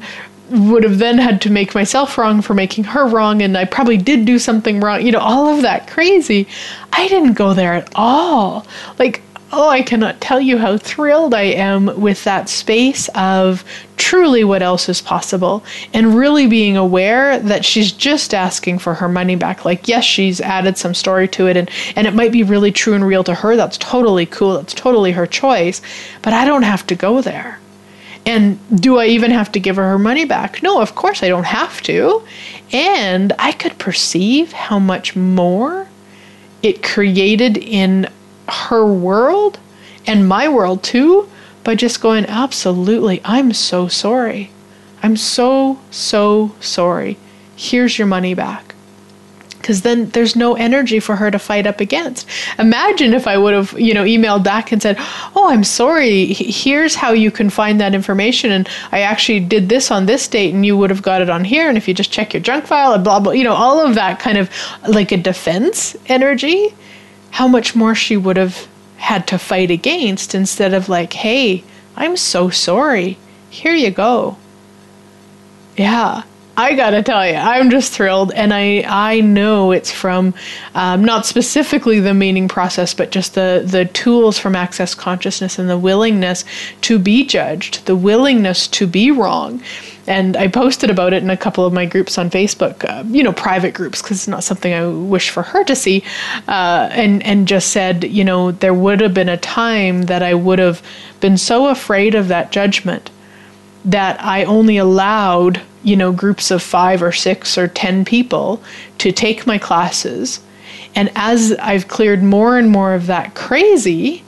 would 0.51 0.83
have 0.83 0.99
then 0.99 1.17
had 1.17 1.41
to 1.41 1.49
make 1.49 1.73
myself 1.73 2.17
wrong 2.17 2.41
for 2.41 2.53
making 2.53 2.83
her 2.83 3.07
wrong 3.07 3.41
and 3.41 3.57
I 3.57 3.65
probably 3.65 3.97
did 3.97 4.25
do 4.25 4.37
something 4.37 4.81
wrong 4.81 5.05
you 5.05 5.11
know 5.11 5.19
all 5.19 5.47
of 5.47 5.61
that 5.61 5.87
crazy 5.87 6.47
I 6.91 7.07
didn't 7.07 7.33
go 7.33 7.53
there 7.53 7.73
at 7.73 7.89
all 7.95 8.65
like 8.99 9.21
oh, 9.53 9.69
I 9.69 9.81
cannot 9.81 10.21
tell 10.21 10.39
you 10.39 10.57
how 10.57 10.77
thrilled 10.77 11.33
I 11.33 11.43
am 11.43 11.99
with 11.99 12.23
that 12.23 12.49
space 12.49 13.09
of 13.15 13.63
truly 13.97 14.43
what 14.43 14.61
else 14.61 14.89
is 14.89 15.01
possible 15.01 15.63
and 15.93 16.15
really 16.15 16.47
being 16.47 16.77
aware 16.77 17.39
that 17.39 17.65
she's 17.65 17.91
just 17.91 18.33
asking 18.33 18.79
for 18.79 18.93
her 18.93 19.09
money 19.09 19.35
back. 19.35 19.65
Like, 19.65 19.87
yes, 19.87 20.03
she's 20.03 20.41
added 20.41 20.77
some 20.77 20.93
story 20.93 21.27
to 21.29 21.47
it 21.47 21.57
and, 21.57 21.69
and 21.95 22.07
it 22.07 22.13
might 22.13 22.31
be 22.31 22.43
really 22.43 22.71
true 22.71 22.93
and 22.93 23.05
real 23.05 23.23
to 23.25 23.35
her. 23.35 23.55
That's 23.55 23.77
totally 23.77 24.25
cool. 24.25 24.55
That's 24.55 24.73
totally 24.73 25.11
her 25.11 25.27
choice. 25.27 25.81
But 26.21 26.33
I 26.33 26.45
don't 26.45 26.63
have 26.63 26.87
to 26.87 26.95
go 26.95 27.21
there. 27.21 27.59
And 28.25 28.59
do 28.79 28.97
I 28.97 29.07
even 29.07 29.31
have 29.31 29.51
to 29.53 29.59
give 29.59 29.75
her 29.77 29.89
her 29.89 29.99
money 29.99 30.25
back? 30.25 30.61
No, 30.61 30.81
of 30.81 30.95
course 30.95 31.23
I 31.23 31.27
don't 31.27 31.45
have 31.45 31.81
to. 31.83 32.23
And 32.71 33.33
I 33.39 33.51
could 33.51 33.77
perceive 33.77 34.53
how 34.53 34.79
much 34.79 35.15
more 35.15 35.87
it 36.61 36.83
created 36.83 37.57
in 37.57 38.07
her 38.51 38.85
world 38.85 39.59
and 40.07 40.27
my 40.27 40.47
world 40.47 40.83
too 40.83 41.29
by 41.63 41.75
just 41.75 42.01
going, 42.01 42.25
absolutely, 42.25 43.21
I'm 43.23 43.53
so 43.53 43.87
sorry. 43.87 44.51
I'm 45.03 45.17
so, 45.17 45.79
so 45.89 46.55
sorry. 46.59 47.17
Here's 47.55 47.97
your 47.97 48.07
money 48.07 48.33
back. 48.33 48.75
Because 49.57 49.83
then 49.83 50.09
there's 50.09 50.35
no 50.35 50.55
energy 50.55 50.99
for 50.99 51.15
her 51.17 51.29
to 51.29 51.37
fight 51.37 51.67
up 51.67 51.79
against. 51.79 52.27
Imagine 52.57 53.13
if 53.13 53.27
I 53.27 53.37
would 53.37 53.53
have, 53.53 53.79
you 53.79 53.93
know, 53.93 54.03
emailed 54.03 54.43
back 54.43 54.71
and 54.71 54.81
said, 54.81 54.95
"Oh, 55.35 55.49
I'm 55.51 55.63
sorry. 55.63 56.33
Here's 56.33 56.95
how 56.95 57.11
you 57.11 57.29
can 57.29 57.51
find 57.51 57.79
that 57.79 57.93
information, 57.93 58.51
and 58.51 58.67
I 58.91 59.01
actually 59.01 59.39
did 59.39 59.69
this 59.69 59.91
on 59.91 60.07
this 60.07 60.27
date, 60.27 60.55
and 60.55 60.65
you 60.65 60.75
would 60.77 60.89
have 60.89 61.03
got 61.03 61.21
it 61.21 61.29
on 61.29 61.43
here. 61.43 61.69
And 61.69 61.77
if 61.77 61.87
you 61.87 61.93
just 61.93 62.11
check 62.11 62.33
your 62.33 62.41
junk 62.41 62.65
file, 62.65 62.93
and 62.93 63.03
blah 63.03 63.19
blah, 63.19 63.33
you 63.33 63.43
know, 63.43 63.53
all 63.53 63.85
of 63.85 63.93
that 63.93 64.19
kind 64.19 64.39
of 64.39 64.49
like 64.87 65.11
a 65.11 65.17
defense 65.17 65.95
energy 66.07 66.73
how 67.31 67.47
much 67.47 67.75
more 67.75 67.95
she 67.95 68.15
would 68.17 68.37
have 68.37 68.67
had 68.97 69.27
to 69.27 69.37
fight 69.39 69.71
against 69.71 70.35
instead 70.35 70.73
of 70.73 70.89
like, 70.89 71.13
hey, 71.13 71.63
I'm 71.95 72.15
so 72.17 72.49
sorry. 72.49 73.17
Here 73.49 73.73
you 73.73 73.91
go. 73.91 74.37
Yeah. 75.75 76.23
I 76.57 76.75
gotta 76.75 77.01
tell 77.01 77.25
you, 77.25 77.35
I'm 77.35 77.69
just 77.69 77.93
thrilled, 77.93 78.33
and 78.33 78.53
I 78.53 78.83
I 78.85 79.21
know 79.21 79.71
it's 79.71 79.91
from 79.91 80.33
um, 80.75 81.03
not 81.03 81.25
specifically 81.25 81.99
the 82.01 82.13
meaning 82.13 82.47
process, 82.49 82.93
but 82.93 83.09
just 83.09 83.35
the 83.35 83.63
the 83.65 83.85
tools 83.85 84.37
from 84.37 84.55
access 84.55 84.93
consciousness 84.93 85.57
and 85.57 85.69
the 85.69 85.77
willingness 85.77 86.43
to 86.81 86.99
be 86.99 87.25
judged, 87.25 87.85
the 87.85 87.95
willingness 87.95 88.67
to 88.67 88.85
be 88.85 89.11
wrong, 89.11 89.63
and 90.07 90.35
I 90.35 90.49
posted 90.49 90.89
about 90.89 91.13
it 91.13 91.23
in 91.23 91.29
a 91.29 91.37
couple 91.37 91.65
of 91.65 91.71
my 91.71 91.85
groups 91.85 92.17
on 92.17 92.29
Facebook, 92.29 92.83
uh, 92.83 93.03
you 93.07 93.23
know, 93.23 93.33
private 93.33 93.73
groups, 93.73 94.01
because 94.01 94.17
it's 94.17 94.27
not 94.27 94.43
something 94.43 94.73
I 94.73 94.87
wish 94.87 95.29
for 95.29 95.43
her 95.43 95.63
to 95.63 95.75
see, 95.75 96.03
uh, 96.49 96.89
and 96.91 97.23
and 97.23 97.47
just 97.47 97.69
said, 97.69 98.03
you 98.03 98.25
know, 98.25 98.51
there 98.51 98.73
would 98.73 98.99
have 98.99 99.13
been 99.13 99.29
a 99.29 99.37
time 99.37 100.03
that 100.03 100.21
I 100.21 100.33
would 100.33 100.59
have 100.59 100.83
been 101.21 101.37
so 101.37 101.69
afraid 101.69 102.13
of 102.13 102.27
that 102.27 102.51
judgment 102.51 103.09
that 103.85 104.21
I 104.21 104.43
only 104.43 104.77
allowed, 104.77 105.61
you 105.83 105.95
know, 105.95 106.11
groups 106.11 106.51
of 106.51 106.61
five 106.61 107.01
or 107.01 107.11
six 107.11 107.57
or 107.57 107.67
ten 107.67 108.05
people 108.05 108.61
to 108.99 109.11
take 109.11 109.47
my 109.47 109.57
classes, 109.57 110.39
and 110.95 111.11
as 111.15 111.53
I've 111.53 111.87
cleared 111.87 112.23
more 112.23 112.57
and 112.57 112.69
more 112.69 112.93
of 112.93 113.07
that 113.07 113.35
crazy, 113.35 114.23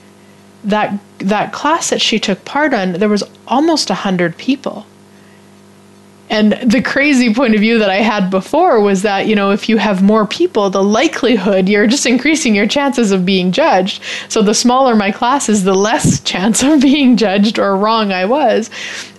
that 0.63 0.99
that 1.19 1.53
class 1.53 1.89
that 1.89 2.01
she 2.01 2.19
took 2.19 2.43
part 2.45 2.73
on, 2.73 2.93
there 2.93 3.09
was 3.09 3.23
almost 3.47 3.89
a 3.89 3.95
hundred 3.95 4.37
people 4.37 4.85
And 6.29 6.53
the 6.53 6.81
crazy 6.81 7.33
point 7.33 7.53
of 7.53 7.59
view 7.59 7.77
that 7.79 7.89
I 7.89 7.97
had 7.97 8.29
before 8.29 8.79
was 8.79 9.01
that, 9.01 9.27
you 9.27 9.35
know, 9.35 9.51
if 9.51 9.67
you 9.67 9.77
have 9.77 10.01
more 10.01 10.25
people, 10.25 10.69
the 10.69 10.83
likelihood 10.83 11.67
you're 11.67 11.85
just 11.85 12.05
increasing 12.05 12.55
your 12.55 12.65
chances 12.65 13.11
of 13.11 13.25
being 13.25 13.51
judged. 13.51 14.01
So 14.29 14.41
the 14.41 14.53
smaller 14.53 14.95
my 14.95 15.11
class 15.11 15.49
is, 15.49 15.63
the 15.63 15.75
less 15.75 16.19
chance 16.23 16.63
of 16.63 16.81
being 16.81 17.17
judged 17.17 17.59
or 17.59 17.77
wrong 17.77 18.11
I 18.11 18.25
was. 18.25 18.69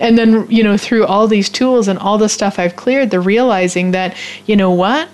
And 0.00 0.18
then, 0.18 0.50
you 0.50 0.64
know, 0.64 0.76
through 0.76 1.06
all 1.06 1.28
these 1.28 1.48
tools 1.50 1.88
and 1.88 1.98
all 1.98 2.18
the 2.18 2.28
stuff 2.28 2.58
I've 2.58 2.76
cleared, 2.76 3.10
the 3.10 3.20
realizing 3.20 3.90
that, 3.92 4.16
you 4.46 4.56
know 4.56 4.70
what? 4.70 5.08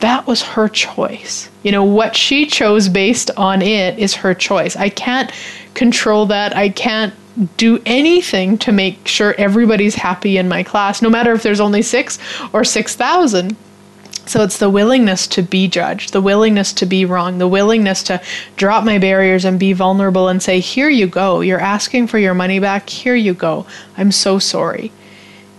that 0.00 0.26
was 0.26 0.42
her 0.42 0.68
choice. 0.68 1.48
You 1.62 1.72
know, 1.72 1.82
what 1.82 2.14
she 2.14 2.46
chose 2.46 2.88
based 2.88 3.30
on 3.36 3.62
it 3.62 3.98
is 3.98 4.14
her 4.14 4.34
choice. 4.34 4.76
I 4.76 4.90
can't 4.90 5.32
control 5.74 6.26
that. 6.26 6.56
I 6.56 6.68
can't 6.68 7.14
do 7.56 7.80
anything 7.86 8.58
to 8.58 8.72
make 8.72 9.06
sure 9.06 9.34
everybody's 9.38 9.94
happy 9.94 10.38
in 10.38 10.48
my 10.48 10.62
class, 10.62 11.02
no 11.02 11.10
matter 11.10 11.32
if 11.32 11.42
there's 11.42 11.60
only 11.60 11.82
six 11.82 12.18
or 12.52 12.64
6,000. 12.64 13.56
So 14.26 14.42
it's 14.42 14.58
the 14.58 14.68
willingness 14.68 15.26
to 15.28 15.42
be 15.42 15.68
judged, 15.68 16.12
the 16.12 16.20
willingness 16.20 16.74
to 16.74 16.86
be 16.86 17.06
wrong, 17.06 17.38
the 17.38 17.48
willingness 17.48 18.02
to 18.04 18.20
drop 18.56 18.84
my 18.84 18.98
barriers 18.98 19.46
and 19.46 19.58
be 19.58 19.72
vulnerable 19.72 20.28
and 20.28 20.42
say, 20.42 20.60
Here 20.60 20.90
you 20.90 21.06
go. 21.06 21.40
You're 21.40 21.60
asking 21.60 22.08
for 22.08 22.18
your 22.18 22.34
money 22.34 22.58
back. 22.58 22.90
Here 22.90 23.14
you 23.14 23.32
go. 23.32 23.66
I'm 23.96 24.12
so 24.12 24.38
sorry. 24.38 24.92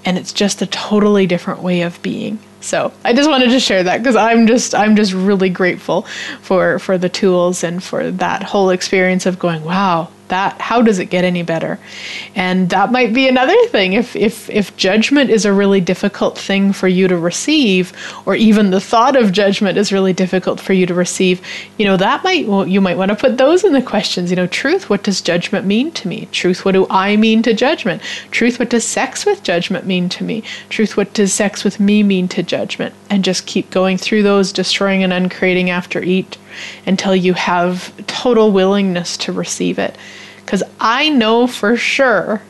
And 0.05 0.19
it's 0.19 0.31
just 0.31 0.61
a 0.61 0.67
totally 0.67 1.25
different 1.25 1.63
way 1.63 1.81
of 1.81 1.99
being. 2.03 2.37
So 2.61 2.93
I 3.03 3.13
just 3.13 3.29
wanted 3.29 3.49
to 3.51 3.59
share 3.59 3.83
that 3.83 3.99
because 3.99 4.15
I'm 4.15 4.45
just 4.45 4.75
I'm 4.75 4.95
just 4.95 5.13
really 5.13 5.49
grateful 5.49 6.03
for 6.41 6.77
for 6.77 6.97
the 6.97 7.09
tools 7.09 7.63
and 7.63 7.83
for 7.83 8.11
that 8.11 8.43
whole 8.43 8.69
experience 8.69 9.25
of 9.25 9.39
going, 9.39 9.63
wow, 9.63 10.09
that 10.29 10.59
how 10.61 10.81
does 10.81 10.99
it 10.99 11.05
get 11.05 11.23
any 11.23 11.43
better? 11.43 11.79
And 12.35 12.69
that 12.69 12.91
might 12.91 13.13
be 13.13 13.27
another 13.27 13.57
thing. 13.67 13.93
If 13.93 14.15
if 14.15 14.49
if 14.49 14.75
judgment 14.77 15.29
is 15.29 15.45
a 15.45 15.53
really 15.53 15.81
difficult 15.81 16.37
thing 16.37 16.73
for 16.73 16.87
you 16.87 17.07
to 17.07 17.17
receive 17.17 17.93
or 18.25 18.35
even 18.35 18.71
the 18.71 18.79
thought 18.79 19.15
of 19.15 19.31
judgment 19.31 19.77
is 19.77 19.91
really 19.91 20.13
difficult 20.13 20.59
for 20.59 20.73
you 20.73 20.85
to 20.85 20.93
receive 20.93 21.41
you 21.77 21.85
know 21.85 21.97
that 21.97 22.23
might 22.23 22.47
well, 22.47 22.67
you 22.67 22.81
might 22.81 22.97
want 22.97 23.09
to 23.09 23.15
put 23.15 23.37
those 23.37 23.63
in 23.63 23.73
the 23.73 23.81
questions. 23.81 24.29
You 24.29 24.35
know 24.37 24.47
truth 24.47 24.89
what 24.89 25.03
does 25.03 25.21
judgment 25.21 25.65
mean 25.65 25.91
to 25.91 26.07
me? 26.07 26.27
Truth 26.31 26.65
what 26.65 26.73
do 26.73 26.87
i 26.89 27.15
mean 27.15 27.41
to 27.43 27.53
judgment? 27.53 28.01
Truth 28.31 28.59
what 28.59 28.69
does 28.69 28.85
sex 28.85 29.25
with 29.25 29.43
judgment 29.43 29.85
mean 29.85 30.09
to 30.09 30.23
me? 30.23 30.43
Truth 30.69 30.95
what 30.95 31.13
does 31.13 31.33
sex 31.33 31.63
with 31.63 31.79
me 31.79 32.03
mean 32.03 32.27
to 32.29 32.43
judgment? 32.43 32.95
And 33.09 33.23
just 33.23 33.45
keep 33.45 33.69
going 33.71 33.97
through 33.97 34.23
those 34.23 34.53
destroying 34.53 35.03
and 35.03 35.11
uncreating 35.11 35.69
after 35.69 36.01
each 36.01 36.37
until 36.85 37.15
you 37.15 37.33
have 37.33 37.93
total 38.07 38.51
willingness 38.51 39.17
to 39.17 39.31
receive 39.31 39.79
it 39.79 39.95
because 40.49 40.63
I 40.79 41.09
know 41.09 41.45
for 41.45 41.77
sure 41.77 42.41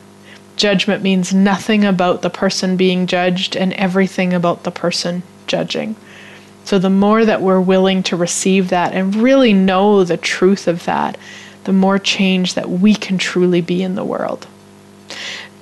judgment 0.56 1.02
means 1.02 1.34
nothing 1.34 1.84
about 1.84 2.22
the 2.22 2.30
person 2.30 2.78
being 2.78 3.06
judged 3.06 3.56
and 3.56 3.74
everything 3.74 4.32
about 4.32 4.62
the 4.62 4.70
person 4.70 5.22
judging. 5.46 5.96
So, 6.64 6.78
the 6.78 6.88
more 6.88 7.26
that 7.26 7.42
we're 7.42 7.60
willing 7.60 8.02
to 8.04 8.16
receive 8.16 8.70
that 8.70 8.94
and 8.94 9.14
really 9.14 9.52
know 9.52 10.02
the 10.02 10.16
truth 10.16 10.66
of 10.66 10.86
that, 10.86 11.18
the 11.64 11.74
more 11.74 11.98
change 11.98 12.54
that 12.54 12.70
we 12.70 12.94
can 12.94 13.18
truly 13.18 13.60
be 13.60 13.82
in 13.82 13.96
the 13.96 14.04
world. 14.04 14.46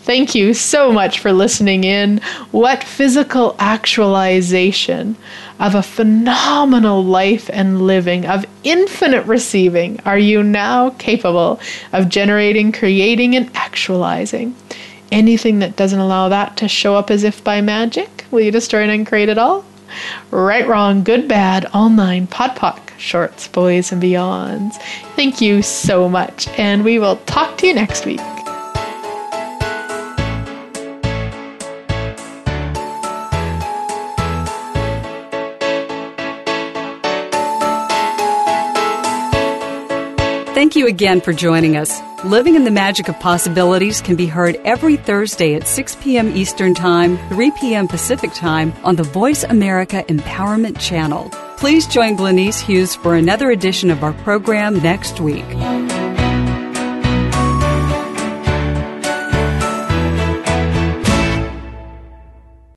Thank 0.02 0.36
you 0.36 0.54
so 0.54 0.92
much 0.92 1.18
for 1.18 1.32
listening 1.32 1.82
in. 1.82 2.18
What 2.52 2.84
physical 2.84 3.56
actualization 3.58 5.16
of 5.58 5.74
a 5.74 5.82
phenomenal 5.82 7.04
life 7.04 7.50
and 7.52 7.82
living, 7.82 8.26
of 8.26 8.44
infinite 8.64 9.26
receiving, 9.26 10.00
are 10.04 10.18
you 10.18 10.42
now 10.42 10.90
capable 10.90 11.60
of 11.92 12.08
generating, 12.08 12.72
creating, 12.72 13.34
and 13.34 13.50
actualizing? 13.54 14.54
Anything 15.10 15.58
that 15.60 15.76
doesn't 15.76 15.98
allow 15.98 16.28
that 16.28 16.56
to 16.58 16.68
show 16.68 16.94
up 16.94 17.10
as 17.10 17.24
if 17.24 17.42
by 17.42 17.60
magic, 17.60 18.24
will 18.30 18.40
you 18.40 18.50
destroy 18.50 18.82
and 18.82 18.90
uncreate 18.90 19.28
it 19.28 19.38
all? 19.38 19.64
Right, 20.30 20.66
wrong, 20.68 21.02
good, 21.02 21.28
bad, 21.28 21.66
all 21.72 21.88
nine, 21.88 22.26
POD 22.26 22.56
POC, 22.56 22.90
shorts, 22.98 23.48
boys, 23.48 23.90
and 23.90 24.02
beyonds. 24.02 24.74
Thank 25.16 25.40
you 25.40 25.62
so 25.62 26.08
much, 26.08 26.46
and 26.58 26.84
we 26.84 26.98
will 26.98 27.16
talk 27.26 27.56
to 27.58 27.66
you 27.66 27.74
next 27.74 28.04
week. 28.04 28.20
Thank 40.68 40.76
you 40.76 40.86
again 40.86 41.22
for 41.22 41.32
joining 41.32 41.78
us. 41.78 41.98
Living 42.26 42.54
in 42.54 42.64
the 42.64 42.70
Magic 42.70 43.08
of 43.08 43.18
Possibilities 43.20 44.02
can 44.02 44.16
be 44.16 44.26
heard 44.26 44.56
every 44.66 44.98
Thursday 44.98 45.54
at 45.54 45.66
6 45.66 45.96
p.m. 46.02 46.36
Eastern 46.36 46.74
Time, 46.74 47.16
3 47.30 47.50
p.m. 47.52 47.88
Pacific 47.88 48.34
Time 48.34 48.74
on 48.84 48.96
the 48.96 49.02
Voice 49.02 49.44
America 49.44 50.04
Empowerment 50.08 50.78
Channel. 50.78 51.30
Please 51.56 51.86
join 51.86 52.18
Glenyce 52.18 52.60
Hughes 52.60 52.94
for 52.94 53.14
another 53.14 53.50
edition 53.50 53.88
of 53.88 54.04
our 54.04 54.12
program 54.12 54.82
next 54.82 55.20
week. 55.20 55.46